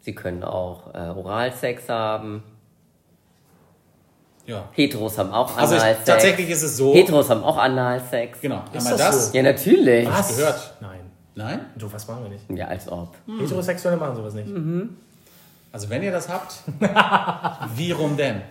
Sie 0.00 0.14
können 0.14 0.42
auch 0.42 0.92
äh, 0.94 0.98
Oralsex 0.98 1.88
haben. 1.88 2.42
Ja. 4.46 4.64
Heteros 4.72 5.16
haben 5.18 5.30
auch 5.32 5.56
Also 5.56 5.74
Analsex. 5.76 6.04
tatsächlich 6.04 6.50
ist 6.50 6.62
es 6.62 6.76
so. 6.76 6.92
Heteros 6.94 7.30
haben 7.30 7.44
auch 7.44 7.56
Analsex. 7.56 8.40
Genau. 8.40 8.62
Ist 8.72 8.86
Einmal 8.86 8.98
das 8.98 9.16
das. 9.16 9.30
so? 9.30 9.36
Ja, 9.36 9.42
natürlich. 9.44 10.08
Was? 10.08 10.36
gehört. 10.36 10.74
Nein. 10.80 10.98
Nein? 11.34 11.60
Du, 11.76 11.90
was 11.92 12.06
machen 12.08 12.24
wir 12.24 12.30
nicht? 12.30 12.44
Ja, 12.50 12.66
als 12.66 12.88
ob. 12.90 13.14
Heterosexuelle 13.38 13.96
machen 13.96 14.16
sowas 14.16 14.34
nicht. 14.34 14.48
Also 15.72 15.88
wenn 15.88 16.02
ihr 16.02 16.12
das 16.12 16.28
habt, 16.28 16.54
wie 17.76 17.92
rum 17.92 18.16
denn? 18.16 18.42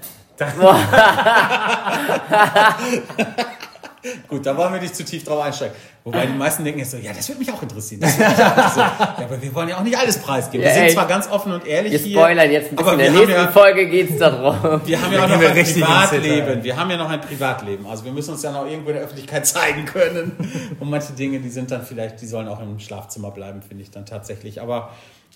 Gut, 4.28 4.46
da 4.46 4.56
wollen 4.58 4.74
wir 4.74 4.82
nicht 4.82 4.96
zu 4.96 5.04
tief 5.06 5.24
drauf 5.24 5.42
einsteigen. 5.44 5.76
Wobei 6.04 6.26
die 6.26 6.34
meisten 6.34 6.64
denken 6.64 6.80
jetzt 6.80 6.92
so, 6.92 6.98
ja, 6.98 7.14
das 7.14 7.28
würde 7.30 7.40
mich 7.40 7.52
auch 7.52 7.62
interessieren. 7.62 8.00
Mich 8.02 8.10
auch 8.10 8.18
interessieren. 8.20 8.92
Ja, 8.98 9.16
aber 9.26 9.42
wir 9.42 9.54
wollen 9.54 9.70
ja 9.70 9.78
auch 9.78 9.84
nicht 9.84 9.98
alles 9.98 10.18
preisgeben. 10.18 10.64
Ja, 10.64 10.70
wir 10.70 10.74
sind 10.76 10.84
ey. 10.86 10.94
zwar 10.94 11.08
ganz 11.08 11.30
offen 11.30 11.52
und 11.54 11.68
ehrlich 11.68 11.92
Wir 11.92 12.00
hier. 12.00 12.18
spoilern 12.18 12.50
jetzt 12.52 12.72
ein 12.72 12.76
bisschen. 12.76 12.92
aber 12.94 12.94
In 12.94 13.00
der 13.00 13.14
wir 13.14 13.20
nächsten 13.28 13.46
ja, 13.46 13.48
Folge 13.52 13.88
geht's 13.88 14.18
darum. 14.18 14.82
wir 14.86 15.02
haben 15.02 15.14
ja 15.14 15.24
auch 15.24 15.28
noch 15.30 15.40
wir 15.40 15.50
ein 15.52 15.64
Privatleben. 15.64 16.64
Wir 16.64 16.76
haben 16.78 16.90
ja 16.90 16.98
noch 16.98 17.10
ein 17.10 17.22
Privatleben. 17.22 17.86
Also 17.86 18.06
wir 18.06 18.12
müssen 18.12 18.32
uns 18.32 18.42
ja 18.42 18.52
noch 18.52 18.66
irgendwo 18.66 18.90
in 18.90 18.96
der 18.96 19.04
Öffentlichkeit 19.04 19.46
zeigen 19.46 19.86
können. 19.86 20.32
Und 20.80 20.90
manche 20.90 21.14
Dinge, 21.14 21.40
die 21.40 21.50
sind 21.50 21.70
dann 21.70 21.84
vielleicht, 21.86 22.20
die 22.22 22.28
sollen 22.28 22.48
auch 22.48 22.60
im 22.62 22.80
Schlafzimmer 22.80 23.30
bleiben, 23.30 23.62
finde 23.62 23.84
ich 23.84 23.92
dann 23.92 24.08
tatsächlich. 24.08 24.60
Aber 24.62 24.90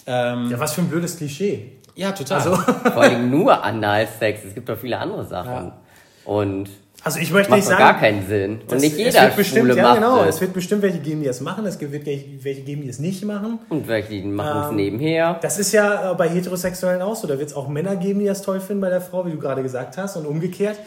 ähm, 0.07 0.49
Ja, 0.49 0.59
was 0.59 0.73
für 0.73 0.81
ein 0.81 0.89
blödes 0.89 1.17
Klischee. 1.17 1.73
ja, 1.95 2.11
total. 2.11 2.39
Also, 2.39 2.55
Vor 2.55 3.01
allem 3.03 3.29
nur 3.29 3.63
Analsex. 3.63 4.39
Es 4.47 4.55
gibt 4.55 4.67
doch 4.67 4.79
viele 4.79 4.97
andere 4.97 5.25
Sachen. 5.25 5.67
Ja. 5.67 5.77
Und 6.25 6.69
also 7.05 7.19
ich 7.19 7.31
möchte 7.31 7.51
macht 7.51 7.59
nicht 7.59 7.67
sagen. 7.67 7.79
gar 7.79 7.97
keinen 7.99 8.27
Sinn. 8.27 8.51
Und 8.61 8.71
das- 8.71 8.81
nicht 8.81 8.91
es 8.93 8.97
jeder 8.97 9.21
wird 9.21 9.35
bestimmt, 9.37 9.59
Schwule 9.67 9.77
ja, 9.77 9.83
macht 9.83 9.95
genau. 9.95 10.23
es. 10.23 10.35
Es 10.35 10.41
wird 10.41 10.53
bestimmt 10.53 10.81
welche 10.81 10.99
geben, 10.99 11.21
die 11.21 11.27
es 11.27 11.39
machen. 11.39 11.65
Es 11.65 11.79
wird 11.79 12.05
welche 12.05 12.61
geben, 12.61 12.81
die 12.81 12.89
es 12.89 12.99
nicht 12.99 13.23
machen. 13.23 13.59
Und 13.69 13.87
welche 13.87 14.09
die 14.09 14.23
machen 14.23 14.61
es 14.63 14.69
Ähm, 14.71 14.75
nebenher. 14.75 15.39
Das 15.41 15.57
ist 15.59 15.71
ja 15.71 16.11
äh, 16.11 16.15
bei 16.15 16.27
Heterosexuellen 16.27 17.01
auch 17.01 17.15
so. 17.15 17.27
Da 17.27 17.39
wird 17.39 17.49
es 17.49 17.55
auch 17.55 17.67
Männer 17.69 17.95
geben, 17.95 18.19
die 18.19 18.25
das 18.25 18.41
toll 18.41 18.59
finden 18.59 18.81
bei 18.81 18.89
der 18.89 19.01
Frau, 19.01 19.25
wie 19.25 19.31
du 19.31 19.39
gerade 19.39 19.63
gesagt 19.63 19.97
hast, 19.97 20.17
und 20.17 20.25
umgekehrt. 20.25 20.77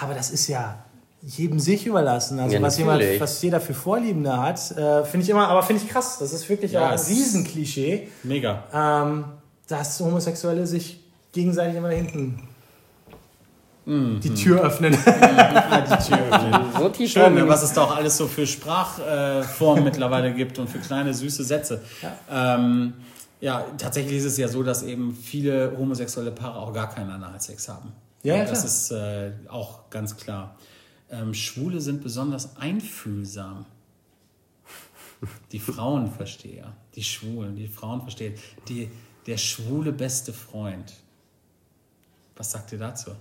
Aber 0.00 0.12
das 0.14 0.30
ist 0.30 0.48
ja 0.48 0.84
jedem 1.22 1.58
sich 1.58 1.86
überlassen. 1.86 2.38
Also 2.38 2.54
Ja, 2.56 2.62
was 2.62 2.78
jemand, 2.78 3.02
was 3.18 3.42
jeder 3.42 3.60
für 3.60 3.74
Vorlieben 3.74 4.22
da 4.24 4.42
hat, 4.42 4.70
äh, 4.76 5.04
finde 5.04 5.24
ich 5.24 5.30
immer, 5.30 5.48
aber 5.48 5.62
finde 5.62 5.82
ich 5.82 5.88
krass. 5.90 6.18
Das 6.20 6.32
ist 6.32 6.48
wirklich 6.48 6.72
Ja, 6.72 6.88
ein 6.90 6.94
es- 6.94 7.08
Riesenklischee, 7.08 8.08
Mega. 8.22 8.64
ähm, 8.72 9.24
dass 9.68 9.98
Homosexuelle 10.00 10.66
sich 10.66 11.00
gegenseitig 11.32 11.76
immer 11.76 11.88
da 11.90 11.94
hinten 11.96 12.47
Mhm. 13.88 14.20
die 14.20 14.34
Tür 14.34 14.60
öffnen. 14.60 14.92
Die 14.92 16.08
Tür 16.08 16.18
öffnen. 16.30 16.54
So 16.78 16.88
tief 16.90 17.10
Schön, 17.10 17.34
ne, 17.34 17.48
was 17.48 17.62
es 17.62 17.72
da 17.72 17.84
auch 17.84 17.96
alles 17.96 18.16
so 18.18 18.28
für 18.28 18.46
Sprachformen 18.46 19.82
mittlerweile 19.82 20.32
gibt 20.34 20.58
und 20.58 20.68
für 20.68 20.78
kleine 20.78 21.14
süße 21.14 21.42
Sätze. 21.42 21.82
Ja. 22.02 22.54
Ähm, 22.56 22.92
ja, 23.40 23.64
tatsächlich 23.78 24.18
ist 24.18 24.24
es 24.24 24.36
ja 24.36 24.48
so, 24.48 24.62
dass 24.62 24.82
eben 24.82 25.14
viele 25.14 25.74
homosexuelle 25.78 26.32
Paare 26.32 26.58
auch 26.58 26.72
gar 26.72 26.90
keinen 26.90 27.10
Analsex 27.10 27.68
haben. 27.68 27.92
Ja, 28.22 28.36
ja, 28.36 28.44
das 28.44 28.60
klar. 28.60 28.64
ist 28.64 28.90
äh, 28.90 29.32
auch 29.48 29.90
ganz 29.90 30.16
klar. 30.16 30.56
Ähm, 31.10 31.32
Schwule 31.32 31.80
sind 31.80 32.02
besonders 32.02 32.56
einfühlsam. 32.58 33.64
Die 35.50 35.58
Frauenversteher, 35.58 36.74
die 36.94 37.02
Schwulen, 37.02 37.56
die 37.56 37.68
Frauenversteher, 37.68 38.32
die, 38.68 38.90
der 39.26 39.38
schwule 39.38 39.92
beste 39.92 40.32
Freund. 40.32 40.92
Was 42.36 42.52
sagt 42.52 42.70
ihr 42.72 42.78
dazu? 42.78 43.12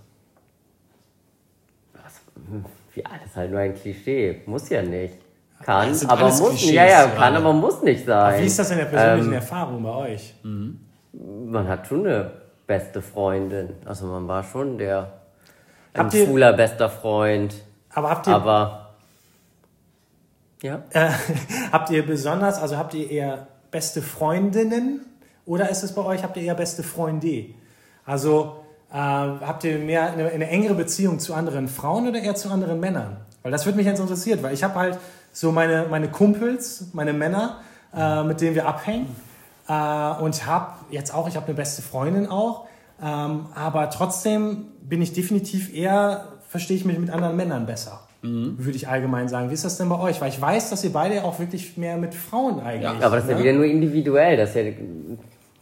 Wie 2.93 3.05
alles 3.05 3.35
halt 3.35 3.51
nur 3.51 3.59
ein 3.59 3.75
Klischee. 3.75 4.41
Muss 4.45 4.69
ja 4.69 4.81
nicht. 4.81 5.15
Kann, 5.63 5.95
aber 6.07 6.25
muss 6.27 6.49
Klischees 6.49 6.71
Ja, 6.71 6.85
ja, 6.85 7.07
kann, 7.07 7.35
aber 7.35 7.51
muss 7.53 7.81
nicht 7.81 8.05
sein. 8.05 8.41
Wie 8.41 8.45
ist 8.47 8.59
das 8.59 8.69
in 8.71 8.77
der 8.77 8.85
persönlichen 8.85 9.29
Ähm, 9.29 9.33
Erfahrung 9.33 9.81
bei 9.83 9.89
euch? 9.95 10.33
Man 10.43 11.67
hat 11.67 11.87
schon 11.87 12.05
eine 12.05 12.31
beste 12.67 13.01
Freundin. 13.01 13.69
Also 13.85 14.05
man 14.05 14.27
war 14.27 14.43
schon 14.43 14.77
der 14.77 15.13
ein 15.93 16.01
Habt 16.03 16.13
ihr- 16.13 16.25
schwuler 16.25 16.53
bester 16.53 16.89
Freund. 16.89 17.55
Aber 17.93 18.09
habt 18.11 18.27
ihr, 18.27 18.35
Aber 18.35 18.89
ja, 20.61 20.83
äh, 20.91 21.09
habt 21.71 21.89
ihr 21.89 22.05
besonders, 22.05 22.59
also 22.61 22.77
habt 22.77 22.93
ihr 22.93 23.09
eher 23.09 23.47
beste 23.71 24.01
Freundinnen 24.01 25.05
oder 25.45 25.69
ist 25.69 25.83
es 25.83 25.93
bei 25.93 26.03
euch, 26.03 26.23
habt 26.23 26.37
ihr 26.37 26.43
eher 26.43 26.55
beste 26.55 26.83
Freunde? 26.83 27.45
Also 28.05 28.63
habt 28.91 29.63
ihr 29.63 29.79
mehr 29.79 30.13
eine, 30.13 30.29
eine, 30.29 30.49
engere 30.49 30.73
Beziehung 30.73 31.19
zu 31.19 31.33
anderen 31.33 31.67
Frauen 31.67 32.07
oder 32.07 32.19
eher 32.19 32.35
zu 32.35 32.49
anderen 32.49 32.79
Männern? 32.79 33.17
Weil 33.43 33.51
das 33.51 33.65
würde 33.65 33.77
mich 33.77 33.85
jetzt 33.85 33.99
interessiert, 33.99 34.43
weil 34.43 34.53
ich 34.53 34.63
habe 34.63 34.75
halt 34.75 34.97
so 35.33 35.51
meine, 35.51 35.85
meine 35.89 36.09
Kumpels, 36.09 36.87
meine 36.93 37.13
Männer, 37.13 37.57
äh, 37.95 38.23
mit 38.23 38.41
denen 38.41 38.55
wir 38.55 38.67
abhängen. 38.67 39.07
Äh, 39.67 39.73
und 40.21 40.45
habe 40.45 40.73
jetzt 40.89 41.13
auch, 41.13 41.27
ich 41.27 41.35
habe 41.35 41.47
eine 41.47 41.55
beste 41.55 41.81
Freundin 41.81 42.27
auch. 42.27 42.67
Ähm, 43.01 43.47
aber 43.53 43.89
trotzdem 43.89 44.65
bin 44.81 45.01
ich 45.01 45.13
definitiv 45.13 45.73
eher, 45.73 46.25
verstehe 46.47 46.77
ich 46.77 46.85
mich 46.85 46.97
mit 46.97 47.09
anderen 47.09 47.35
Männern 47.35 47.65
besser. 47.65 48.01
Mhm. 48.21 48.55
Würde 48.57 48.75
ich 48.75 48.87
allgemein 48.87 49.29
sagen. 49.29 49.49
Wie 49.49 49.53
ist 49.53 49.65
das 49.65 49.77
denn 49.77 49.89
bei 49.89 49.99
euch? 49.99 50.19
Weil 50.21 50.29
ich 50.29 50.41
weiß, 50.41 50.69
dass 50.69 50.83
ihr 50.83 50.93
beide 50.93 51.23
auch 51.23 51.39
wirklich 51.39 51.77
mehr 51.77 51.97
mit 51.97 52.15
Frauen 52.15 52.59
eigentlich. 52.59 52.99
Ja, 52.99 53.05
aber 53.05 53.17
das 53.17 53.25
ist 53.25 53.31
ja 53.31 53.37
ne? 53.37 53.43
wieder 53.43 53.53
nur 53.53 53.65
individuell. 53.65 54.37
Das 54.37 54.49
ist 54.49 54.55
ja 54.55 54.63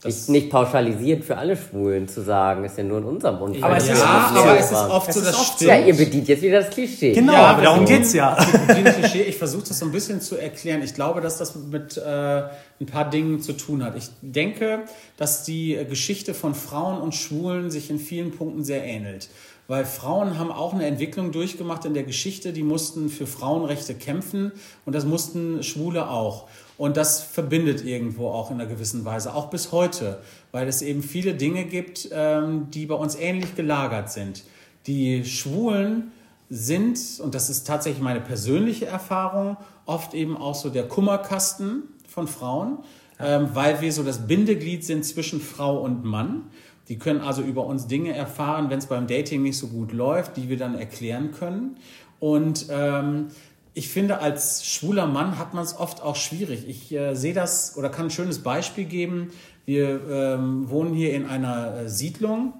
ist 0.05 0.29
nicht 0.29 0.49
pauschalisiert 0.49 1.23
für 1.23 1.37
alle 1.37 1.57
Schwulen 1.57 2.07
zu 2.07 2.21
sagen, 2.21 2.63
ist 2.63 2.77
ja 2.77 2.83
nur 2.83 2.99
in 2.99 3.03
unserem 3.05 3.41
Umfeld. 3.41 3.63
Aber 3.63 3.77
es 3.77 3.89
ist, 3.89 3.99
ja, 3.99 4.27
oft, 4.27 4.37
aber 4.37 4.59
es 4.59 4.71
ist 4.71 4.89
oft 4.89 5.13
so, 5.13 5.21
das 5.21 5.45
stimmt. 5.45 5.69
Ja, 5.69 5.79
ihr 5.79 5.95
bedient 5.95 6.27
jetzt 6.27 6.41
wieder 6.41 6.61
das 6.61 6.69
Klischee. 6.69 7.13
Genau, 7.13 7.33
ja, 7.33 7.45
aber 7.47 7.61
darum 7.61 7.85
geht 7.85 8.03
es 8.03 8.13
ja. 8.13 8.35
Klischee. 8.35 9.23
Ich 9.23 9.37
versuche 9.37 9.65
das 9.67 9.79
so 9.79 9.85
ein 9.85 9.91
bisschen 9.91 10.21
zu 10.21 10.37
erklären. 10.37 10.81
Ich 10.83 10.93
glaube, 10.93 11.21
dass 11.21 11.37
das 11.37 11.55
mit 11.55 11.97
äh, 11.97 12.01
ein 12.01 12.85
paar 12.85 13.09
Dingen 13.09 13.41
zu 13.41 13.53
tun 13.53 13.83
hat. 13.83 13.95
Ich 13.95 14.09
denke, 14.21 14.83
dass 15.17 15.43
die 15.43 15.77
Geschichte 15.89 16.33
von 16.33 16.55
Frauen 16.55 17.01
und 17.01 17.15
Schwulen 17.15 17.71
sich 17.71 17.89
in 17.89 17.99
vielen 17.99 18.31
Punkten 18.31 18.63
sehr 18.63 18.83
ähnelt 18.83 19.29
weil 19.67 19.85
Frauen 19.85 20.37
haben 20.37 20.51
auch 20.51 20.73
eine 20.73 20.85
Entwicklung 20.85 21.31
durchgemacht 21.31 21.85
in 21.85 21.93
der 21.93 22.03
Geschichte, 22.03 22.53
die 22.53 22.63
mussten 22.63 23.09
für 23.09 23.25
Frauenrechte 23.25 23.95
kämpfen 23.95 24.51
und 24.85 24.93
das 24.93 25.05
mussten 25.05 25.63
Schwule 25.63 26.09
auch. 26.09 26.47
Und 26.77 26.97
das 26.97 27.21
verbindet 27.21 27.85
irgendwo 27.85 28.27
auch 28.27 28.51
in 28.51 28.59
einer 28.59 28.69
gewissen 28.69 29.05
Weise, 29.05 29.33
auch 29.33 29.49
bis 29.49 29.71
heute, 29.71 30.19
weil 30.51 30.67
es 30.67 30.81
eben 30.81 31.03
viele 31.03 31.33
Dinge 31.33 31.65
gibt, 31.65 32.09
ähm, 32.11 32.67
die 32.71 32.85
bei 32.85 32.95
uns 32.95 33.15
ähnlich 33.15 33.55
gelagert 33.55 34.11
sind. 34.11 34.43
Die 34.87 35.23
Schwulen 35.23 36.11
sind, 36.49 36.99
und 37.21 37.33
das 37.33 37.49
ist 37.49 37.65
tatsächlich 37.65 38.03
meine 38.03 38.21
persönliche 38.21 38.85
Erfahrung, 38.85 39.57
oft 39.85 40.13
eben 40.13 40.37
auch 40.37 40.55
so 40.55 40.69
der 40.69 40.87
Kummerkasten 40.87 41.83
von 42.07 42.27
Frauen, 42.27 42.79
ähm, 43.19 43.49
weil 43.53 43.81
wir 43.81 43.91
so 43.91 44.03
das 44.03 44.27
Bindeglied 44.27 44.83
sind 44.83 45.05
zwischen 45.05 45.39
Frau 45.39 45.81
und 45.81 46.03
Mann. 46.03 46.43
Die 46.89 46.99
können 46.99 47.21
also 47.21 47.41
über 47.41 47.65
uns 47.65 47.87
Dinge 47.87 48.13
erfahren, 48.13 48.69
wenn 48.69 48.79
es 48.79 48.85
beim 48.85 49.07
Dating 49.07 49.41
nicht 49.41 49.57
so 49.57 49.67
gut 49.67 49.91
läuft, 49.91 50.37
die 50.37 50.49
wir 50.49 50.57
dann 50.57 50.75
erklären 50.75 51.31
können. 51.31 51.77
Und 52.19 52.67
ähm, 52.69 53.27
ich 53.75 53.89
finde, 53.89 54.19
als 54.19 54.65
schwuler 54.65 55.05
Mann 55.05 55.37
hat 55.37 55.53
man 55.53 55.63
es 55.63 55.77
oft 55.77 56.01
auch 56.01 56.15
schwierig. 56.15 56.67
Ich 56.67 56.91
äh, 56.93 57.13
sehe 57.13 57.33
das 57.33 57.77
oder 57.77 57.89
kann 57.89 58.07
ein 58.07 58.09
schönes 58.09 58.39
Beispiel 58.39 58.85
geben. 58.85 59.31
Wir 59.65 60.01
ähm, 60.09 60.69
wohnen 60.69 60.93
hier 60.93 61.13
in 61.13 61.25
einer 61.25 61.75
äh, 61.75 61.89
Siedlung 61.89 62.53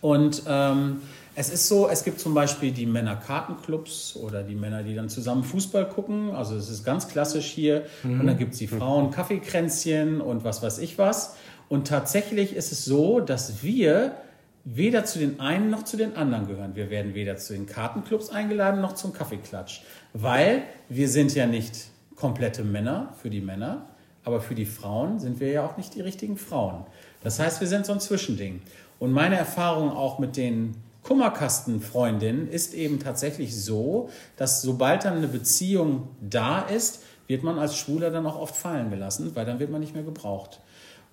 und 0.00 0.44
ähm, 0.46 1.02
es 1.34 1.50
ist 1.50 1.68
so, 1.68 1.88
es 1.88 2.04
gibt 2.04 2.20
zum 2.20 2.34
Beispiel 2.34 2.70
die 2.70 2.86
Männerkartenclubs 2.86 4.16
oder 4.16 4.42
die 4.42 4.54
Männer, 4.54 4.82
die 4.82 4.94
dann 4.94 5.08
zusammen 5.08 5.42
Fußball 5.42 5.88
gucken. 5.88 6.30
Also 6.30 6.54
es 6.54 6.68
ist 6.68 6.84
ganz 6.84 7.08
klassisch 7.08 7.46
hier. 7.46 7.84
Mhm. 8.02 8.20
Und 8.20 8.26
dann 8.26 8.38
gibt 8.38 8.52
es 8.52 8.58
die 8.58 8.66
Frauen 8.66 9.10
Kaffeekränzchen 9.10 10.20
und 10.20 10.44
was 10.44 10.62
weiß 10.62 10.78
ich 10.78 10.98
was. 10.98 11.36
Und 11.68 11.86
tatsächlich 11.86 12.54
ist 12.54 12.72
es 12.72 12.84
so, 12.84 13.20
dass 13.20 13.62
wir 13.62 14.16
weder 14.64 15.04
zu 15.04 15.18
den 15.18 15.40
einen 15.40 15.70
noch 15.70 15.84
zu 15.84 15.96
den 15.96 16.16
anderen 16.16 16.46
gehören. 16.46 16.76
Wir 16.76 16.90
werden 16.90 17.14
weder 17.14 17.36
zu 17.36 17.52
den 17.52 17.66
Kartenclubs 17.66 18.30
eingeladen 18.30 18.80
noch 18.80 18.94
zum 18.94 19.12
Kaffeeklatsch, 19.12 19.82
weil 20.12 20.62
wir 20.88 21.08
sind 21.08 21.34
ja 21.34 21.46
nicht 21.46 21.88
komplette 22.14 22.64
Männer 22.64 23.14
für 23.20 23.30
die 23.30 23.40
Männer, 23.40 23.86
aber 24.24 24.40
für 24.40 24.54
die 24.54 24.66
Frauen 24.66 25.18
sind 25.18 25.40
wir 25.40 25.50
ja 25.50 25.64
auch 25.64 25.76
nicht 25.76 25.94
die 25.94 26.02
richtigen 26.02 26.36
Frauen. 26.36 26.84
Das 27.22 27.38
heißt, 27.38 27.60
wir 27.60 27.68
sind 27.68 27.86
so 27.86 27.92
ein 27.92 28.00
Zwischending. 28.00 28.60
Und 28.98 29.12
meine 29.12 29.36
Erfahrung 29.36 29.90
auch 29.90 30.18
mit 30.18 30.36
den 30.36 30.74
Kummerkastenfreundinnen 31.02 32.48
ist 32.48 32.74
eben 32.74 33.00
tatsächlich 33.00 33.58
so, 33.58 34.10
dass 34.36 34.60
sobald 34.60 35.06
dann 35.06 35.16
eine 35.16 35.28
Beziehung 35.28 36.08
da 36.20 36.60
ist, 36.60 37.02
wird 37.26 37.42
man 37.42 37.58
als 37.58 37.76
Schwuler 37.76 38.10
dann 38.10 38.26
auch 38.26 38.38
oft 38.38 38.54
fallen 38.54 38.90
gelassen, 38.90 39.34
weil 39.34 39.46
dann 39.46 39.58
wird 39.58 39.70
man 39.70 39.80
nicht 39.80 39.94
mehr 39.94 40.02
gebraucht. 40.02 40.60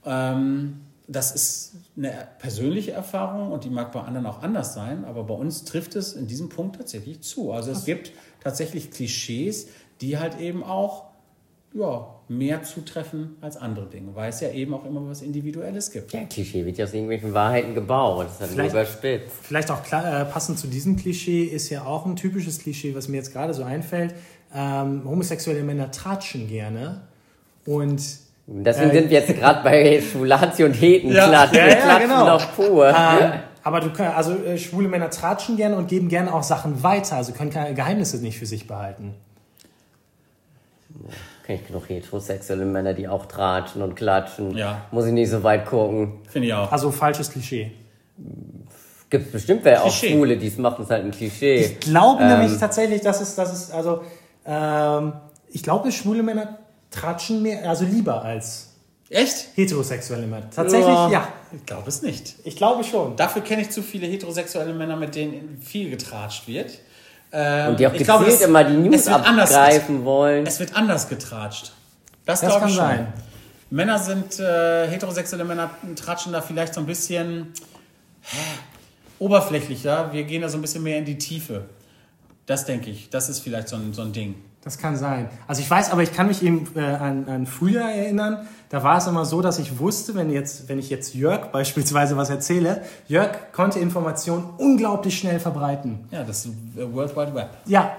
Ähm, 0.06 0.82
das 1.08 1.32
ist 1.32 1.74
eine 1.96 2.28
persönliche 2.40 2.92
Erfahrung 2.92 3.52
und 3.52 3.64
die 3.64 3.70
mag 3.70 3.92
bei 3.94 4.02
anderen 4.02 4.26
auch 4.26 4.42
anders 4.42 4.74
sein, 4.74 5.06
aber 5.06 5.24
bei 5.24 5.34
uns 5.34 5.64
trifft 5.64 5.96
es 5.96 6.14
in 6.14 6.28
diesem 6.28 6.50
Punkt 6.50 6.76
tatsächlich 6.76 7.22
zu. 7.22 7.54
Also 7.54 7.72
es 7.72 7.86
gibt 7.86 8.12
tatsächlich 8.44 8.92
Klischees, 8.92 9.68
die 10.02 10.18
halt 10.18 10.40
eben 10.40 10.64
auch 10.64 11.06
ja, 11.74 12.08
mehr 12.28 12.64
zutreffen 12.64 13.38
als 13.40 13.56
andere 13.56 13.88
Dinge, 13.88 14.16
weil 14.16 14.30
es 14.30 14.42
ja 14.42 14.50
eben 14.52 14.74
auch 14.74 14.84
immer 14.86 15.08
was 15.08 15.22
Individuelles 15.22 15.92
gibt. 15.92 16.12
Ja, 16.12 16.26
Klischee 16.26 16.66
wird 16.66 16.78
ja 16.78 16.86
aus 16.86 16.94
irgendwelchen 16.94 17.34
Wahrheiten 17.34 17.74
gebaut, 17.74 18.26
das 18.26 18.34
ist 18.34 18.42
halt 18.42 18.52
vielleicht, 18.52 18.72
überspitzt. 18.72 19.32
Vielleicht 19.44 19.72
auch 19.72 19.84
klar, 19.84 20.22
äh, 20.22 20.26
passend 20.26 20.60
zu 20.60 20.68
diesem 20.68 20.98
Klischee 20.98 21.44
ist 21.44 21.70
ja 21.70 21.86
auch 21.86 22.06
ein 22.06 22.16
typisches 22.16 22.60
Klischee, 22.60 22.96
was 22.96 23.08
mir 23.08 23.18
jetzt 23.18 23.32
gerade 23.32 23.54
so 23.54 23.64
einfällt. 23.64 24.14
Ähm, 24.54 25.04
homosexuelle 25.06 25.64
Männer 25.64 25.92
tratschen 25.92 26.48
gerne 26.48 27.02
und 27.66 28.02
Deswegen 28.50 28.92
äh, 28.92 28.94
sind 28.94 29.10
wir 29.10 29.20
jetzt 29.20 29.36
gerade 29.36 29.62
bei 29.62 30.02
Schwulatio 30.02 30.68
und 30.68 30.74
Hetenklatsch. 30.74 31.54
Ja, 31.54 31.68
ja, 31.68 31.78
ja, 31.78 32.00
genau. 32.00 32.26
noch 32.26 32.56
pur. 32.56 32.88
Ähm, 32.88 33.34
aber 33.62 33.82
du 33.82 33.92
kannst, 33.92 34.16
also 34.16 34.32
äh, 34.32 34.58
schwule 34.58 34.88
Männer 34.88 35.10
tratschen 35.10 35.58
gerne 35.58 35.76
und 35.76 35.90
geben 35.90 36.08
gerne 36.08 36.34
auch 36.34 36.44
Sachen 36.44 36.82
weiter, 36.82 37.18
also 37.18 37.34
können 37.34 37.50
keine 37.50 37.76
Geheimnisse 37.76 38.18
nicht 38.18 38.40
für 38.40 38.46
sich 38.46 38.66
behalten. 38.66 39.16
Kenne 41.46 41.60
ich 41.60 41.68
genug 41.68 41.90
heterosexuelle 41.90 42.64
Männer, 42.64 42.94
die 42.94 43.10
auch 43.10 43.26
tratschen 43.26 43.82
und 43.82 43.96
klatschen. 43.96 44.56
Ja. 44.56 44.86
Muss 44.92 45.06
ich 45.06 45.12
nicht 45.12 45.30
so 45.30 45.44
weit 45.44 45.66
gucken. 45.66 46.14
Finde 46.30 46.48
ich 46.48 46.54
auch. 46.54 46.72
Also 46.72 46.92
falsches 46.92 47.30
Klischee. 47.30 47.72
Gibt 49.10 49.34
bestimmt 49.34 49.66
wer 49.66 49.84
auch 49.84 49.92
Schwule, 49.92 50.38
die 50.38 50.48
es 50.48 50.58
machen, 50.58 50.84
ist 50.84 50.92
halt 50.92 51.04
ein 51.04 51.12
Klischee. 51.12 51.56
Ich 51.56 51.80
glaube 51.82 52.24
ähm, 52.24 52.40
nämlich 52.40 52.58
tatsächlich, 52.58 53.02
dass 53.02 53.20
es, 53.20 53.36
dass 53.36 53.52
es, 53.52 53.72
also, 53.72 54.02
ähm, 54.46 55.14
ich 55.50 55.64
glaube, 55.64 55.92
schwule 55.92 56.24
Männer 56.24 56.58
tratschen 56.92 57.42
mehr, 57.42 57.70
also 57.70 57.86
lieber 57.86 58.24
als 58.24 58.68
Echt? 59.10 59.48
Heterosexuelle 59.56 60.28
Männer. 60.28 60.50
Tatsächlich, 60.50 60.88
ja. 60.88 61.10
ja. 61.10 61.28
Ich 61.54 61.66
glaube 61.66 61.88
es 61.88 62.02
nicht. 62.02 62.36
Ich 62.44 62.58
glaube 62.58 62.84
schon. 62.84 63.16
Dafür 63.16 63.42
kenne 63.42 63.62
ich 63.62 63.70
zu 63.70 63.82
viele 63.82 64.06
heterosexuelle 64.06 64.74
Männer, 64.74 64.98
mit 64.98 65.16
denen 65.16 65.62
viel 65.62 65.90
getratscht 65.90 66.48
wird. 66.48 66.80
Ähm, 67.32 67.70
und 67.70 67.80
die 67.80 67.88
auch 67.88 67.92
gezielt 67.92 68.08
glaube, 68.08 68.26
es, 68.26 68.42
immer 68.42 68.64
die 68.64 68.76
News 68.76 69.08
abgreifen 69.08 70.04
wollen. 70.04 70.46
Es 70.46 70.60
wird 70.60 70.76
anders 70.76 71.08
getratscht. 71.08 71.72
Das, 72.26 72.42
das 72.42 72.60
kann 72.60 72.70
sein. 72.70 73.14
Männer 73.70 73.98
sind, 74.00 74.40
äh, 74.40 74.88
heterosexuelle 74.88 75.46
Männer 75.46 75.70
tratschen 75.96 76.34
da 76.34 76.42
vielleicht 76.42 76.74
so 76.74 76.82
ein 76.82 76.86
bisschen 76.86 77.54
hä, 78.22 78.38
oberflächlicher. 79.20 80.12
Wir 80.12 80.24
gehen 80.24 80.42
da 80.42 80.50
so 80.50 80.58
ein 80.58 80.62
bisschen 80.62 80.84
mehr 80.84 80.98
in 80.98 81.06
die 81.06 81.18
Tiefe. 81.18 81.66
Das 82.46 82.66
denke 82.66 82.90
ich. 82.90 83.10
Das 83.10 83.30
ist 83.30 83.40
vielleicht 83.40 83.70
so 83.70 83.78
ein, 83.78 83.94
so 83.94 84.02
ein 84.02 84.12
Ding. 84.12 84.36
Das 84.64 84.78
kann 84.78 84.98
sein. 84.98 85.30
Also 85.48 85.62
ich 85.62 85.70
weiß, 85.70 85.92
aber 85.92 86.04
ich 86.04 86.14
kann 86.14 86.28
mich 86.28 86.44
eben 86.44 86.68
äh, 86.76 86.82
an, 86.82 87.28
an 87.30 87.46
früher 87.46 87.84
erinnern. 87.84 88.48
Da 88.70 88.84
war 88.84 88.98
es 88.98 89.08
immer 89.08 89.24
so, 89.24 89.42
dass 89.42 89.60
ich 89.60 89.80
wusste, 89.80 90.14
wenn, 90.16 90.30
jetzt, 90.30 90.68
wenn 90.68 90.78
ich 90.78 90.90
jetzt 90.90 91.14
Jörg 91.14 91.48
beispielsweise 91.52 92.18
was 92.18 92.30
erzähle, 92.30 92.82
Jörg 93.08 93.54
konnte 93.54 93.80
Informationen 93.80 94.44
unglaublich 94.58 95.18
schnell 95.18 95.40
verbreiten. 95.40 96.08
Ja, 96.12 96.24
das 96.24 96.50
World 96.76 97.16
Wide 97.16 97.34
Web. 97.34 97.50
Ja, 97.66 97.96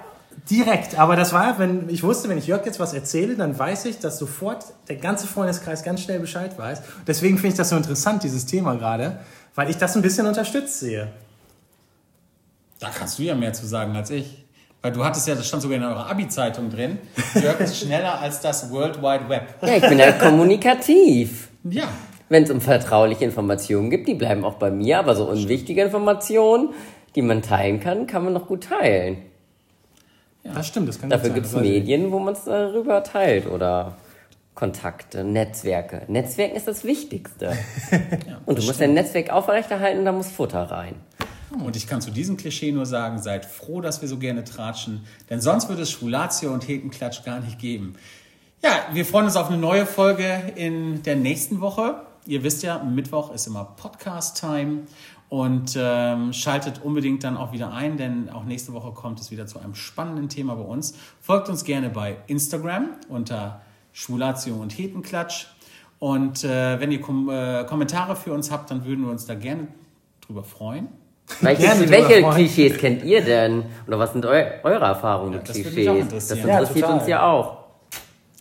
direkt. 0.50 0.98
Aber 0.98 1.16
das 1.16 1.32
war, 1.32 1.58
wenn 1.58 1.88
ich 1.88 2.02
wusste, 2.02 2.28
wenn 2.28 2.38
ich 2.38 2.46
Jörg 2.46 2.64
jetzt 2.66 2.80
was 2.80 2.92
erzähle, 2.92 3.36
dann 3.36 3.58
weiß 3.58 3.86
ich, 3.86 3.98
dass 3.98 4.18
sofort 4.18 4.64
der 4.88 4.96
ganze 4.96 5.26
Freundeskreis 5.26 5.82
ganz 5.82 6.02
schnell 6.02 6.20
Bescheid 6.20 6.58
weiß. 6.58 6.82
Deswegen 7.06 7.36
finde 7.36 7.48
ich 7.48 7.56
das 7.56 7.70
so 7.70 7.76
interessant, 7.76 8.22
dieses 8.24 8.46
Thema 8.46 8.74
gerade, 8.74 9.20
weil 9.54 9.70
ich 9.70 9.76
das 9.76 9.96
ein 9.96 10.02
bisschen 10.02 10.26
unterstützt 10.26 10.80
sehe. 10.80 11.08
Da 12.78 12.90
kannst 12.90 13.18
du 13.18 13.22
ja 13.22 13.34
mehr 13.34 13.52
zu 13.52 13.66
sagen 13.66 13.96
als 13.96 14.10
ich. 14.10 14.44
Weil 14.80 14.92
du 14.92 15.04
hattest 15.04 15.26
ja, 15.26 15.34
das 15.34 15.46
stand 15.46 15.62
sogar 15.62 15.76
in 15.76 15.82
eurer 15.82 16.08
Abi-Zeitung 16.08 16.70
drin, 16.70 16.98
Jörg 17.34 17.58
ist 17.60 17.78
schneller 17.78 18.20
als 18.20 18.40
das 18.40 18.70
World 18.70 19.02
Wide 19.02 19.28
Web. 19.28 19.54
Ja, 19.62 19.76
ich 19.76 19.88
bin 19.88 19.98
ja 19.98 20.12
kommunikativ. 20.12 21.48
Ja. 21.64 21.88
Wenn 22.28 22.44
es 22.44 22.50
um 22.50 22.60
vertrauliche 22.60 23.24
Informationen 23.24 23.90
gibt, 23.90 24.06
die 24.06 24.14
bleiben 24.14 24.44
auch 24.44 24.54
bei 24.54 24.70
mir, 24.70 24.98
aber 24.98 25.16
so 25.16 25.28
unwichtige 25.28 25.82
Informationen, 25.82 26.70
die 27.16 27.22
man 27.22 27.42
teilen 27.42 27.80
kann, 27.80 28.06
kann 28.06 28.22
man 28.22 28.32
noch 28.32 28.46
gut 28.46 28.64
teilen. 28.64 29.22
Ja. 30.44 30.52
Das 30.54 30.68
stimmt, 30.68 30.88
das 30.88 31.00
kann 31.00 31.10
Dafür 31.10 31.30
gibt 31.30 31.46
es 31.46 31.54
Medien, 31.54 32.12
wo 32.12 32.20
man 32.20 32.34
es 32.34 32.44
darüber 32.44 33.02
teilt 33.02 33.48
oder 33.48 33.96
Kontakte, 34.54 35.24
Netzwerke. 35.24 36.02
Netzwerken 36.06 36.56
ist 36.56 36.68
das 36.68 36.84
Wichtigste. 36.84 37.46
ja, 37.92 38.40
Und 38.46 38.58
du 38.58 38.62
musst 38.62 38.80
dein 38.80 38.94
Netzwerk 38.94 39.30
aufrechterhalten, 39.30 40.04
da 40.04 40.12
muss 40.12 40.30
Futter 40.30 40.62
rein. 40.62 40.94
Und 41.50 41.76
ich 41.76 41.86
kann 41.86 42.00
zu 42.00 42.10
diesem 42.10 42.36
Klischee 42.36 42.72
nur 42.72 42.86
sagen, 42.86 43.18
seid 43.22 43.46
froh, 43.46 43.80
dass 43.80 44.02
wir 44.02 44.08
so 44.08 44.18
gerne 44.18 44.44
tratschen, 44.44 45.04
denn 45.30 45.40
sonst 45.40 45.68
würde 45.68 45.82
es 45.82 45.90
Schwulatio 45.90 46.52
und 46.52 46.68
Hetenklatsch 46.68 47.24
gar 47.24 47.40
nicht 47.40 47.58
geben. 47.58 47.94
Ja, 48.62 48.86
wir 48.92 49.06
freuen 49.06 49.26
uns 49.26 49.36
auf 49.36 49.48
eine 49.48 49.56
neue 49.56 49.86
Folge 49.86 50.52
in 50.56 51.02
der 51.04 51.16
nächsten 51.16 51.60
Woche. 51.60 52.02
Ihr 52.26 52.42
wisst 52.42 52.62
ja, 52.62 52.82
Mittwoch 52.82 53.32
ist 53.32 53.46
immer 53.46 53.64
Podcast-Time 53.64 54.82
und 55.28 55.76
ähm, 55.78 56.32
schaltet 56.32 56.82
unbedingt 56.82 57.24
dann 57.24 57.36
auch 57.36 57.52
wieder 57.52 57.72
ein, 57.72 57.96
denn 57.96 58.28
auch 58.30 58.44
nächste 58.44 58.72
Woche 58.72 58.92
kommt 58.92 59.20
es 59.20 59.30
wieder 59.30 59.46
zu 59.46 59.58
einem 59.58 59.74
spannenden 59.74 60.28
Thema 60.28 60.54
bei 60.56 60.62
uns. 60.62 60.94
Folgt 61.20 61.48
uns 61.48 61.64
gerne 61.64 61.88
bei 61.88 62.16
Instagram 62.26 62.90
unter 63.08 63.60
Schwulatio 63.92 64.56
und 64.56 64.76
Hetenklatsch. 64.76 65.46
Und 65.98 66.44
äh, 66.44 66.80
wenn 66.80 66.92
ihr 66.92 67.00
Kom 67.00 67.28
äh, 67.30 67.64
Kommentare 67.64 68.16
für 68.16 68.32
uns 68.32 68.50
habt, 68.50 68.70
dann 68.70 68.84
würden 68.84 69.04
wir 69.04 69.10
uns 69.10 69.26
da 69.26 69.34
gerne 69.34 69.68
drüber 70.20 70.44
freuen. 70.44 70.88
Welche, 71.40 71.62
Gerne 71.62 71.90
welche. 71.90 72.22
Klischees 72.30 72.78
kennt 72.78 73.04
ihr 73.04 73.20
denn? 73.22 73.64
Oder 73.86 73.98
was 73.98 74.12
sind 74.12 74.24
eu 74.24 74.30
eure 74.62 74.84
Erfahrungen 74.84 75.32
mit 75.32 75.42
auch 75.42 75.52
Klischees? 75.52 76.08
Das 76.10 76.28
Ja, 76.30 76.58
interessiert 76.58 76.84
total. 76.86 76.98
uns 76.98 77.06
ja 77.08 77.22
auch. 77.22 77.58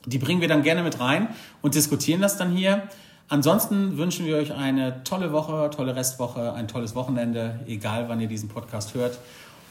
Die 0.06 0.18
bringen 0.18 0.40
wir 0.42 0.48
dann 0.48 0.64
gerne 0.64 0.84
mit 0.84 1.00
rein 1.00 1.28
und 1.62 1.76
diskutieren 1.76 2.22
das 2.22 2.38
dann 2.38 2.52
hier. 2.52 2.84
Ansonsten 3.30 3.98
wünschen 3.98 4.26
wir 4.26 4.38
euch 4.38 4.54
eine 4.54 5.04
tolle 5.04 5.34
Woche, 5.34 5.70
tolle 5.76 5.96
Restwoche, 5.98 6.54
ein 6.54 6.70
tolles 6.70 6.96
Wochenende, 6.96 7.60
egal 7.68 8.06
wann 8.08 8.22
ihr 8.22 8.28
diesen 8.30 8.48
Podcast 8.48 8.94
hört. 8.94 9.18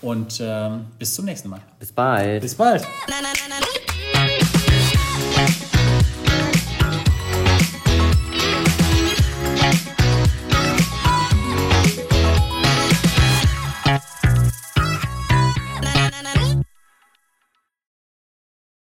Und 0.03 0.41
ähm, 0.45 0.85
bis 0.99 1.15
zum 1.15 1.25
nächsten 1.25 1.49
Mal. 1.49 1.63
Bis 1.79 1.91
bald. 1.91 2.43
Bis 2.43 2.55
bald. 2.55 2.83
na 3.09 3.15
na 3.23 3.29
na 3.49 3.57
na 3.59 4.16